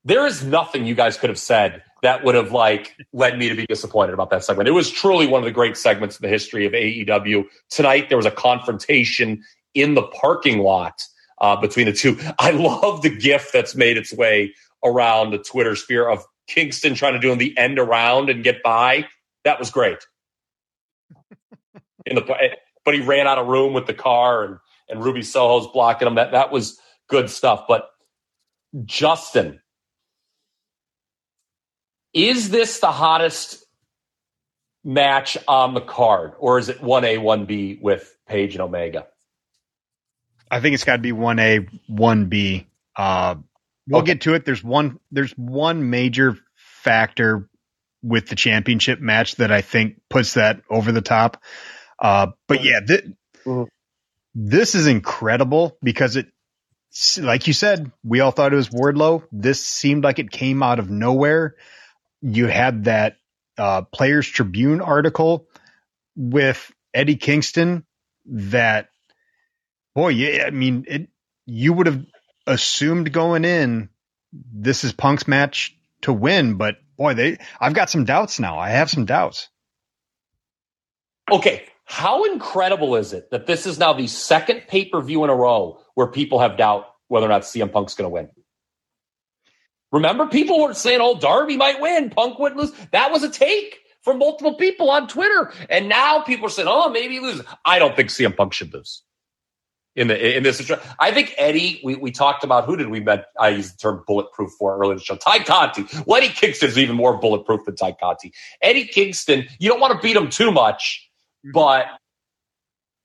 There 0.05 0.25
is 0.27 0.43
nothing 0.43 0.85
you 0.85 0.95
guys 0.95 1.17
could 1.17 1.29
have 1.29 1.39
said 1.39 1.81
that 2.03 2.23
would 2.23 2.35
have 2.35 2.51
like 2.51 2.95
led 3.13 3.39
me 3.39 3.49
to 3.49 3.55
be 3.55 3.65
disappointed 3.65 4.13
about 4.13 4.29
that 4.29 4.43
segment. 4.43 4.67
It 4.67 4.73
was 4.73 4.91
truly 4.91 5.25
one 5.25 5.41
of 5.41 5.45
the 5.45 5.51
great 5.51 5.77
segments 5.77 6.19
in 6.19 6.23
the 6.23 6.29
history 6.29 6.65
of 6.65 6.73
AEW. 6.73 7.45
Tonight 7.69 8.09
there 8.09 8.17
was 8.17 8.25
a 8.25 8.31
confrontation 8.31 9.41
in 9.73 9.95
the 9.95 10.03
parking 10.03 10.59
lot 10.59 11.01
uh, 11.39 11.55
between 11.55 11.85
the 11.85 11.93
two. 11.93 12.19
I 12.37 12.51
love 12.51 13.01
the 13.01 13.09
GIF 13.09 13.51
that's 13.51 13.75
made 13.75 13.97
its 13.97 14.13
way 14.13 14.53
around 14.83 15.31
the 15.31 15.37
Twitter 15.37 15.75
sphere 15.75 16.07
of 16.07 16.23
Kingston 16.47 16.93
trying 16.93 17.13
to 17.13 17.19
do 17.19 17.33
the 17.35 17.57
end 17.57 17.79
around 17.79 18.29
and 18.29 18.43
get 18.43 18.61
by. 18.61 19.07
That 19.45 19.57
was 19.57 19.71
great. 19.71 19.99
In 22.05 22.15
the 22.17 22.57
but 22.85 22.93
he 22.93 22.99
ran 22.99 23.27
out 23.27 23.37
of 23.37 23.47
room 23.47 23.73
with 23.73 23.87
the 23.87 23.93
car 23.93 24.43
and 24.43 24.57
and 24.89 25.03
Ruby 25.03 25.21
Soho's 25.21 25.67
blocking 25.67 26.07
him. 26.07 26.15
That 26.15 26.31
that 26.31 26.51
was 26.51 26.79
good 27.07 27.29
stuff. 27.29 27.65
But 27.67 27.89
Justin, 28.85 29.61
is 32.13 32.49
this 32.49 32.79
the 32.79 32.91
hottest 32.91 33.65
match 34.83 35.37
on 35.47 35.73
the 35.73 35.81
card, 35.81 36.33
or 36.37 36.59
is 36.59 36.69
it 36.69 36.81
one 36.81 37.05
A 37.05 37.17
one 37.17 37.45
B 37.45 37.79
with 37.81 38.15
Page 38.27 38.55
and 38.55 38.61
Omega? 38.61 39.07
I 40.49 40.59
think 40.59 40.75
it's 40.75 40.83
got 40.83 40.97
to 40.97 41.01
be 41.01 41.11
one 41.11 41.39
A, 41.39 41.65
one 41.87 42.27
B. 42.27 42.67
Uh, 42.95 43.35
we'll 43.87 44.01
okay. 44.01 44.13
get 44.13 44.21
to 44.21 44.35
it. 44.35 44.45
There's 44.45 44.63
one. 44.63 44.99
There's 45.11 45.31
one 45.31 45.89
major 45.89 46.37
factor 46.55 47.49
with 48.03 48.27
the 48.27 48.35
championship 48.35 48.99
match 48.99 49.37
that 49.37 49.51
I 49.51 49.61
think 49.61 50.01
puts 50.09 50.33
that 50.33 50.61
over 50.69 50.91
the 50.91 51.01
top. 51.01 51.41
Uh, 51.97 52.27
but 52.47 52.63
yeah, 52.63 52.81
th- 52.85 53.05
mm-hmm. 53.45 53.63
This 54.35 54.75
is 54.75 54.87
incredible 54.87 55.77
because 55.83 56.15
it, 56.15 56.27
like 57.19 57.47
you 57.47 57.53
said, 57.53 57.91
we 58.03 58.19
all 58.19 58.31
thought 58.31 58.53
it 58.53 58.57
was 58.57 58.69
Wardlow. 58.69 59.23
This 59.31 59.65
seemed 59.65 60.03
like 60.03 60.19
it 60.19 60.31
came 60.31 60.61
out 60.63 60.79
of 60.79 60.89
nowhere. 60.89 61.55
you 62.23 62.47
had 62.47 62.85
that 62.85 63.17
uh, 63.57 63.83
Players 63.83 64.27
Tribune 64.27 64.81
article 64.81 65.47
with 66.15 66.71
Eddie 66.93 67.17
Kingston 67.17 67.85
that, 68.25 68.89
boy, 69.93 70.09
yeah, 70.09 70.45
I 70.47 70.51
mean, 70.51 70.85
it, 70.87 71.09
you 71.45 71.73
would 71.73 71.87
have 71.87 72.05
assumed 72.47 73.11
going 73.11 73.45
in, 73.45 73.89
this 74.31 74.83
is 74.83 74.93
Punk's 74.93 75.27
match 75.27 75.77
to 76.01 76.13
win, 76.13 76.55
but 76.55 76.77
boy, 76.97 77.13
they, 77.13 77.37
I've 77.59 77.73
got 77.73 77.89
some 77.89 78.05
doubts 78.05 78.39
now. 78.39 78.57
I 78.57 78.69
have 78.69 78.89
some 78.89 79.05
doubts. 79.05 79.49
Okay. 81.31 81.65
How 81.85 82.23
incredible 82.23 82.95
is 82.95 83.13
it 83.13 83.29
that 83.31 83.45
this 83.45 83.65
is 83.65 83.77
now 83.77 83.93
the 83.93 84.07
second 84.07 84.63
pay 84.67 84.85
per 84.85 85.01
view 85.01 85.23
in 85.23 85.29
a 85.29 85.35
row 85.35 85.79
where 85.95 86.07
people 86.07 86.39
have 86.39 86.57
doubt 86.57 86.87
whether 87.07 87.25
or 87.25 87.29
not 87.29 87.41
CM 87.41 87.71
Punk's 87.71 87.95
going 87.95 88.05
to 88.05 88.09
win? 88.09 88.29
Remember, 89.91 90.25
people 90.25 90.61
were 90.61 90.73
saying, 90.73 90.99
"Oh, 91.01 91.19
Darby 91.19 91.57
might 91.57 91.79
win, 91.79 92.09
Punk 92.09 92.39
would 92.39 92.55
lose." 92.55 92.71
That 92.91 93.11
was 93.11 93.23
a 93.23 93.29
take 93.29 93.79
from 94.01 94.19
multiple 94.19 94.55
people 94.55 94.89
on 94.89 95.07
Twitter, 95.07 95.53
and 95.69 95.87
now 95.87 96.21
people 96.21 96.47
are 96.47 96.49
saying, 96.49 96.67
"Oh, 96.71 96.89
maybe 96.89 97.15
he 97.15 97.19
loses." 97.19 97.45
I 97.63 97.79
don't 97.79 97.95
think 97.95 98.09
CM 98.09 98.35
Punk 98.35 98.53
should 98.53 98.73
lose 98.73 99.03
in 99.95 100.07
the 100.07 100.37
in 100.37 100.43
this. 100.43 100.71
I 100.99 101.11
think 101.11 101.33
Eddie. 101.37 101.79
We, 101.83 101.95
we 101.95 102.11
talked 102.11 102.43
about 102.43 102.65
who 102.65 102.75
did 102.75 102.89
we 102.89 102.99
met? 102.99 103.25
I 103.39 103.49
used 103.49 103.75
the 103.75 103.77
term 103.77 104.03
bulletproof 104.07 104.51
for 104.57 104.77
earlier 104.77 104.93
in 104.93 104.97
the 104.97 105.03
show. 105.03 105.15
Tay 105.15 105.43
Conti. 105.43 105.85
Well, 106.05 106.21
Eddie 106.21 106.33
Kingston 106.33 106.69
is 106.69 106.77
even 106.77 106.95
more 106.95 107.17
bulletproof 107.17 107.65
than 107.65 107.75
Tay 107.75 107.95
Conti. 107.99 108.33
Eddie 108.61 108.87
Kingston. 108.87 109.45
You 109.59 109.69
don't 109.69 109.79
want 109.79 109.93
to 109.93 110.05
beat 110.05 110.15
him 110.15 110.29
too 110.29 110.51
much, 110.51 111.02
but 111.51 111.85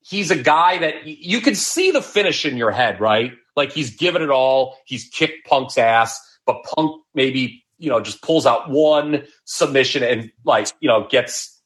he's 0.01 0.31
a 0.31 0.37
guy 0.37 0.79
that 0.79 1.07
you 1.07 1.41
can 1.41 1.55
see 1.55 1.91
the 1.91 2.03
finish 2.03 2.45
in 2.45 2.57
your 2.57 2.71
head, 2.71 3.01
right? 3.01 3.33
Like 3.57 3.73
he's 3.73 3.97
given 3.97 4.23
it 4.23 4.31
all. 4.31 4.79
He's 4.87 5.05
kicked 5.05 5.47
Punk's 5.47 5.79
ass 5.79 6.21
but 6.49 6.65
Punk 6.65 7.03
maybe 7.15 7.65
you 7.79 7.91
know 7.91 8.01
just 8.01 8.23
pulls 8.23 8.47
out 8.47 8.69
one 8.69 9.25
submission 9.45 10.03
and 10.03 10.33
like 10.45 10.69
you 10.81 10.89
know 10.89 11.07
gets 11.09 11.61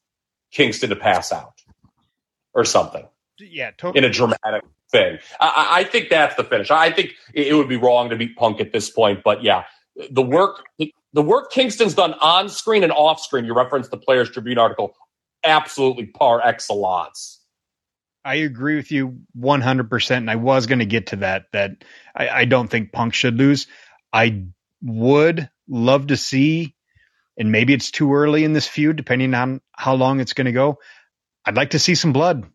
Kingston 0.51 0.91
to 0.91 0.97
pass 0.97 1.33
out 1.33 1.55
or 2.53 2.67
something. 2.67 3.07
Yeah, 3.39 3.71
totally. 3.79 4.05
In 4.05 4.11
a 4.11 4.13
dramatic 4.13 4.65
thing, 4.91 5.19
I, 5.41 5.69
I 5.71 5.85
think 5.85 6.11
that's 6.11 6.35
the 6.35 6.45
finish. 6.45 6.71
I 6.71 6.91
think 6.91 7.13
it 7.33 7.55
would 7.55 7.69
be 7.69 7.77
wrong 7.77 8.11
to 8.11 8.17
beat 8.17 8.37
Punk 8.37 8.61
at 8.61 8.73
this 8.73 8.91
point, 8.91 9.23
but 9.25 9.43
yeah, 9.43 9.65
the 10.11 10.21
work 10.23 10.65
the 10.79 11.23
work 11.23 11.53
Kingston's 11.53 11.95
done 11.95 12.15
on 12.15 12.49
screen 12.49 12.83
and 12.83 12.93
off 12.93 13.21
screen. 13.21 13.45
You 13.45 13.55
referenced 13.55 13.93
the 13.93 13.97
Players 13.97 14.31
Tribune 14.31 14.59
article, 14.59 14.97
absolutely 15.45 16.07
par 16.07 16.41
excellence. 16.45 17.41
I 18.25 18.37
agree 18.37 18.77
with 18.77 18.93
you 18.93 19.21
100%. 19.37 20.17
And 20.17 20.31
I 20.31 20.37
was 20.37 20.67
going 20.67 20.79
to 20.79 20.87
get 20.87 21.09
to 21.09 21.17
that, 21.17 21.47
that 21.53 21.85
I, 22.15 22.29
I, 22.29 22.45
don't 22.45 22.69
think 22.69 22.93
Punk 22.93 23.15
should 23.15 23.37
lose. 23.37 23.67
I 24.13 24.45
would 24.81 25.51
love 25.69 26.09
to 26.09 26.17
see, 26.17 26.75
and 27.37 27.51
maybe 27.51 27.75
it's 27.75 27.91
too 27.91 28.15
early 28.15 28.45
in 28.45 28.53
this 28.53 28.69
feud, 28.69 28.97
depending 28.97 29.35
on 29.35 29.61
how 29.73 29.95
long 29.95 30.21
it's 30.21 30.35
going 30.35 30.45
to 30.45 30.53
go. 30.53 30.79
I'd 31.45 31.57
like 31.57 31.71
to 31.71 31.79
see 31.79 31.95
some 31.95 32.13
blood. 32.13 32.47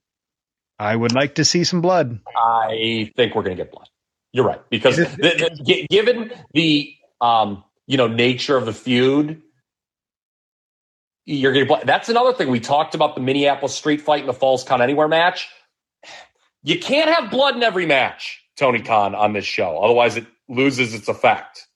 I 0.79 0.95
would 0.95 1.13
like 1.13 1.35
to 1.35 1.45
see 1.45 1.63
some 1.63 1.81
blood. 1.81 2.19
I 2.37 3.11
think 3.15 3.35
we're 3.35 3.43
going 3.43 3.57
to 3.57 3.63
get 3.63 3.71
blood. 3.71 3.87
You're 4.31 4.45
right 4.45 4.61
because 4.69 4.97
the, 4.97 5.05
the, 5.05 5.87
given 5.89 6.31
the 6.53 6.95
um, 7.19 7.63
you 7.87 7.97
know 7.97 8.07
nature 8.07 8.55
of 8.55 8.65
the 8.65 8.73
feud, 8.73 9.41
you're 11.27 11.51
going 11.51 11.67
to. 11.67 11.85
That's 11.85 12.07
another 12.07 12.33
thing 12.33 12.49
we 12.49 12.61
talked 12.61 12.95
about 12.95 13.15
the 13.15 13.21
Minneapolis 13.21 13.75
street 13.75 14.01
fight 14.01 14.21
and 14.21 14.29
the 14.29 14.33
Falls 14.33 14.63
Count 14.63 14.81
Anywhere 14.81 15.09
match. 15.09 15.49
You 16.63 16.79
can't 16.79 17.13
have 17.13 17.29
blood 17.29 17.55
in 17.55 17.63
every 17.63 17.85
match, 17.85 18.41
Tony 18.55 18.81
Khan, 18.81 19.13
on 19.13 19.33
this 19.33 19.45
show. 19.45 19.77
Otherwise, 19.77 20.15
it 20.15 20.25
loses 20.47 20.93
its 20.93 21.09
effect. 21.09 21.67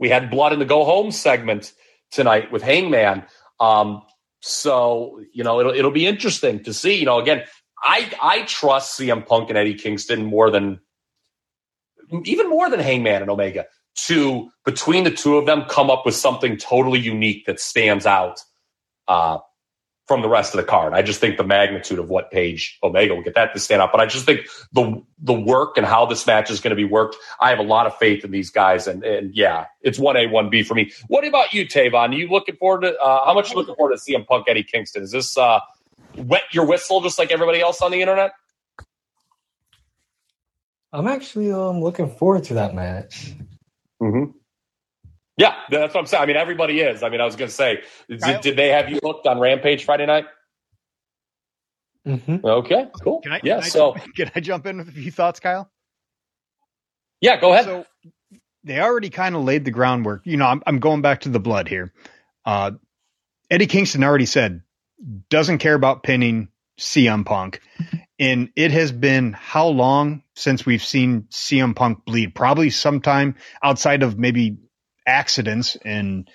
We 0.00 0.08
had 0.08 0.28
blood 0.28 0.52
in 0.52 0.58
the 0.58 0.64
go 0.64 0.84
home 0.84 1.12
segment 1.12 1.72
tonight 2.10 2.50
with 2.50 2.62
Hangman. 2.62 3.24
Um, 3.60 4.02
so 4.40 5.20
you 5.32 5.44
know 5.44 5.60
it'll 5.60 5.72
it'll 5.72 5.90
be 5.92 6.06
interesting 6.06 6.64
to 6.64 6.74
see. 6.74 6.98
You 6.98 7.06
know, 7.06 7.20
again, 7.20 7.44
I 7.80 8.10
I 8.20 8.42
trust 8.42 8.98
CM 8.98 9.24
Punk 9.24 9.50
and 9.50 9.58
Eddie 9.58 9.74
Kingston 9.74 10.24
more 10.24 10.50
than 10.50 10.80
even 12.24 12.50
more 12.50 12.68
than 12.68 12.80
Hangman 12.80 13.22
and 13.22 13.30
Omega 13.30 13.66
to 14.06 14.50
between 14.64 15.04
the 15.04 15.12
two 15.12 15.36
of 15.36 15.46
them 15.46 15.64
come 15.68 15.90
up 15.90 16.04
with 16.04 16.16
something 16.16 16.56
totally 16.56 16.98
unique 16.98 17.46
that 17.46 17.60
stands 17.60 18.04
out 18.04 18.40
uh, 19.10 19.38
from 20.06 20.22
the 20.22 20.28
rest 20.28 20.54
of 20.54 20.58
the 20.58 20.66
card. 20.66 20.92
I 20.92 21.02
just 21.02 21.20
think 21.20 21.36
the 21.36 21.44
magnitude 21.44 21.98
of 21.98 22.08
what 22.08 22.30
Page 22.30 22.78
Omega 22.82 23.14
will 23.14 23.22
get 23.22 23.34
that 23.34 23.52
to 23.54 23.60
stand 23.60 23.82
up. 23.82 23.92
But 23.92 24.00
I 24.00 24.06
just 24.06 24.24
think 24.24 24.40
the 24.72 25.02
the 25.18 25.34
work 25.34 25.76
and 25.76 25.84
how 25.84 26.06
this 26.06 26.26
match 26.26 26.50
is 26.50 26.60
going 26.60 26.70
to 26.70 26.76
be 26.76 26.84
worked, 26.84 27.16
I 27.40 27.50
have 27.50 27.58
a 27.58 27.64
lot 27.64 27.86
of 27.86 27.96
faith 27.96 28.24
in 28.24 28.30
these 28.30 28.50
guys. 28.50 28.86
And 28.86 29.04
and 29.04 29.34
yeah, 29.34 29.66
it's 29.82 29.98
one 29.98 30.16
A, 30.16 30.26
one 30.26 30.48
B 30.48 30.62
for 30.62 30.74
me. 30.74 30.92
What 31.08 31.26
about 31.26 31.52
you, 31.52 31.66
Tavon? 31.66 32.10
Are 32.10 32.14
you 32.14 32.28
looking 32.28 32.56
forward 32.56 32.82
to 32.82 32.96
uh, 32.96 33.24
how 33.24 33.34
much 33.34 33.50
you 33.50 33.56
looking 33.56 33.74
forward 33.74 33.96
to 33.96 34.00
CM 34.00 34.26
Punk 34.26 34.46
Eddie 34.48 34.64
Kingston? 34.64 35.02
Is 35.02 35.10
this 35.10 35.36
uh, 35.36 35.60
wet 36.16 36.44
your 36.52 36.66
whistle 36.66 37.00
just 37.00 37.18
like 37.18 37.30
everybody 37.30 37.60
else 37.60 37.82
on 37.82 37.90
the 37.90 38.00
internet? 38.00 38.32
I'm 40.92 41.06
actually 41.06 41.52
um 41.52 41.80
looking 41.80 42.10
forward 42.10 42.44
to 42.44 42.54
that 42.54 42.74
match. 42.74 43.34
Mm-hmm. 44.02 44.38
Yeah, 45.40 45.54
that's 45.70 45.94
what 45.94 46.00
I'm 46.00 46.06
saying. 46.06 46.22
I 46.22 46.26
mean, 46.26 46.36
everybody 46.36 46.80
is. 46.80 47.02
I 47.02 47.08
mean, 47.08 47.22
I 47.22 47.24
was 47.24 47.34
going 47.34 47.48
to 47.48 47.54
say, 47.54 47.80
did, 48.10 48.42
did, 48.42 48.56
they 48.58 48.68
have 48.68 48.90
you 48.90 49.00
hooked 49.02 49.26
on 49.26 49.38
Rampage 49.38 49.86
Friday 49.86 50.04
night? 50.04 50.26
Mm-hmm. 52.06 52.44
Okay, 52.44 52.88
cool. 53.02 53.22
Can 53.22 53.32
I, 53.32 53.40
yeah, 53.42 53.54
can 53.56 53.64
I 53.64 53.68
so 53.68 53.94
jump, 53.94 54.14
can 54.16 54.30
I 54.34 54.40
jump 54.40 54.66
in 54.66 54.76
with 54.76 54.88
a 54.88 54.92
few 54.92 55.10
thoughts, 55.10 55.40
Kyle? 55.40 55.70
Yeah, 57.22 57.40
go 57.40 57.54
ahead. 57.54 57.64
So 57.64 57.86
they 58.64 58.80
already 58.80 59.08
kind 59.08 59.34
of 59.34 59.42
laid 59.42 59.64
the 59.64 59.70
groundwork. 59.70 60.22
You 60.24 60.36
know, 60.36 60.46
I'm, 60.46 60.62
I'm 60.66 60.78
going 60.78 61.00
back 61.00 61.22
to 61.22 61.30
the 61.30 61.40
blood 61.40 61.68
here. 61.68 61.92
Uh, 62.44 62.72
Eddie 63.50 63.66
Kingston 63.66 64.04
already 64.04 64.26
said 64.26 64.60
doesn't 65.30 65.58
care 65.58 65.74
about 65.74 66.02
pinning 66.02 66.48
CM 66.78 67.24
Punk. 67.24 67.60
And 68.18 68.50
it 68.56 68.72
has 68.72 68.92
been 68.92 69.32
how 69.32 69.68
long 69.68 70.22
since 70.34 70.66
we've 70.66 70.84
seen 70.84 71.28
CM 71.30 71.74
Punk 71.74 72.04
bleed? 72.04 72.34
Probably 72.34 72.68
sometime 72.68 73.36
outside 73.62 74.02
of 74.02 74.18
maybe 74.18 74.58
accidents 75.10 75.76
in 75.76 76.26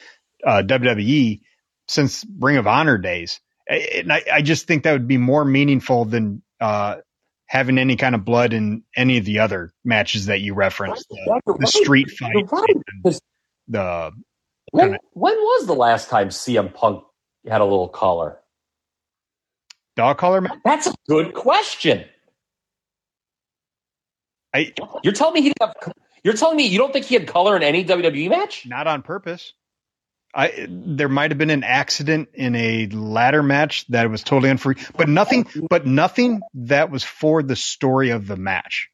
uh, 0.45 0.61
WWE 0.65 1.41
since 1.87 2.25
Ring 2.39 2.57
of 2.57 2.67
Honor 2.67 2.97
days. 2.97 3.39
And 3.67 4.13
I, 4.13 4.23
I, 4.31 4.41
just 4.43 4.67
think 4.67 4.83
that 4.83 4.91
would 4.91 5.07
be 5.07 5.17
more 5.17 5.43
meaningful 5.43 6.05
than 6.05 6.43
uh, 6.61 6.97
having 7.47 7.79
any 7.79 7.95
kind 7.95 8.13
of 8.13 8.23
blood 8.23 8.53
in 8.53 8.83
any 8.95 9.17
of 9.17 9.25
the 9.25 9.39
other 9.39 9.71
matches 9.83 10.27
that 10.27 10.41
you 10.41 10.53
referenced. 10.53 11.07
The, 11.09 11.57
the 11.59 11.67
street 11.67 12.11
fight, 12.11 12.51
right. 12.51 13.19
the 13.67 14.11
when, 14.71 14.85
kinda, 14.85 14.99
when 15.13 15.35
was 15.35 15.65
the 15.65 15.73
last 15.73 16.09
time 16.09 16.29
CM 16.29 16.73
Punk 16.73 17.03
had 17.47 17.61
a 17.61 17.63
little 17.63 17.87
collar? 17.87 18.39
Dog 19.95 20.17
collar 20.17 20.41
match? 20.41 20.59
That's 20.63 20.87
a 20.87 20.93
good 21.07 21.33
question. 21.33 22.05
I, 24.53 24.73
You're 25.03 25.13
telling 25.13 25.33
me 25.33 25.41
he 25.41 25.53
didn't 25.57 25.75
have 25.75 25.93
you're 26.25 26.33
telling 26.33 26.57
me 26.57 26.65
you 26.65 26.79
don't 26.79 26.91
think 26.91 27.05
he 27.05 27.13
had 27.13 27.27
color 27.27 27.55
in 27.55 27.61
any 27.61 27.85
WWE 27.85 28.31
match? 28.31 28.65
Not 28.65 28.87
on 28.87 29.03
purpose. 29.03 29.53
I 30.33 30.65
there 30.67 31.07
might 31.07 31.29
have 31.29 31.37
been 31.37 31.51
an 31.51 31.63
accident 31.63 32.29
in 32.33 32.55
a 32.55 32.87
ladder 32.87 33.43
match 33.43 33.85
that 33.89 34.09
was 34.09 34.23
totally 34.23 34.49
unfree, 34.49 34.75
but 34.97 35.07
nothing, 35.07 35.47
but 35.69 35.85
nothing 35.85 36.41
that 36.55 36.89
was 36.89 37.03
for 37.03 37.43
the 37.43 37.55
story 37.55 38.09
of 38.09 38.25
the 38.25 38.35
match. 38.35 38.89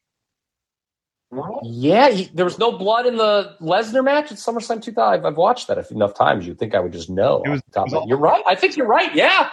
Yeah, 1.62 2.10
he, 2.10 2.24
there 2.34 2.44
was 2.44 2.58
no 2.58 2.76
blood 2.76 3.06
in 3.06 3.16
the 3.16 3.56
Lesnar 3.62 4.04
match 4.04 4.30
at 4.30 4.36
SummerSlam 4.36 4.82
2000. 4.82 5.24
I've 5.24 5.36
watched 5.38 5.68
that 5.68 5.90
enough 5.90 6.14
times. 6.14 6.46
You'd 6.46 6.58
think 6.58 6.74
I 6.74 6.80
would 6.80 6.92
just 6.92 7.08
know. 7.08 7.42
It 7.46 7.48
was, 7.48 7.62
all, 7.74 8.06
you're 8.06 8.18
right. 8.18 8.44
I 8.46 8.56
think 8.56 8.76
you're 8.76 8.86
right. 8.86 9.14
Yeah. 9.14 9.48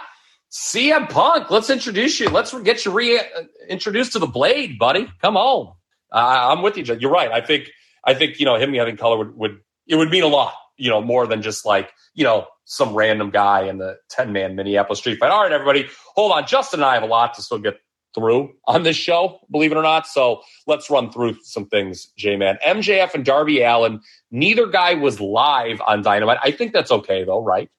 CM 0.52 1.08
Punk, 1.08 1.50
let's 1.50 1.70
introduce 1.70 2.20
you. 2.20 2.28
Let's 2.28 2.52
get 2.60 2.84
you 2.84 2.90
reintroduced 2.90 4.10
uh, 4.10 4.12
to 4.12 4.18
the 4.18 4.30
blade, 4.30 4.78
buddy. 4.78 5.10
Come 5.22 5.38
on. 5.38 5.72
Uh, 6.12 6.52
I'm 6.52 6.62
with 6.62 6.76
you. 6.76 6.84
You're 6.94 7.10
right. 7.10 7.30
I 7.30 7.40
think 7.40 7.70
I 8.04 8.14
think 8.14 8.38
you 8.38 8.46
know 8.46 8.56
him 8.56 8.74
having 8.74 8.96
color 8.96 9.18
would, 9.18 9.36
would 9.36 9.58
it 9.86 9.96
would 9.96 10.10
mean 10.10 10.22
a 10.22 10.28
lot. 10.28 10.54
You 10.76 10.88
know, 10.88 11.02
more 11.02 11.26
than 11.26 11.42
just 11.42 11.66
like 11.66 11.92
you 12.14 12.24
know 12.24 12.46
some 12.64 12.94
random 12.94 13.30
guy 13.30 13.62
in 13.68 13.78
the 13.78 13.96
ten 14.08 14.32
man 14.32 14.56
Minneapolis 14.56 14.98
street 14.98 15.18
fight. 15.18 15.30
All 15.30 15.42
right, 15.42 15.52
everybody, 15.52 15.88
hold 16.14 16.32
on. 16.32 16.46
Justin 16.46 16.80
and 16.80 16.86
I 16.86 16.94
have 16.94 17.02
a 17.02 17.06
lot 17.06 17.34
to 17.34 17.42
still 17.42 17.58
get 17.58 17.78
through 18.14 18.52
on 18.66 18.82
this 18.82 18.96
show, 18.96 19.40
believe 19.50 19.72
it 19.72 19.76
or 19.76 19.82
not. 19.82 20.06
So 20.06 20.42
let's 20.66 20.90
run 20.90 21.12
through 21.12 21.36
some 21.42 21.66
things, 21.66 22.06
J 22.16 22.36
Man. 22.36 22.58
MJF 22.66 23.14
and 23.14 23.24
Darby 23.24 23.62
Allin, 23.62 24.00
neither 24.30 24.66
guy 24.66 24.94
was 24.94 25.20
live 25.20 25.80
on 25.86 26.02
Dynamite. 26.02 26.38
I 26.42 26.50
think 26.50 26.72
that's 26.72 26.90
okay 26.90 27.24
though, 27.24 27.42
right? 27.42 27.70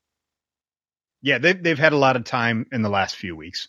Yeah, 1.21 1.37
they've, 1.37 1.61
they've 1.61 1.77
had 1.77 1.93
a 1.93 1.97
lot 1.97 2.15
of 2.15 2.23
time 2.23 2.65
in 2.71 2.81
the 2.81 2.89
last 2.89 3.15
few 3.15 3.35
weeks. 3.35 3.67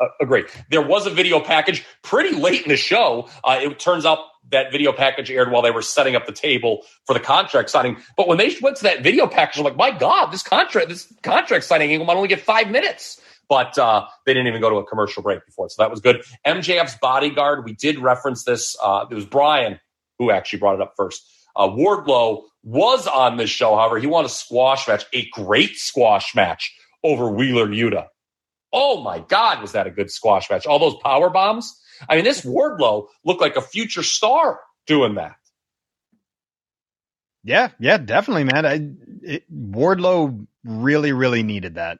Uh, 0.00 0.06
agree. 0.20 0.44
There 0.70 0.82
was 0.82 1.06
a 1.06 1.10
video 1.10 1.40
package 1.40 1.84
pretty 2.02 2.36
late 2.36 2.62
in 2.62 2.68
the 2.68 2.76
show. 2.76 3.28
Uh, 3.44 3.60
it 3.62 3.78
turns 3.78 4.04
out 4.04 4.18
that 4.50 4.72
video 4.72 4.92
package 4.92 5.30
aired 5.30 5.50
while 5.50 5.62
they 5.62 5.70
were 5.70 5.82
setting 5.82 6.16
up 6.16 6.26
the 6.26 6.32
table 6.32 6.82
for 7.06 7.14
the 7.14 7.20
contract 7.20 7.70
signing. 7.70 7.96
But 8.16 8.28
when 8.28 8.38
they 8.38 8.54
went 8.60 8.76
to 8.78 8.82
that 8.84 9.02
video 9.02 9.26
package, 9.26 9.58
I'm 9.58 9.64
like, 9.64 9.76
my 9.76 9.90
God, 9.90 10.32
this 10.32 10.42
contract, 10.42 10.88
this 10.88 11.12
contract 11.22 11.64
signing 11.64 11.90
angle 11.90 12.06
might 12.06 12.16
only 12.16 12.28
get 12.28 12.40
five 12.40 12.70
minutes. 12.70 13.20
But 13.48 13.78
uh, 13.78 14.06
they 14.26 14.32
didn't 14.32 14.48
even 14.48 14.60
go 14.60 14.70
to 14.70 14.76
a 14.76 14.86
commercial 14.86 15.22
break 15.22 15.44
before, 15.44 15.68
so 15.68 15.82
that 15.82 15.90
was 15.90 16.00
good. 16.00 16.22
MJF's 16.46 16.96
bodyguard, 16.96 17.64
we 17.64 17.74
did 17.74 17.98
reference 17.98 18.44
this. 18.44 18.76
Uh, 18.82 19.04
it 19.10 19.14
was 19.14 19.26
Brian 19.26 19.78
who 20.18 20.30
actually 20.30 20.58
brought 20.58 20.74
it 20.74 20.80
up 20.80 20.94
first. 20.96 21.22
Uh, 21.56 21.68
Wardlow 21.68 22.42
was 22.62 23.06
on 23.06 23.36
this 23.36 23.50
show, 23.50 23.76
however, 23.76 23.98
he 23.98 24.06
won 24.06 24.24
a 24.24 24.28
squash 24.28 24.88
match, 24.88 25.04
a 25.12 25.28
great 25.30 25.76
squash 25.76 26.34
match 26.34 26.74
over 27.04 27.28
Wheeler 27.28 27.68
Yuta. 27.68 28.06
Oh 28.74 29.02
my 29.02 29.20
God, 29.20 29.62
was 29.62 29.72
that 29.72 29.86
a 29.86 29.90
good 29.90 30.10
squash 30.10 30.50
match? 30.50 30.66
All 30.66 30.80
those 30.80 30.96
power 31.02 31.30
bombs. 31.30 31.80
I 32.08 32.16
mean, 32.16 32.24
this 32.24 32.44
Wardlow 32.44 33.06
looked 33.24 33.40
like 33.40 33.54
a 33.54 33.60
future 33.60 34.02
star 34.02 34.58
doing 34.86 35.14
that. 35.14 35.36
Yeah, 37.44 37.68
yeah, 37.78 37.98
definitely, 37.98 38.44
man. 38.44 38.66
I, 38.66 38.90
it, 39.22 39.44
Wardlow 39.54 40.46
really, 40.64 41.12
really 41.12 41.44
needed 41.44 41.76
that. 41.76 41.98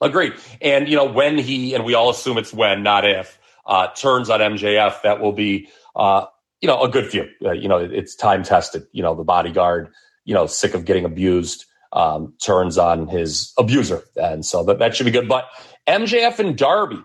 Agreed. 0.00 0.34
And, 0.62 0.88
you 0.88 0.96
know, 0.96 1.06
when 1.06 1.38
he, 1.38 1.74
and 1.74 1.84
we 1.84 1.94
all 1.94 2.10
assume 2.10 2.38
it's 2.38 2.52
when, 2.52 2.82
not 2.82 3.04
if, 3.04 3.38
uh, 3.66 3.88
turns 3.88 4.30
on 4.30 4.40
MJF, 4.40 5.02
that 5.02 5.20
will 5.20 5.32
be, 5.32 5.68
uh, 5.96 6.26
you 6.60 6.68
know, 6.68 6.82
a 6.82 6.88
good 6.88 7.10
few. 7.10 7.26
Uh, 7.44 7.52
you 7.52 7.68
know, 7.68 7.78
it's 7.78 8.14
time 8.14 8.42
tested. 8.42 8.84
You 8.92 9.02
know, 9.02 9.14
the 9.14 9.24
bodyguard, 9.24 9.92
you 10.24 10.34
know, 10.34 10.46
sick 10.46 10.74
of 10.74 10.84
getting 10.84 11.04
abused, 11.04 11.64
um, 11.92 12.34
turns 12.42 12.78
on 12.78 13.08
his 13.08 13.52
abuser. 13.58 14.02
And 14.16 14.44
so 14.44 14.64
that, 14.64 14.78
that 14.78 14.96
should 14.96 15.06
be 15.06 15.12
good. 15.12 15.28
But 15.28 15.46
MJF 15.88 16.38
and 16.38 16.56
Darby, 16.56 17.02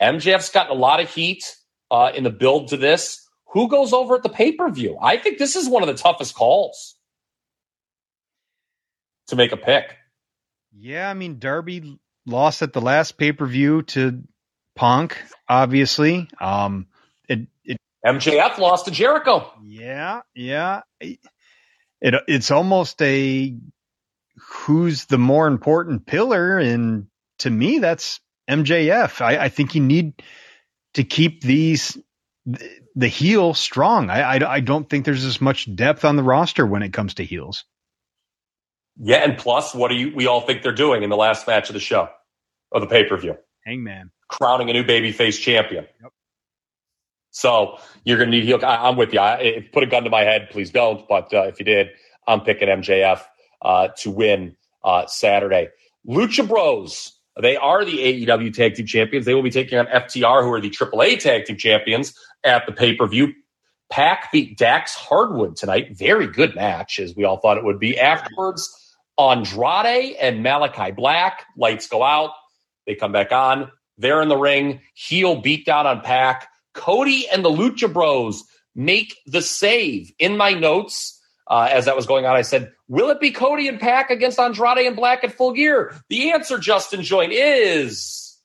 MJF's 0.00 0.50
gotten 0.50 0.76
a 0.76 0.78
lot 0.80 1.00
of 1.00 1.10
heat 1.10 1.56
uh, 1.90 2.12
in 2.14 2.24
the 2.24 2.30
build 2.30 2.68
to 2.68 2.76
this. 2.76 3.18
Who 3.52 3.68
goes 3.68 3.92
over 3.92 4.16
at 4.16 4.22
the 4.22 4.28
pay 4.28 4.52
per 4.52 4.70
view? 4.70 4.96
I 5.00 5.18
think 5.18 5.38
this 5.38 5.56
is 5.56 5.68
one 5.68 5.82
of 5.82 5.86
the 5.86 5.94
toughest 5.94 6.34
calls 6.34 6.96
to 9.28 9.36
make 9.36 9.52
a 9.52 9.56
pick. 9.56 9.96
Yeah, 10.74 11.08
I 11.08 11.14
mean, 11.14 11.38
Darby 11.38 11.98
lost 12.26 12.62
at 12.62 12.72
the 12.72 12.80
last 12.80 13.18
pay 13.18 13.32
per 13.32 13.46
view 13.46 13.82
to 13.82 14.22
Punk, 14.74 15.18
obviously. 15.48 16.28
Um, 16.40 16.86
it, 17.28 17.40
it 17.64 17.76
MJF 18.06 18.56
lost 18.56 18.86
to 18.86 18.90
Jericho. 18.90 19.52
Yeah, 19.64 20.22
yeah. 20.34 20.80
It 21.00 22.14
it's 22.26 22.50
almost 22.50 23.00
a 23.02 23.54
who's 24.62 25.06
the 25.06 25.18
more 25.18 25.46
important 25.46 26.06
pillar, 26.06 26.58
and 26.58 27.06
to 27.40 27.50
me, 27.50 27.78
that's 27.78 28.20
MJF. 28.48 29.20
I, 29.20 29.44
I 29.44 29.48
think 29.48 29.74
you 29.74 29.82
need 29.82 30.22
to 30.94 31.04
keep 31.04 31.42
these 31.42 31.98
the 32.94 33.08
heel 33.08 33.54
strong. 33.54 34.10
I, 34.10 34.36
I, 34.36 34.54
I 34.54 34.60
don't 34.60 34.88
think 34.88 35.04
there's 35.04 35.24
as 35.24 35.40
much 35.40 35.74
depth 35.74 36.04
on 36.04 36.16
the 36.16 36.22
roster 36.22 36.66
when 36.66 36.82
it 36.82 36.92
comes 36.92 37.14
to 37.14 37.24
heels. 37.24 37.64
Yeah, 38.98 39.18
and 39.18 39.38
plus, 39.38 39.74
what 39.74 39.88
do 39.88 39.94
you? 39.94 40.14
We 40.14 40.26
all 40.26 40.42
think 40.42 40.62
they're 40.62 40.72
doing 40.72 41.02
in 41.02 41.10
the 41.10 41.16
last 41.16 41.46
match 41.46 41.70
of 41.70 41.74
the 41.74 41.80
show, 41.80 42.08
of 42.70 42.82
the 42.82 42.88
pay 42.88 43.08
per 43.08 43.16
view. 43.16 43.36
Hangman 43.64 44.10
crowning 44.32 44.70
a 44.70 44.72
new 44.72 44.82
babyface 44.82 45.38
champion. 45.38 45.86
Yep. 46.02 46.12
So 47.30 47.78
you're 48.04 48.16
going 48.16 48.30
to 48.30 48.36
need 48.36 48.44
heel. 48.44 48.58
I, 48.64 48.88
am 48.88 48.96
with 48.96 49.12
you. 49.12 49.20
I, 49.20 49.66
put 49.72 49.82
a 49.82 49.86
gun 49.86 50.04
to 50.04 50.10
my 50.10 50.22
head, 50.22 50.48
please 50.50 50.70
don't. 50.70 51.06
But 51.08 51.32
uh, 51.32 51.42
if 51.44 51.58
you 51.58 51.64
did, 51.64 51.88
I'm 52.26 52.40
picking 52.40 52.68
MJF 52.68 53.22
uh, 53.62 53.88
to 53.98 54.10
win 54.10 54.56
uh, 54.84 55.06
Saturday. 55.06 55.68
Lucha 56.06 56.46
Bros. 56.46 57.12
They 57.40 57.56
are 57.56 57.82
the 57.84 58.26
AEW 58.26 58.52
Tag 58.52 58.74
Team 58.74 58.86
Champions. 58.86 59.24
They 59.24 59.34
will 59.34 59.42
be 59.42 59.50
taking 59.50 59.78
on 59.78 59.86
FTR, 59.86 60.42
who 60.42 60.52
are 60.52 60.60
the 60.60 60.68
AAA 60.68 61.18
Tag 61.18 61.46
Team 61.46 61.56
Champions 61.56 62.14
at 62.44 62.66
the 62.66 62.72
pay 62.72 62.94
per 62.94 63.06
view. 63.06 63.32
Pac 63.90 64.30
beat 64.32 64.58
Dax 64.58 64.94
Harwood 64.94 65.56
tonight. 65.56 65.96
Very 65.96 66.26
good 66.26 66.54
match, 66.54 66.98
as 66.98 67.14
we 67.14 67.24
all 67.24 67.38
thought 67.38 67.56
it 67.56 67.64
would 67.64 67.78
be. 67.78 67.98
Afterwards, 67.98 68.70
Andrade 69.18 70.14
and 70.20 70.42
Malachi 70.42 70.92
Black. 70.92 71.44
Lights 71.56 71.88
go 71.88 72.02
out. 72.02 72.30
They 72.86 72.94
come 72.94 73.12
back 73.12 73.32
on. 73.32 73.70
They're 73.98 74.22
in 74.22 74.28
the 74.28 74.36
ring. 74.36 74.80
Heel 74.94 75.40
beat 75.40 75.66
down 75.66 75.86
on 75.86 76.00
Pac. 76.00 76.48
Cody 76.74 77.26
and 77.30 77.44
the 77.44 77.50
Lucha 77.50 77.92
Bros 77.92 78.44
make 78.74 79.16
the 79.26 79.42
save. 79.42 80.10
In 80.18 80.36
my 80.36 80.54
notes, 80.54 81.20
uh, 81.46 81.68
as 81.70 81.84
that 81.84 81.96
was 81.96 82.06
going 82.06 82.24
on, 82.24 82.34
I 82.34 82.42
said, 82.42 82.72
Will 82.92 83.08
it 83.08 83.20
be 83.20 83.30
Cody 83.30 83.68
and 83.68 83.80
Pac 83.80 84.10
against 84.10 84.38
Andrade 84.38 84.86
and 84.86 84.94
Black 84.94 85.24
at 85.24 85.32
full 85.32 85.54
gear? 85.54 85.94
The 86.10 86.32
answer, 86.32 86.58
Justin 86.58 87.02
Joint, 87.02 87.32
is 87.32 88.38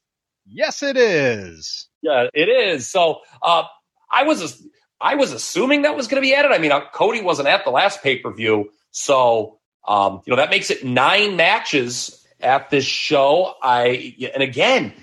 Yes, 0.49 0.81
it 0.81 0.95
is. 0.95 1.89
Yeah, 2.01 2.29
it 2.33 2.47
is. 2.47 2.87
So 2.89 3.19
uh, 3.41 3.63
I 4.09 4.23
was 4.23 4.65
I 5.01 5.15
was 5.15 5.33
assuming 5.33 5.81
that 5.81 5.97
was 5.97 6.07
going 6.07 6.23
to 6.23 6.25
be 6.25 6.33
added. 6.33 6.53
I 6.53 6.59
mean, 6.59 6.71
uh, 6.71 6.79
Cody 6.93 7.21
wasn't 7.21 7.49
at 7.49 7.65
the 7.65 7.71
last 7.71 8.01
pay 8.01 8.19
per 8.19 8.33
view, 8.33 8.69
so 8.91 9.59
um, 9.85 10.21
you 10.25 10.31
know 10.31 10.37
that 10.37 10.49
makes 10.49 10.71
it 10.71 10.85
nine 10.85 11.35
matches 11.35 12.25
at 12.39 12.69
this 12.69 12.85
show. 12.85 13.53
I 13.61 14.15
and 14.33 14.41
again, 14.41 14.93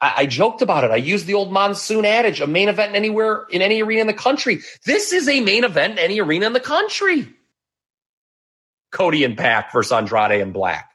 I, 0.00 0.14
I, 0.16 0.26
joked 0.26 0.62
about 0.62 0.82
it. 0.82 0.90
I 0.90 0.96
used 0.96 1.26
the 1.26 1.34
old 1.34 1.52
monsoon 1.52 2.04
adage: 2.04 2.40
a 2.40 2.48
main 2.48 2.68
event 2.68 2.96
anywhere 2.96 3.46
in 3.50 3.62
any 3.62 3.80
arena 3.84 4.00
in 4.00 4.08
the 4.08 4.14
country. 4.14 4.62
This 4.84 5.12
is 5.12 5.28
a 5.28 5.42
main 5.42 5.62
event 5.62 5.92
in 5.92 5.98
any 6.00 6.20
arena 6.20 6.46
in 6.46 6.54
the 6.54 6.60
country. 6.60 7.32
Cody 8.90 9.24
and 9.24 9.36
Pac 9.36 9.72
versus 9.72 9.92
Andrade 9.92 10.40
and 10.40 10.52
Black. 10.52 10.90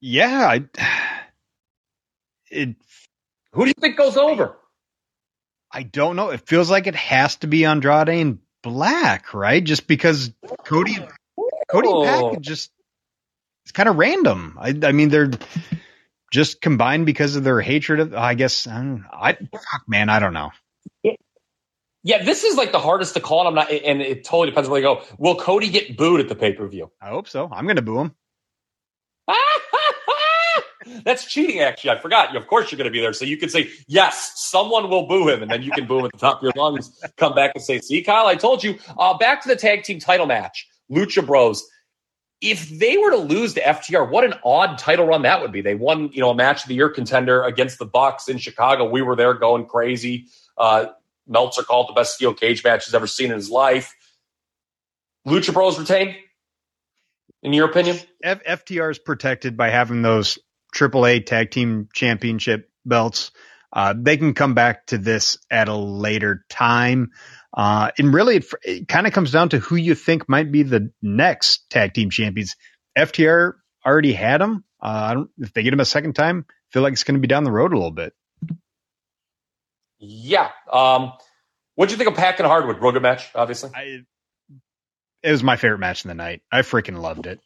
Yeah, 0.00 0.46
I, 0.46 0.64
it. 2.50 2.76
Who 3.52 3.64
do 3.64 3.68
you 3.68 3.74
think 3.80 3.96
goes 3.96 4.16
over? 4.16 4.56
I 5.72 5.82
don't 5.82 6.16
know. 6.16 6.30
It 6.30 6.46
feels 6.46 6.70
like 6.70 6.86
it 6.86 6.94
has 6.94 7.36
to 7.36 7.46
be 7.46 7.64
Andrade 7.64 8.08
and 8.08 8.38
Black, 8.62 9.34
right? 9.34 9.62
Just 9.62 9.86
because 9.86 10.32
Cody, 10.64 10.96
Cody 11.68 11.90
and 11.90 12.04
Pac 12.04 12.22
oh. 12.22 12.36
just 12.40 12.70
it's 13.68 13.72
kind 13.72 13.88
of 13.88 13.96
random. 13.96 14.56
I, 14.58 14.74
I 14.82 14.92
mean, 14.92 15.10
they're 15.10 15.30
just 16.32 16.62
combined 16.62 17.04
because 17.04 17.36
of 17.36 17.44
their 17.44 17.60
hatred 17.60 18.00
of. 18.00 18.14
I 18.14 18.32
guess 18.32 18.66
I, 18.66 18.76
don't, 18.76 19.04
I 19.12 19.34
fuck, 19.34 19.82
man, 19.86 20.08
I 20.08 20.20
don't 20.20 20.32
know. 20.32 20.52
Yeah, 22.08 22.24
this 22.24 22.42
is 22.42 22.56
like 22.56 22.72
the 22.72 22.78
hardest 22.78 23.12
to 23.14 23.20
call. 23.20 23.40
And 23.40 23.48
I'm 23.48 23.54
not, 23.54 23.70
and 23.70 24.00
it 24.00 24.24
totally 24.24 24.48
depends 24.48 24.66
where 24.66 24.80
they 24.80 24.82
go. 24.82 25.02
Will 25.18 25.36
Cody 25.36 25.68
get 25.68 25.98
booed 25.98 26.20
at 26.20 26.28
the 26.30 26.34
pay 26.34 26.54
per 26.54 26.66
view? 26.66 26.90
I 27.02 27.10
hope 27.10 27.28
so. 27.28 27.50
I'm 27.52 27.66
going 27.66 27.76
to 27.76 27.82
boo 27.82 27.98
him. 27.98 28.14
That's 31.04 31.30
cheating, 31.30 31.60
actually. 31.60 31.90
I 31.90 31.98
forgot. 31.98 32.34
Of 32.34 32.46
course, 32.46 32.72
you're 32.72 32.78
going 32.78 32.86
to 32.86 32.90
be 32.90 33.02
there. 33.02 33.12
So 33.12 33.26
you 33.26 33.36
can 33.36 33.50
say, 33.50 33.68
yes, 33.88 34.32
someone 34.36 34.88
will 34.88 35.06
boo 35.06 35.28
him. 35.28 35.42
And 35.42 35.50
then 35.50 35.62
you 35.62 35.70
can 35.70 35.86
boo 35.86 35.98
him 35.98 36.06
at 36.06 36.12
the 36.12 36.18
top 36.18 36.38
of 36.38 36.42
your 36.42 36.52
lungs, 36.56 36.98
come 37.18 37.34
back 37.34 37.52
and 37.54 37.62
say, 37.62 37.78
see, 37.78 38.02
Kyle, 38.02 38.26
I 38.26 38.36
told 38.36 38.64
you. 38.64 38.78
Uh, 38.96 39.18
back 39.18 39.42
to 39.42 39.48
the 39.48 39.56
tag 39.56 39.82
team 39.82 40.00
title 40.00 40.24
match 40.24 40.66
Lucha 40.90 41.26
Bros. 41.26 41.62
If 42.40 42.70
they 42.70 42.96
were 42.96 43.10
to 43.10 43.18
lose 43.18 43.52
to 43.52 43.60
FTR, 43.60 44.10
what 44.10 44.24
an 44.24 44.32
odd 44.46 44.78
title 44.78 45.04
run 45.04 45.20
that 45.22 45.42
would 45.42 45.52
be. 45.52 45.60
They 45.60 45.74
won, 45.74 46.10
you 46.14 46.22
know, 46.22 46.30
a 46.30 46.34
match 46.34 46.62
of 46.62 46.68
the 46.68 46.74
year 46.74 46.88
contender 46.88 47.42
against 47.42 47.78
the 47.78 47.84
Bucks 47.84 48.28
in 48.28 48.38
Chicago. 48.38 48.88
We 48.88 49.02
were 49.02 49.14
there 49.14 49.34
going 49.34 49.66
crazy. 49.66 50.28
Uh, 50.56 50.86
Meltzer 51.28 51.62
called 51.62 51.88
the 51.88 51.92
best 51.92 52.14
steel 52.14 52.34
cage 52.34 52.64
match 52.64 52.86
he's 52.86 52.94
ever 52.94 53.06
seen 53.06 53.30
in 53.30 53.36
his 53.36 53.50
life. 53.50 53.94
Lucha 55.26 55.52
Bros 55.52 55.78
retained, 55.78 56.16
in 57.42 57.52
your 57.52 57.68
opinion? 57.68 57.98
F- 58.22 58.42
FTR 58.44 58.90
is 58.90 58.98
protected 58.98 59.56
by 59.56 59.68
having 59.68 60.02
those 60.02 60.38
AAA 60.74 61.26
Tag 61.26 61.50
Team 61.50 61.88
Championship 61.92 62.70
belts. 62.84 63.30
Uh, 63.72 63.94
they 63.96 64.16
can 64.16 64.32
come 64.32 64.54
back 64.54 64.86
to 64.86 64.98
this 64.98 65.38
at 65.50 65.68
a 65.68 65.76
later 65.76 66.44
time. 66.48 67.10
Uh, 67.54 67.90
and 67.98 68.14
really, 68.14 68.36
it, 68.36 68.46
it 68.62 68.88
kind 68.88 69.06
of 69.06 69.12
comes 69.12 69.30
down 69.32 69.50
to 69.50 69.58
who 69.58 69.76
you 69.76 69.94
think 69.94 70.28
might 70.28 70.50
be 70.50 70.62
the 70.62 70.90
next 71.02 71.68
tag 71.70 71.94
team 71.94 72.10
champions. 72.10 72.56
FTR 72.96 73.54
already 73.84 74.12
had 74.12 74.40
them. 74.40 74.64
Uh, 74.80 75.24
if 75.38 75.52
they 75.52 75.62
get 75.62 75.70
them 75.70 75.80
a 75.80 75.84
second 75.84 76.14
time, 76.14 76.46
I 76.48 76.52
feel 76.72 76.82
like 76.82 76.92
it's 76.92 77.04
going 77.04 77.16
to 77.16 77.20
be 77.20 77.28
down 77.28 77.44
the 77.44 77.50
road 77.50 77.72
a 77.72 77.76
little 77.76 77.90
bit. 77.90 78.14
Yeah. 79.98 80.50
Um, 80.72 81.12
what 81.74 81.88
do 81.88 81.92
you 81.92 81.98
think 81.98 82.10
of 82.10 82.16
Pac 82.16 82.38
and 82.38 82.46
Harwood? 82.46 82.80
Real 82.80 82.92
good 82.92 83.02
match, 83.02 83.28
obviously. 83.34 83.70
I, 83.74 84.04
it 85.22 85.30
was 85.30 85.42
my 85.42 85.56
favorite 85.56 85.78
match 85.78 86.04
in 86.04 86.08
the 86.08 86.14
night. 86.14 86.42
I 86.50 86.62
freaking 86.62 87.00
loved 87.00 87.26
it. 87.26 87.40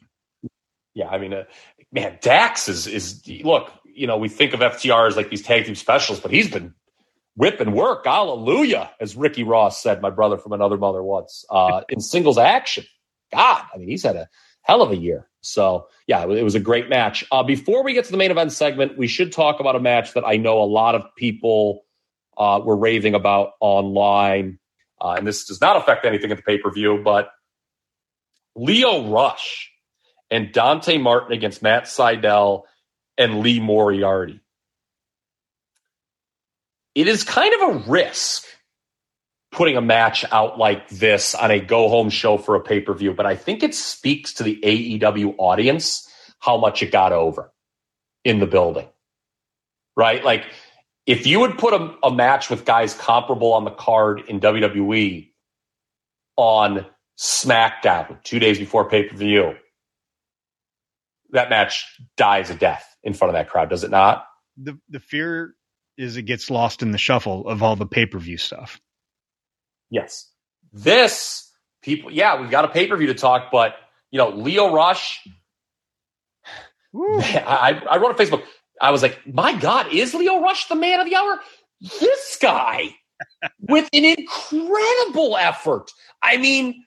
Yeah, 0.95 1.09
I 1.09 1.19
mean, 1.19 1.33
uh, 1.33 1.45
man, 1.91 2.19
Dax 2.21 2.69
is 2.69 2.87
is 2.87 3.27
look. 3.45 3.71
You 3.85 4.07
know, 4.07 4.17
we 4.17 4.29
think 4.29 4.55
of 4.55 4.61
FTR 4.61 5.09
as 5.09 5.17
like 5.17 5.31
these 5.31 5.43
tag 5.43 5.67
team 5.67 5.75
specialists, 5.75 6.23
but 6.23 6.31
he's 6.31 6.51
been 6.51 6.75
whipping 7.37 7.73
work. 7.73 8.05
Hallelujah, 8.05 8.91
as 9.01 9.17
Ricky 9.17 9.43
Ross 9.43 9.83
said, 9.83 10.03
my 10.03 10.11
brother 10.11 10.37
from 10.37 10.53
another 10.53 10.77
mother 10.77 11.03
once 11.03 11.45
uh, 11.51 11.83
in 11.89 12.01
singles 12.01 12.39
action. 12.39 12.85
God, 13.33 13.65
I 13.75 13.79
mean, 13.79 13.89
he's 13.89 14.03
had 14.03 14.17
a 14.17 14.29
hell 14.63 14.83
of 14.83 14.91
a 14.91 14.97
year. 14.97 15.29
So 15.41 15.89
yeah, 16.07 16.23
it 16.25 16.45
was 16.45 16.55
a 16.55 16.61
great 16.61 16.89
match. 16.89 17.25
Uh, 17.33 17.43
before 17.43 17.83
we 17.83 17.95
get 17.95 18.05
to 18.07 18.11
the 18.11 18.17
main 18.17 18.31
event 18.31 18.53
segment, 18.53 18.97
we 18.97 19.09
should 19.09 19.33
talk 19.33 19.61
about 19.61 19.77
a 19.77 19.81
match 19.81 20.15
that 20.15 20.25
I 20.27 20.37
know 20.37 20.63
a 20.63 20.65
lot 20.65 20.95
of 20.95 21.03
people 21.17 21.85
uh, 22.37 22.61
were 22.65 22.77
raving 22.77 23.15
about 23.15 23.53
online. 23.61 24.59
Uh, 25.01 25.15
and 25.19 25.27
this 25.27 25.45
does 25.45 25.61
not 25.61 25.77
affect 25.77 26.05
anything 26.05 26.31
at 26.31 26.37
the 26.37 26.43
pay 26.43 26.59
per 26.59 26.71
view, 26.71 27.01
but 27.05 27.31
Lio 28.55 29.11
Rush 29.11 29.71
and 30.31 30.53
Dante 30.53 30.99
Martin 30.99 31.33
against 31.33 31.63
Matt 31.63 31.85
Sydal 31.85 32.63
and 33.19 33.41
Lee 33.41 33.61
Moriarty. 33.61 34.41
It 36.95 37.09
is 37.09 37.25
kind 37.25 37.55
of 37.55 37.61
a 37.63 37.91
risk 37.91 38.45
putting 39.51 39.77
a 39.77 39.83
match 39.83 40.25
out 40.33 40.59
like 40.59 40.89
this 40.89 41.35
on 41.35 41.51
a 41.51 41.61
go 41.61 41.89
home 41.89 42.11
show 42.11 42.39
for 42.39 42.55
a 42.55 42.61
pay 42.61 42.81
per 42.81 42.95
view, 42.95 43.13
but 43.13 43.27
I 43.27 43.37
think 43.37 43.63
it 43.63 43.75
speaks 43.75 44.35
to 44.35 44.43
the 44.43 44.59
AEW 44.63 45.35
audience 45.39 46.09
how 46.39 46.59
much 46.59 46.83
it 46.83 46.91
got 46.91 47.13
over 47.13 47.53
in 48.25 48.41
the 48.41 48.47
building. 48.47 48.89
Right? 49.97 50.25
Like, 50.25 50.47
if 51.07 51.27
you 51.27 51.41
would 51.41 51.59
put 51.59 51.75
a, 51.75 51.95
a 52.03 52.15
match 52.15 52.51
with 52.51 52.65
guys 52.65 52.95
comparable 52.95 53.53
on 53.53 53.65
the 53.65 53.71
card 53.71 54.23
in 54.29 54.41
WWE, 54.41 55.31
on 56.37 56.87
SmackDown 57.19 58.23
two 58.23 58.39
days 58.39 58.59
before 58.59 58.89
pay 58.89 59.05
per 59.05 59.17
view, 59.17 59.55
that 61.31 61.51
match 61.51 61.85
dies 62.17 62.51
a 62.51 62.55
death 62.55 62.87
in 63.03 63.15
front 63.15 63.31
of 63.31 63.35
that 63.35 63.51
crowd, 63.51 63.71
does 63.71 63.85
it 63.85 63.91
not? 63.91 64.27
The 64.57 64.79
the 64.89 65.01
fear 65.01 65.55
is 65.97 66.17
it 66.17 66.23
gets 66.23 66.51
lost 66.51 66.83
in 66.83 66.91
the 66.93 66.99
shuffle 66.99 67.47
of 67.49 67.63
all 67.63 67.77
the 67.77 67.87
pay 67.87 68.07
per 68.07 68.19
view 68.19 68.37
stuff. 68.37 68.81
Yes. 69.91 70.29
This 70.73 71.51
people, 71.83 72.11
yeah, 72.11 72.41
we've 72.41 72.51
got 72.51 72.65
a 72.65 72.69
pay 72.69 72.87
per 72.87 72.97
view 72.97 73.09
to 73.09 73.15
talk, 73.15 73.51
but 73.51 73.75
you 74.11 74.19
know, 74.19 74.31
Lio 74.31 74.73
Rush. 74.73 75.21
I, 76.95 77.83
I 77.91 77.97
wrote 77.97 78.11
on 78.11 78.27
Facebook. 78.27 78.43
I 78.83 78.91
was 78.91 79.01
like, 79.01 79.21
my 79.33 79.55
God, 79.55 79.93
is 79.93 80.13
Lio 80.13 80.41
Rush 80.41 80.67
the 80.67 80.75
man 80.75 80.99
of 80.99 81.07
the 81.07 81.15
hour? 81.15 81.39
This 81.81 82.37
guy 82.43 82.97
with 83.61 83.89
an 83.93 84.05
incredible 84.05 85.37
effort. 85.37 85.93
I 86.21 86.37
mean, 86.37 86.85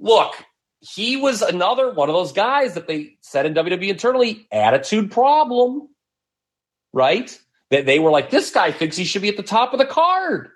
look, 0.00 0.34
he 0.80 1.16
was 1.16 1.42
another 1.42 1.92
one 1.92 2.08
of 2.08 2.14
those 2.14 2.32
guys 2.32 2.74
that 2.74 2.88
they 2.88 3.16
said 3.20 3.44
in 3.44 3.54
WWE 3.54 3.88
internally, 3.88 4.46
attitude 4.50 5.10
problem, 5.10 5.88
right? 6.94 7.38
That 7.70 7.84
they 7.84 7.98
were 7.98 8.10
like, 8.10 8.30
this 8.30 8.50
guy 8.50 8.72
thinks 8.72 8.96
he 8.96 9.04
should 9.04 9.22
be 9.22 9.28
at 9.28 9.36
the 9.36 9.42
top 9.42 9.74
of 9.74 9.78
the 9.78 9.86
card. 9.86 10.48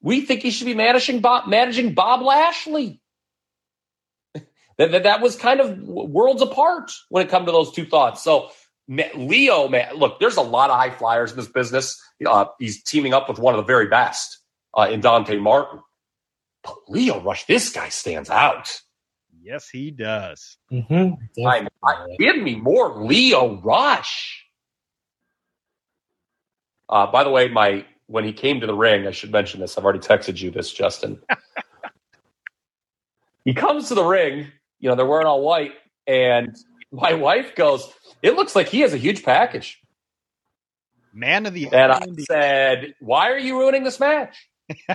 We 0.00 0.22
think 0.22 0.42
he 0.42 0.50
should 0.50 0.66
be 0.66 0.74
managing 0.74 1.20
Bob, 1.20 1.48
managing 1.48 1.94
Bob 1.94 2.22
Lashley. 2.22 3.00
that, 4.34 4.90
that, 4.90 5.02
that 5.04 5.20
was 5.20 5.36
kind 5.36 5.60
of 5.60 5.78
worlds 5.80 6.42
apart 6.42 6.90
when 7.08 7.24
it 7.24 7.30
come 7.30 7.46
to 7.46 7.52
those 7.52 7.72
two 7.72 7.86
thoughts. 7.86 8.22
So 8.22 8.50
Lio, 8.88 9.68
man, 9.68 9.96
look, 9.96 10.18
there's 10.18 10.36
a 10.36 10.42
lot 10.42 10.70
of 10.70 10.76
high 10.76 10.90
flyers 10.90 11.30
in 11.30 11.36
this 11.36 11.48
business. 11.48 12.00
Uh, 12.24 12.46
he's 12.58 12.82
teaming 12.82 13.12
up 13.12 13.28
with 13.28 13.38
one 13.38 13.54
of 13.54 13.58
the 13.58 13.66
very 13.66 13.86
best 13.86 14.38
uh, 14.76 14.88
in 14.90 15.00
Dante 15.00 15.38
Martin. 15.38 15.80
But 16.62 16.76
Lio 16.88 17.20
Rush, 17.20 17.46
this 17.46 17.70
guy 17.70 17.90
stands 17.90 18.30
out. 18.30 18.80
Yes, 19.42 19.68
he 19.68 19.90
does. 19.90 20.56
Mm-hmm. 20.72 21.46
I, 21.46 21.68
I, 21.84 22.16
give 22.18 22.38
me 22.38 22.56
more 22.56 23.02
Lio 23.02 23.60
Rush. 23.60 24.44
Uh, 26.88 27.06
by 27.06 27.24
the 27.24 27.30
way, 27.30 27.48
my 27.48 27.84
when 28.06 28.24
he 28.24 28.32
came 28.32 28.60
to 28.60 28.66
the 28.66 28.74
ring, 28.74 29.06
I 29.06 29.10
should 29.10 29.30
mention 29.30 29.60
this. 29.60 29.76
I've 29.76 29.84
already 29.84 30.00
texted 30.00 30.40
you 30.40 30.50
this, 30.50 30.72
Justin. 30.72 31.20
he 33.44 33.52
comes 33.52 33.88
to 33.88 33.94
the 33.94 34.04
ring. 34.04 34.46
You 34.80 34.88
know 34.88 34.96
they're 34.96 35.06
wearing 35.06 35.26
all 35.26 35.42
white, 35.42 35.72
and 36.06 36.56
my 36.92 37.14
wife 37.14 37.54
goes, 37.54 37.92
"It 38.22 38.36
looks 38.36 38.56
like 38.56 38.68
he 38.68 38.80
has 38.80 38.94
a 38.94 38.98
huge 38.98 39.22
package." 39.22 39.80
Man 41.12 41.46
of 41.46 41.54
the 41.54 41.68
and 41.72 41.92
I 41.92 42.06
said, 42.30 42.94
"Why 43.00 43.30
are 43.30 43.38
you 43.38 43.58
ruining 43.58 43.84
this 43.84 43.98
match?" 44.00 44.48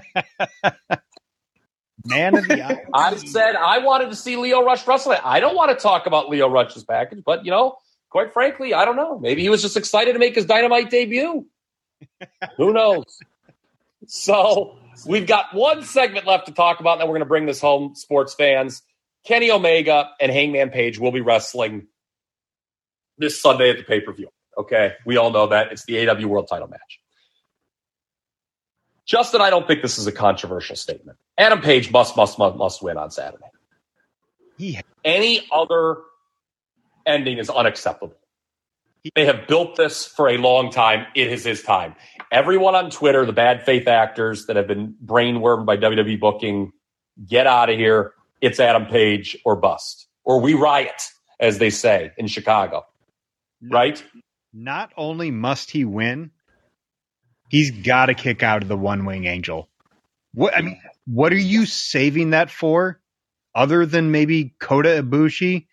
Man 2.05 2.37
of 2.37 2.47
the. 2.47 2.81
I 2.93 3.15
said 3.15 3.55
I 3.55 3.79
wanted 3.79 4.09
to 4.09 4.15
see 4.15 4.35
Lio 4.35 4.63
Rush 4.63 4.85
wrestle. 4.87 5.15
I 5.23 5.39
don't 5.39 5.55
want 5.55 5.71
to 5.71 5.81
talk 5.81 6.05
about 6.05 6.29
Lio 6.29 6.49
Rush's 6.49 6.83
package, 6.83 7.23
but 7.25 7.45
you 7.45 7.51
know, 7.51 7.77
quite 8.09 8.33
frankly, 8.33 8.73
I 8.73 8.85
don't 8.85 8.95
know. 8.95 9.19
Maybe 9.19 9.41
he 9.41 9.49
was 9.49 9.61
just 9.61 9.77
excited 9.77 10.13
to 10.13 10.19
make 10.19 10.35
his 10.35 10.45
Dynamite 10.45 10.89
debut. 10.89 11.45
Who 12.57 12.73
knows? 12.73 13.19
So 14.07 14.77
we've 15.05 15.25
got 15.25 15.53
one 15.53 15.83
segment 15.83 16.27
left 16.27 16.47
to 16.47 16.53
talk 16.53 16.79
about, 16.79 16.93
and 16.93 17.01
then 17.01 17.07
we're 17.07 17.15
going 17.15 17.25
to 17.25 17.29
bring 17.29 17.45
this 17.45 17.61
home, 17.61 17.95
sports 17.95 18.33
fans. 18.33 18.81
Kenny 19.25 19.51
Omega 19.51 20.09
and 20.19 20.31
Hangman 20.31 20.69
Page 20.69 20.99
will 20.99 21.11
be 21.11 21.21
wrestling 21.21 21.87
this 23.17 23.41
Sunday 23.41 23.69
at 23.69 23.77
the 23.77 23.83
pay 23.83 24.01
per 24.01 24.13
view. 24.13 24.29
Okay, 24.57 24.93
we 25.05 25.17
all 25.17 25.31
know 25.31 25.47
that 25.47 25.71
it's 25.71 25.85
the 25.85 25.93
AEW 25.95 26.25
World 26.25 26.47
Title 26.47 26.67
match. 26.67 26.99
Justin, 29.05 29.41
I 29.41 29.49
don't 29.49 29.67
think 29.67 29.81
this 29.81 29.97
is 29.97 30.07
a 30.07 30.11
controversial 30.11 30.75
statement. 30.75 31.17
Adam 31.37 31.61
Page 31.61 31.91
must, 31.91 32.15
must, 32.15 32.39
must, 32.39 32.55
must 32.55 32.81
win 32.81 32.97
on 32.97 33.11
Saturday. 33.11 33.45
He 34.57 34.79
Any 35.03 35.45
other 35.51 35.97
ending 37.05 37.37
is 37.37 37.49
unacceptable. 37.49 38.15
They 39.15 39.25
have 39.25 39.47
built 39.47 39.75
this 39.75 40.05
for 40.05 40.29
a 40.29 40.37
long 40.37 40.71
time. 40.71 41.05
It 41.15 41.27
is 41.27 41.43
his 41.43 41.61
time. 41.61 41.95
Everyone 42.31 42.75
on 42.75 42.89
Twitter, 42.89 43.25
the 43.25 43.33
bad 43.33 43.65
faith 43.65 43.87
actors 43.87 44.45
that 44.45 44.55
have 44.55 44.67
been 44.67 44.95
brainwormed 45.03 45.65
by 45.65 45.75
WWE 45.75 46.19
booking, 46.19 46.71
get 47.27 47.45
out 47.45 47.69
of 47.69 47.77
here. 47.77 48.13
It's 48.43 48.59
Adam 48.59 48.87
Page 48.87 49.37
or 49.45 49.55
bust. 49.55 50.05
Or 50.25 50.41
we 50.41 50.53
riot, 50.53 51.01
as 51.39 51.59
they 51.59 51.69
say 51.69 52.11
in 52.17 52.27
Chicago. 52.27 52.85
Right? 53.71 54.03
Not 54.53 54.91
only 54.97 55.31
must 55.31 55.71
he 55.71 55.85
win, 55.85 56.31
he's 57.47 57.71
got 57.71 58.07
to 58.07 58.13
kick 58.13 58.43
out 58.43 58.61
of 58.61 58.67
the 58.67 58.75
one 58.75 59.05
wing 59.05 59.23
angel. 59.23 59.69
What 60.33 60.57
I 60.57 60.61
mean, 60.61 60.81
what 61.05 61.31
are 61.31 61.37
you 61.37 61.65
saving 61.65 62.31
that 62.31 62.51
for, 62.51 62.99
other 63.55 63.85
than 63.85 64.11
maybe 64.11 64.53
Kota 64.59 65.01
Ibushi? 65.01 65.67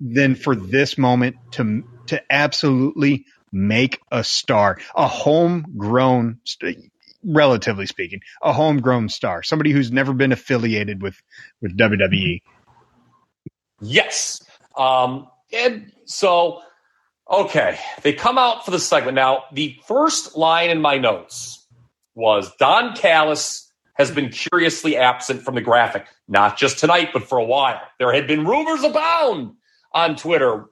Than 0.00 0.34
for 0.34 0.54
this 0.54 0.98
moment 0.98 1.36
to 1.52 1.84
to 2.08 2.22
absolutely 2.30 3.24
make 3.52 4.00
a 4.12 4.22
star, 4.22 4.78
a 4.94 5.06
homegrown, 5.08 6.40
relatively 7.24 7.86
speaking, 7.86 8.20
a 8.42 8.52
homegrown 8.52 9.08
star, 9.08 9.42
somebody 9.42 9.70
who's 9.72 9.90
never 9.90 10.12
been 10.12 10.32
affiliated 10.32 11.02
with 11.02 11.20
with 11.60 11.76
WWE. 11.76 12.42
Yes. 13.80 14.42
Um, 14.76 15.28
and 15.52 15.92
so 16.04 16.62
Okay, 17.30 17.78
they 18.02 18.12
come 18.12 18.38
out 18.38 18.64
for 18.64 18.72
the 18.72 18.80
segment. 18.80 19.14
Now, 19.14 19.44
the 19.52 19.78
first 19.86 20.36
line 20.36 20.68
in 20.68 20.80
my 20.80 20.98
notes 20.98 21.64
was 22.16 22.50
Don 22.58 22.96
Callis 22.96 23.70
has 23.94 24.10
been 24.10 24.30
curiously 24.30 24.96
absent 24.96 25.42
from 25.42 25.54
the 25.54 25.60
graphic, 25.60 26.06
not 26.26 26.58
just 26.58 26.80
tonight, 26.80 27.10
but 27.12 27.28
for 27.28 27.38
a 27.38 27.44
while. 27.44 27.80
There 28.00 28.12
had 28.12 28.26
been 28.26 28.44
rumors 28.44 28.82
abound 28.82 29.54
on 29.92 30.16
Twitter. 30.16 30.64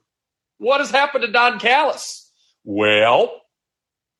What 0.57 0.81
has 0.81 0.91
happened 0.91 1.23
to 1.23 1.31
Don 1.31 1.59
Callis? 1.59 2.29
Well, 2.65 3.31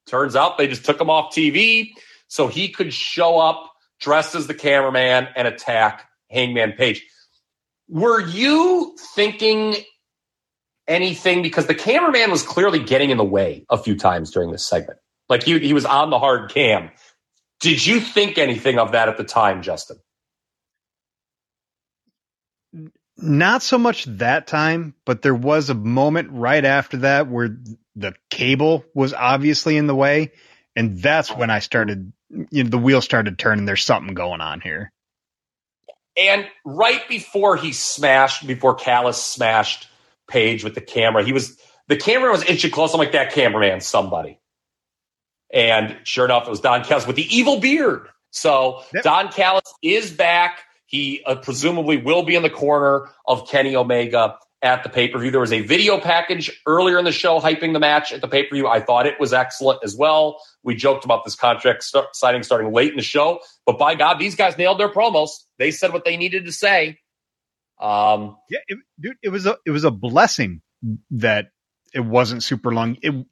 turns 0.07 0.37
out 0.37 0.57
they 0.57 0.67
just 0.67 0.85
took 0.85 1.01
him 1.01 1.09
off 1.09 1.35
TV 1.35 1.89
so 2.29 2.47
he 2.47 2.69
could 2.69 2.93
show 2.93 3.37
up 3.37 3.69
dressed 3.99 4.33
as 4.33 4.47
the 4.47 4.53
cameraman 4.53 5.27
and 5.35 5.47
attack 5.47 6.07
Hangman 6.31 6.71
Page. 6.73 7.05
Were 7.89 8.21
you 8.21 8.95
thinking 9.13 9.75
anything 10.89 11.41
because 11.41 11.67
the 11.67 11.75
cameraman 11.75 12.31
was 12.31 12.43
clearly 12.43 12.79
getting 12.79 13.11
in 13.11 13.17
the 13.17 13.23
way 13.23 13.65
a 13.69 13.77
few 13.77 13.95
times 13.95 14.31
during 14.31 14.51
this 14.51 14.65
segment. 14.65 14.99
Like 15.29 15.43
he, 15.43 15.59
he 15.59 15.73
was 15.73 15.85
on 15.85 16.09
the 16.09 16.19
hard 16.19 16.51
cam. 16.51 16.89
Did 17.61 17.85
you 17.85 18.01
think 18.01 18.37
anything 18.37 18.79
of 18.79 18.93
that 18.93 19.07
at 19.07 19.17
the 19.17 19.23
time, 19.23 19.61
Justin? 19.61 19.97
Not 23.17 23.61
so 23.61 23.77
much 23.77 24.05
that 24.05 24.47
time, 24.47 24.95
but 25.05 25.21
there 25.21 25.35
was 25.35 25.69
a 25.69 25.73
moment 25.75 26.29
right 26.31 26.63
after 26.63 26.97
that 26.97 27.27
where 27.27 27.55
the 27.95 28.13
cable 28.29 28.85
was 28.93 29.13
obviously 29.13 29.77
in 29.77 29.87
the 29.87 29.95
way. 29.95 30.31
And 30.79 30.97
that's 30.97 31.29
when 31.29 31.49
I 31.49 31.59
started, 31.59 32.13
you 32.29 32.63
know, 32.63 32.69
the 32.69 32.77
wheel 32.77 33.01
started 33.01 33.37
turning. 33.37 33.65
There's 33.65 33.83
something 33.83 34.13
going 34.13 34.39
on 34.39 34.61
here. 34.61 34.93
And 36.15 36.47
right 36.63 37.05
before 37.09 37.57
he 37.57 37.73
smashed, 37.73 38.47
before 38.47 38.75
Callis 38.75 39.21
smashed 39.21 39.89
Page 40.29 40.63
with 40.63 40.75
the 40.75 40.81
camera. 40.81 41.21
He 41.25 41.33
was 41.33 41.59
the 41.89 41.97
camera 41.97 42.31
was 42.31 42.43
inching 42.43 42.71
close. 42.71 42.93
I'm 42.93 42.99
like, 42.99 43.11
that 43.11 43.33
cameraman, 43.33 43.81
somebody. 43.81 44.39
And 45.51 45.97
sure 46.03 46.23
enough, 46.23 46.47
it 46.47 46.49
was 46.49 46.61
Don 46.61 46.85
Callis 46.85 47.05
with 47.05 47.17
the 47.17 47.35
evil 47.35 47.59
beard. 47.59 48.07
So 48.29 48.83
yep. 48.93 49.03
Don 49.03 49.31
Callis 49.33 49.73
is 49.81 50.11
back. 50.11 50.61
He 50.85 51.23
uh, 51.25 51.35
presumably 51.35 51.97
will 51.97 52.23
be 52.23 52.35
in 52.35 52.43
the 52.43 52.49
corner 52.49 53.09
of 53.25 53.49
Kenny 53.49 53.75
Omega 53.75 54.37
at 54.61 54.83
the 54.83 54.89
pay 54.89 55.07
per 55.07 55.19
view. 55.19 55.31
There 55.31 55.39
was 55.39 55.53
a 55.53 55.61
video 55.61 55.99
package 55.99 56.51
earlier 56.65 56.97
in 56.97 57.05
the 57.05 57.11
show 57.11 57.39
hyping 57.39 57.73
the 57.73 57.79
match 57.79 58.11
at 58.11 58.21
the 58.21 58.27
pay 58.27 58.43
per 58.43 58.55
view. 58.55 58.67
I 58.67 58.81
thought 58.81 59.07
it 59.07 59.19
was 59.19 59.33
excellent 59.33 59.79
as 59.83 59.95
well. 59.95 60.41
We 60.63 60.75
joked 60.75 61.05
about 61.05 61.23
this 61.23 61.35
contract 61.35 61.83
start, 61.83 62.15
signing 62.15 62.43
starting 62.43 62.73
late 62.73 62.91
in 62.91 62.97
the 62.97 63.03
show, 63.03 63.39
but 63.65 63.77
by 63.77 63.95
God, 63.95 64.19
these 64.19 64.35
guys 64.35 64.57
nailed 64.57 64.79
their 64.79 64.89
promos. 64.89 65.29
They 65.57 65.71
said 65.71 65.93
what 65.93 66.05
they 66.05 66.17
needed 66.17 66.45
to 66.45 66.51
say. 66.51 66.99
Um, 67.79 68.37
yeah, 68.49 68.59
it, 68.67 68.77
dude, 68.99 69.17
it 69.23 69.29
was 69.29 69.45
a 69.45 69.57
it 69.65 69.71
was 69.71 69.85
a 69.85 69.91
blessing 69.91 70.61
that 71.11 71.51
it 71.93 72.01
wasn't 72.01 72.43
super 72.43 72.73
long. 72.73 72.97
It 73.01 73.25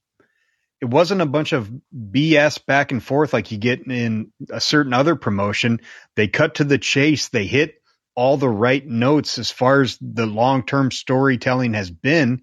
it 0.80 0.86
wasn't 0.86 1.22
a 1.22 1.26
bunch 1.26 1.54
of 1.54 1.72
BS 1.94 2.66
back 2.66 2.92
and 2.92 3.04
forth 3.04 3.34
like 3.34 3.52
you 3.52 3.58
get 3.58 3.82
in 3.88 4.32
a 4.50 4.62
certain 4.62 4.94
other 4.94 5.16
promotion. 5.16 5.82
They 6.16 6.28
cut 6.28 6.56
to 6.56 6.64
the 6.64 6.78
chase. 6.78 7.30
They 7.30 7.46
hit 7.46 7.82
all 8.18 8.36
the 8.36 8.50
right 8.50 8.86
notes 8.86 9.38
as 9.38 9.52
far 9.52 9.82
as 9.82 9.98
the 10.02 10.26
long 10.26 10.66
term 10.66 10.92
storytelling 10.92 11.76
has 11.76 11.92
been, 11.92 12.42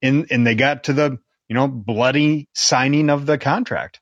and 0.00 0.28
and 0.30 0.46
they 0.46 0.54
got 0.54 0.84
to 0.84 0.92
the 0.94 1.18
you 1.48 1.54
know 1.54 1.68
bloody 1.68 2.48
signing 2.54 3.10
of 3.10 3.26
the 3.26 3.36
contract. 3.36 4.00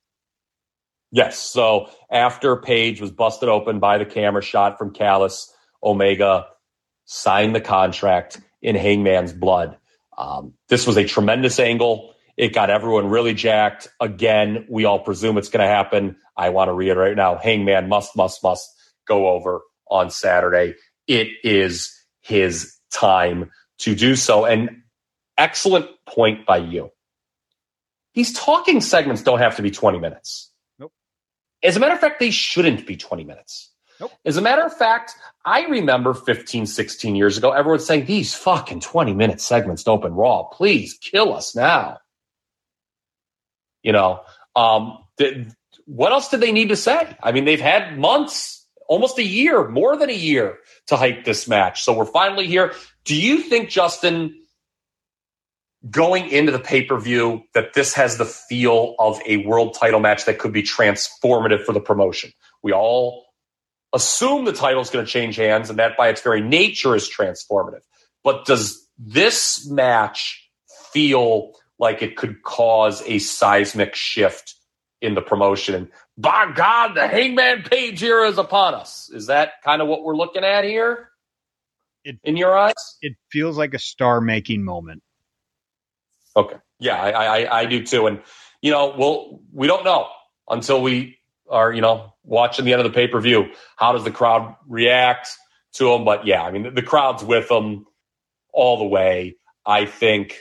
Yes. 1.11 1.39
So 1.39 1.89
after 2.11 2.57
Page 2.57 3.01
was 3.01 3.11
busted 3.11 3.49
open 3.49 3.81
by 3.81 3.99
the 3.99 4.05
camera 4.05 4.43
shot 4.43 4.79
from 4.79 4.93
Callis, 4.93 5.53
Omega 5.83 6.49
signed 7.07 7.55
the 7.55 7.61
contract 7.61 8.39
in 8.61 8.77
Hangman's 8.77 9.33
blood. 9.33 9.79
Um, 10.19 10.55
this 10.69 10.87
was 10.87 10.97
a 10.99 11.05
tremendous 11.05 11.59
angle. 11.59 12.15
It 12.37 12.53
got 12.53 12.69
everyone 12.69 13.09
really 13.09 13.33
jacked. 13.33 13.89
Again, 14.01 14.67
we 14.69 14.85
all 14.85 14.99
presume 14.99 15.39
it's 15.39 15.49
going 15.49 15.67
to 15.67 15.73
happen. 15.73 16.17
I 16.37 16.51
want 16.51 16.69
to 16.69 16.75
reiterate 16.75 17.17
now 17.17 17.37
Hangman 17.37 17.89
must, 17.89 18.15
must, 18.17 18.43
must 18.43 18.69
go 19.07 19.29
over 19.29 19.63
on 19.91 20.11
Saturday, 20.11 20.75
it 21.07 21.29
is 21.45 21.93
his 22.23 22.77
time 22.93 23.51
to 23.79 23.95
do 23.95 24.17
so. 24.17 24.45
And 24.45 24.83
excellent 25.39 25.87
point 26.07 26.47
by 26.47 26.59
you. 26.59 26.91
These 28.15 28.33
talking 28.33 28.81
segments 28.81 29.23
don't 29.23 29.39
have 29.39 29.57
to 29.57 29.63
be 29.63 29.71
20 29.71 29.99
minutes. 29.99 30.51
Nope. 30.79 30.93
As 31.63 31.77
a 31.77 31.81
matter 31.81 31.95
of 31.95 32.01
fact, 32.01 32.19
they 32.19 32.31
shouldn't 32.31 32.87
be 32.87 32.97
20 32.97 33.25
minutes. 33.25 33.71
Nope. 34.01 34.13
As 34.25 34.37
a 34.37 34.43
matter 34.43 34.63
of 34.63 34.77
fact, 34.77 35.15
I 35.45 35.67
remember 35.67 36.15
15, 36.15 36.67
16 36.67 37.15
years 37.15 37.39
ago, 37.39 37.53
everyone 37.53 37.81
saying 37.81 38.07
these 38.07 38.35
fucking 38.35 38.81
20 38.81 39.15
minute 39.15 39.41
segments 39.41 39.85
to 39.85 39.91
open 39.91 40.15
Raw. 40.15 40.45
Please 40.45 40.95
kill 40.95 41.35
us 41.35 41.55
now. 41.55 41.99
You 43.83 43.93
know, 43.93 44.21
um, 44.55 44.99
th- 45.19 45.49
what 45.85 46.13
else 46.13 46.31
did 46.31 46.41
they 46.41 46.53
need 46.53 46.71
to 46.71 46.77
say? 46.77 47.17
I 47.23 47.33
mean, 47.33 47.45
they've 47.45 47.61
had 47.61 47.99
months, 47.99 48.66
almost 48.89 49.19
a 49.19 49.25
year, 49.25 49.69
more 49.69 49.97
than 49.97 50.11
a 50.11 50.15
year 50.15 50.59
to 50.87 50.97
hype 50.97 51.25
this 51.25 51.49
match. 51.49 51.83
So 51.83 51.93
we're 51.97 52.05
finally 52.05 52.47
here. 52.47 52.75
Do 53.05 53.15
you 53.15 53.43
think, 53.43 53.69
Justin, 53.69 54.35
going 55.91 56.29
into 56.29 56.53
the 56.53 56.59
pay 56.59 56.83
per 56.83 56.99
view, 56.99 57.43
that 57.55 57.75
this 57.75 57.95
has 57.95 58.19
the 58.19 58.25
feel 58.25 58.95
of 58.99 59.21
a 59.27 59.39
world 59.47 59.77
title 59.79 60.01
match 60.01 60.25
that 60.25 60.39
could 60.39 60.53
be 60.53 60.63
transformative 60.63 61.65
for 61.65 61.73
the 61.73 61.81
promotion? 61.81 62.33
We 62.63 62.73
all 62.73 63.27
assume 63.93 64.45
the 64.45 64.53
title 64.53 64.83
is 64.83 64.91
going 64.91 65.05
to 65.05 65.11
change 65.11 65.37
hands, 65.37 65.71
and 65.71 65.79
that 65.79 65.97
by 65.97 66.09
its 66.09 66.21
very 66.21 66.41
nature 66.41 66.97
is 66.97 67.09
transformative. 67.09 67.83
But 68.25 68.45
does 68.45 68.87
this 68.99 69.69
match 69.69 70.51
feel 70.93 71.53
like 71.79 72.03
it 72.03 72.17
could 72.17 72.43
cause 72.43 73.03
a 73.07 73.19
seismic 73.19 73.95
shift 73.95 74.55
in 75.01 75.15
the 75.15 75.23
promotion? 75.23 75.91
By 76.19 76.53
God, 76.55 76.95
the 76.95 77.07
Hangman 77.07 77.63
Page 77.63 78.03
era 78.03 78.29
is 78.29 78.39
upon 78.39 78.75
us. 78.75 79.11
Is 79.13 79.27
that 79.27 79.63
kind 79.63 79.83
of 79.83 79.89
what 79.89 80.03
we're 80.03 80.17
looking 80.17 80.45
at 80.45 80.65
here? 80.65 81.11
It- 82.05 82.19
in 82.25 82.37
your 82.37 82.57
eyes? 82.57 82.75
It 83.03 83.15
feels 83.31 83.59
like 83.59 83.75
a 83.75 83.79
star 83.79 84.21
making 84.21 84.65
moment. 84.65 85.03
Okay. 86.37 86.57
Yeah, 86.79 87.01
I, 87.01 87.11
I, 87.43 87.61
I 87.61 87.67
do 87.67 87.85
too. 87.85 88.07
And, 88.07 88.21
you 88.61 88.71
know, 88.71 88.95
we'll, 88.97 89.41
we 89.53 89.67
don't 89.67 89.85
know 89.85 90.09
until 90.49 90.83
we 90.83 91.19
are, 91.51 91.73
you 91.73 91.81
know, 91.81 92.15
watching 92.25 92.65
the 92.65 92.73
end 92.73 92.81
of 92.83 92.91
the 92.91 92.95
pay 92.95 93.09
per 93.09 93.21
view. 93.21 93.47
How 93.77 93.93
does 93.93 94.05
the 94.05 94.11
crowd 94.11 94.55
react 94.69 95.31
to 95.75 95.91
them? 95.91 96.05
But 96.05 96.27
yeah, 96.27 96.43
I 96.43 96.51
mean, 96.51 96.65
the, 96.65 96.71
the 96.71 96.83
crowd's 96.83 97.25
with 97.25 97.49
them 97.49 97.87
all 98.53 98.79
the 98.79 98.87
way. 98.87 99.37
I 99.65 99.87
think 99.87 100.39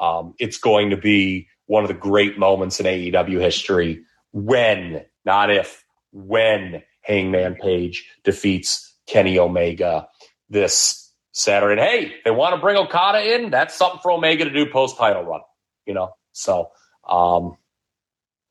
um, 0.00 0.34
it's 0.38 0.58
going 0.58 0.90
to 0.90 0.96
be 0.96 1.48
one 1.66 1.84
of 1.84 1.88
the 1.88 1.94
great 1.94 2.38
moments 2.38 2.80
in 2.80 2.86
AEW 2.86 3.40
history 3.40 4.02
when, 4.32 5.04
not 5.28 5.50
if, 5.50 5.84
when 6.10 6.82
Hangman 7.02 7.54
Page 7.54 8.10
defeats 8.24 8.94
Kenny 9.06 9.38
Omega 9.38 10.08
this 10.48 11.12
Saturday. 11.32 11.80
And 11.80 11.90
hey, 11.90 12.14
they 12.24 12.30
want 12.30 12.54
to 12.54 12.60
bring 12.60 12.78
Okada 12.78 13.36
in. 13.36 13.50
That's 13.50 13.74
something 13.74 14.00
for 14.02 14.10
Omega 14.10 14.44
to 14.44 14.50
do 14.50 14.64
post 14.66 14.96
title 14.96 15.22
run, 15.22 15.42
you 15.86 15.92
know? 15.92 16.14
So, 16.32 16.70
um, 17.06 17.58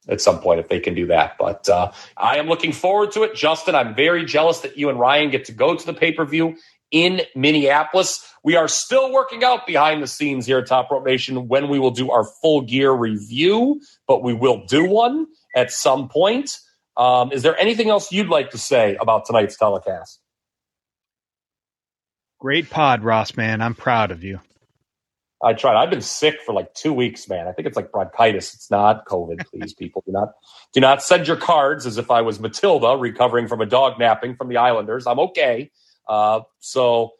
at 0.07 0.21
some 0.21 0.39
point 0.39 0.59
if 0.59 0.69
they 0.69 0.80
can 0.80 0.93
do 0.93 1.07
that. 1.07 1.38
But 1.39 1.67
uh, 1.67 1.91
I 2.15 2.38
am 2.38 2.47
looking 2.47 2.71
forward 2.71 3.11
to 3.13 3.23
it. 3.23 3.36
Justin, 3.36 3.75
I'm 3.75 3.95
very 3.95 4.23
jealous 4.23 4.59
that 4.59 4.78
you 4.78 4.89
and 4.89 4.99
Ryan 4.99 5.32
get 5.32 5.45
to 5.45 5.51
go 5.51 5.75
to 5.75 5.86
the 5.86 5.93
pay 5.93 6.11
per 6.11 6.25
view 6.25 6.55
in 6.91 7.21
Minneapolis. 7.36 8.25
We 8.43 8.55
are 8.55 8.67
still 8.67 9.11
working 9.11 9.43
out 9.43 9.67
behind 9.67 10.01
the 10.01 10.07
scenes 10.07 10.45
here 10.45 10.59
at 10.59 10.67
Top 10.67 10.89
Rope 10.91 11.05
Nation 11.05 11.47
when 11.47 11.67
we 11.67 11.80
will 11.80 11.91
do 11.91 12.11
our 12.11 12.23
full 12.23 12.61
gear 12.61 12.91
review, 12.91 13.82
but 14.07 14.23
we 14.23 14.34
will 14.34 14.65
do 14.65 14.86
one 14.88 15.28
at 15.55 15.71
some 15.71 16.07
point. 16.07 16.59
Um, 16.97 17.31
is 17.31 17.43
there 17.43 17.57
anything 17.59 17.89
else 17.89 18.11
you'd 18.11 18.29
like 18.29 18.49
to 18.51 18.57
say 18.57 18.95
about 18.95 19.25
tonight's 19.25 19.55
telecast? 19.55 20.19
Great 22.39 22.69
pod, 22.69 23.03
Ross, 23.03 23.37
man. 23.37 23.61
I'm 23.61 23.75
proud 23.75 24.11
of 24.11 24.23
you. 24.23 24.39
I 25.43 25.53
tried. 25.53 25.75
I've 25.75 25.91
been 25.91 26.01
sick 26.01 26.39
for 26.43 26.53
like 26.53 26.73
two 26.73 26.91
weeks, 26.91 27.29
man. 27.29 27.47
I 27.47 27.51
think 27.51 27.67
it's 27.67 27.75
like 27.75 27.91
bronchitis. 27.91 28.55
It's 28.55 28.71
not 28.71 29.05
COVID. 29.05 29.45
Please, 29.47 29.73
people, 29.73 30.03
do 30.05 30.11
not 30.11 30.29
do 30.73 30.79
not 30.79 31.03
send 31.03 31.27
your 31.27 31.37
cards 31.37 31.85
as 31.85 31.97
if 31.97 32.09
I 32.09 32.21
was 32.21 32.39
Matilda 32.39 32.97
recovering 32.97 33.47
from 33.47 33.61
a 33.61 33.67
dog 33.67 33.99
napping 33.99 34.35
from 34.35 34.49
the 34.49 34.57
Islanders. 34.57 35.05
I'm 35.05 35.19
okay. 35.19 35.69
Uh, 36.07 36.41
so, 36.59 37.11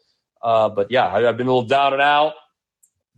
uh, 0.42 0.68
but 0.68 0.90
yeah, 0.90 1.06
I, 1.06 1.22
have 1.22 1.36
been 1.36 1.46
a 1.46 1.50
little 1.50 1.68
down 1.68 1.92
and 1.92 2.02
out, 2.02 2.34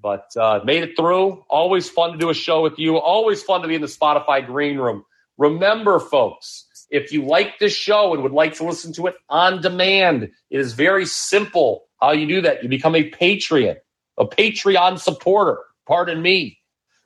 but 0.03 0.27
uh, 0.37 0.61
made 0.65 0.83
it 0.83 0.97
through. 0.97 1.45
Always 1.49 1.89
fun 1.89 2.13
to 2.13 2.19
do 2.19 2.29
a 2.29 2.35
show 2.35 2.63
with 2.63 2.79
you. 2.79 2.99
Always 2.99 3.43
fun 3.43 3.63
to 3.63 3.69
be 3.69 3.77
in 3.77 3.81
the 3.81 3.87
Spotify 3.87 4.45
green 4.45 4.77
room. 4.77 5.05
Remember, 5.41 5.99
folks, 5.99 6.67
if 6.91 7.13
you 7.13 7.25
like 7.25 7.59
this 7.59 7.75
show 7.75 8.15
and 8.15 8.23
would 8.23 8.33
like 8.33 8.55
to 8.55 8.65
listen 8.65 8.93
to 8.93 9.09
it 9.09 9.17
on 9.29 9.61
demand, 9.61 10.31
it 10.51 10.61
is 10.61 10.75
very 10.75 11.07
simple. 11.07 11.87
How 12.01 12.13
you 12.13 12.29
do 12.29 12.43
that? 12.43 12.63
You 12.63 12.69
become 12.69 12.95
a 12.95 13.11
Patreon 13.11 13.77
a 14.21 14.27
Patreon 14.27 15.01
supporter, 15.01 15.59
pardon 15.87 16.21
me, 16.21 16.59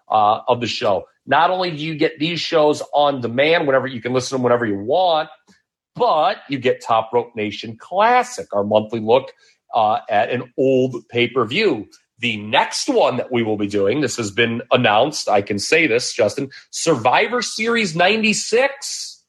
uh, 0.09 0.41
of 0.49 0.61
the 0.61 0.67
show. 0.67 1.07
Not 1.27 1.51
only 1.51 1.71
do 1.71 1.77
you 1.77 1.95
get 1.95 2.19
these 2.19 2.41
shows 2.41 2.83
on 2.93 3.21
demand, 3.21 3.67
whenever 3.67 3.87
you 3.87 4.03
can 4.03 4.13
listen 4.13 4.31
to 4.31 4.35
them 4.35 4.43
whenever 4.43 4.67
you 4.67 4.79
want, 4.79 5.31
but 5.95 6.39
you 6.51 6.59
get 6.59 6.83
Top 6.83 7.11
Rope 7.13 7.35
Nation 7.37 7.77
Classic, 7.79 8.47
our 8.53 8.65
monthly 8.65 9.01
look 9.01 9.33
uh, 9.73 10.01
at 10.11 10.31
an 10.31 10.53
old 10.59 11.09
pay 11.09 11.29
per 11.29 11.47
view. 11.47 11.87
The 12.19 12.37
next 12.37 12.89
one 12.89 13.17
that 13.17 13.33
we 13.33 13.43
will 13.43 13.57
be 13.57 13.67
doing, 13.67 14.01
this 14.01 14.17
has 14.17 14.31
been 14.31 14.63
announced. 14.71 15.29
I 15.29 15.43
can 15.43 15.59
say 15.59 15.87
this, 15.87 16.13
Justin 16.13 16.51
Survivor 16.71 17.43
Series 17.43 17.97
96. 17.97 19.25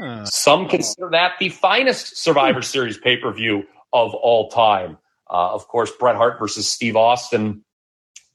Huh. 0.00 0.24
Some 0.26 0.68
consider 0.68 1.08
that 1.12 1.32
the 1.38 1.48
finest 1.48 2.16
Survivor 2.18 2.60
Series 2.62 2.98
pay 2.98 3.16
per 3.16 3.32
view 3.32 3.64
of 3.92 4.14
all 4.14 4.50
time. 4.50 4.98
Uh, 5.30 5.52
of 5.54 5.68
course, 5.68 5.90
Bret 5.98 6.16
Hart 6.16 6.38
versus 6.38 6.68
Steve 6.68 6.96
Austin. 6.96 7.64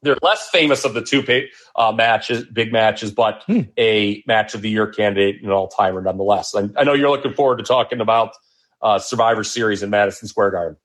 They're 0.02 0.18
less 0.24 0.50
famous 0.50 0.84
of 0.84 0.96
the 0.96 1.02
two 1.04 1.22
pay, 1.22 1.50
uh, 1.76 1.92
matches, 1.92 2.44
big 2.52 2.72
matches, 2.74 3.12
but 3.12 3.44
Hmm. 3.46 3.62
a 3.78 4.24
match 4.26 4.56
of 4.56 4.62
the 4.64 4.70
year 4.70 4.88
candidate 4.88 5.36
and 5.38 5.46
an 5.46 5.52
all 5.52 5.68
timer 5.68 6.02
nonetheless. 6.02 6.54
And 6.56 6.76
I 6.78 6.84
know 6.84 6.94
you're 6.94 7.12
looking 7.12 7.34
forward 7.34 7.58
to 7.58 7.64
talking 7.64 8.02
about 8.02 8.34
uh, 8.82 8.98
Survivor 8.98 9.44
Series 9.44 9.84
in 9.84 9.92
Madison 9.92 10.28
Square 10.28 10.52
Garden. 10.52 10.78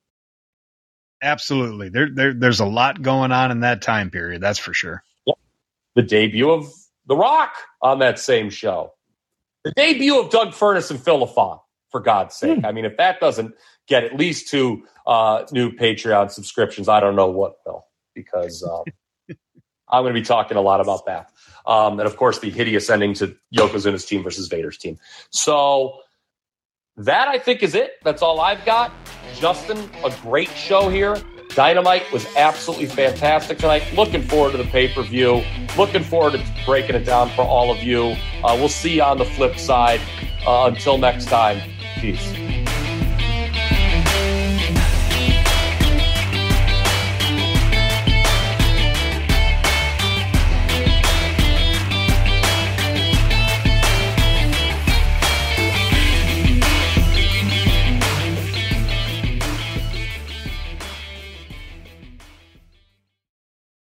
Absolutely. 1.27 1.89
There, 1.89 2.09
there, 2.09 2.33
there's 2.33 2.61
a 2.61 2.65
lot 2.65 3.03
going 3.03 3.33
on 3.33 3.51
in 3.51 3.61
that 3.61 3.83
time 3.83 4.11
period. 4.11 4.41
That's 4.41 4.61
for 4.61 4.73
sure. 4.73 5.03
The 5.97 6.03
debut 6.03 6.49
of 6.49 6.73
The 7.07 7.17
Rock 7.17 7.53
on 7.83 7.99
that 7.99 8.21
same 8.21 8.49
show. 8.49 8.93
The 9.65 9.73
debut 9.73 10.21
of 10.21 10.31
Doug 10.31 10.51
Furnas 10.51 10.89
and 10.93 11.03
Phil 11.03 11.27
LaFon, 11.27 11.59
for 11.91 11.99
God's 11.99 12.37
sake. 12.37 12.65
I 12.65 12.71
mean, 12.71 12.85
if 12.85 12.97
that 12.99 13.19
doesn't 13.19 13.55
get 13.89 14.05
at 14.05 14.15
least 14.15 14.49
two 14.49 14.85
uh, 15.05 15.45
new 15.51 15.73
Patreon 15.73 16.31
subscriptions, 16.31 16.89
I 16.89 17.01
don't 17.01 17.17
know 17.17 17.29
what 17.29 17.57
will, 17.67 17.87
because 18.15 18.63
um, 18.63 18.85
I'm 19.89 20.05
going 20.05 20.15
to 20.15 20.21
be 20.21 20.25
talking 20.25 20.57
a 20.57 20.61
lot 20.61 20.81
about 20.81 21.07
that. 21.07 21.33
Um, 21.67 21.99
and 21.99 22.07
of 22.07 22.17
course, 22.17 22.39
the 22.39 22.51
hideous 22.51 22.89
ending 22.89 23.15
to 23.15 23.37
Yokozuna's 23.53 24.05
team 24.05 24.23
versus 24.23 24.47
Vader's 24.47 24.79
team. 24.79 24.97
So 25.31 26.03
that 26.97 27.29
I 27.29 27.39
think 27.39 27.63
is 27.63 27.75
it. 27.75 27.95
That's 28.03 28.23
all 28.23 28.41
I've 28.41 28.65
got. 28.65 28.93
Justin, 29.35 29.91
a 30.05 30.15
great 30.23 30.51
show 30.51 30.89
here. 30.89 31.17
Dynamite 31.55 32.11
was 32.13 32.27
absolutely 32.37 32.87
fantastic 32.87 33.59
tonight. 33.59 33.83
Looking 33.95 34.23
forward 34.23 34.53
to 34.53 34.59
the 34.59 34.65
pay 34.65 34.93
per 34.93 35.03
view. 35.03 35.43
Looking 35.77 36.03
forward 36.03 36.33
to 36.33 36.45
breaking 36.67 36.97
it 36.97 37.05
down 37.05 37.31
for 37.31 37.43
all 37.43 37.71
of 37.71 37.83
you. 37.83 38.15
Uh, 38.45 38.57
we'll 38.59 38.69
see 38.69 38.97
you 38.97 39.03
on 39.03 39.19
the 39.19 39.25
flip 39.25 39.59
side. 39.59 40.01
Uh, 40.47 40.71
until 40.73 40.99
next 40.99 41.27
time, 41.27 41.61
peace. 41.99 42.46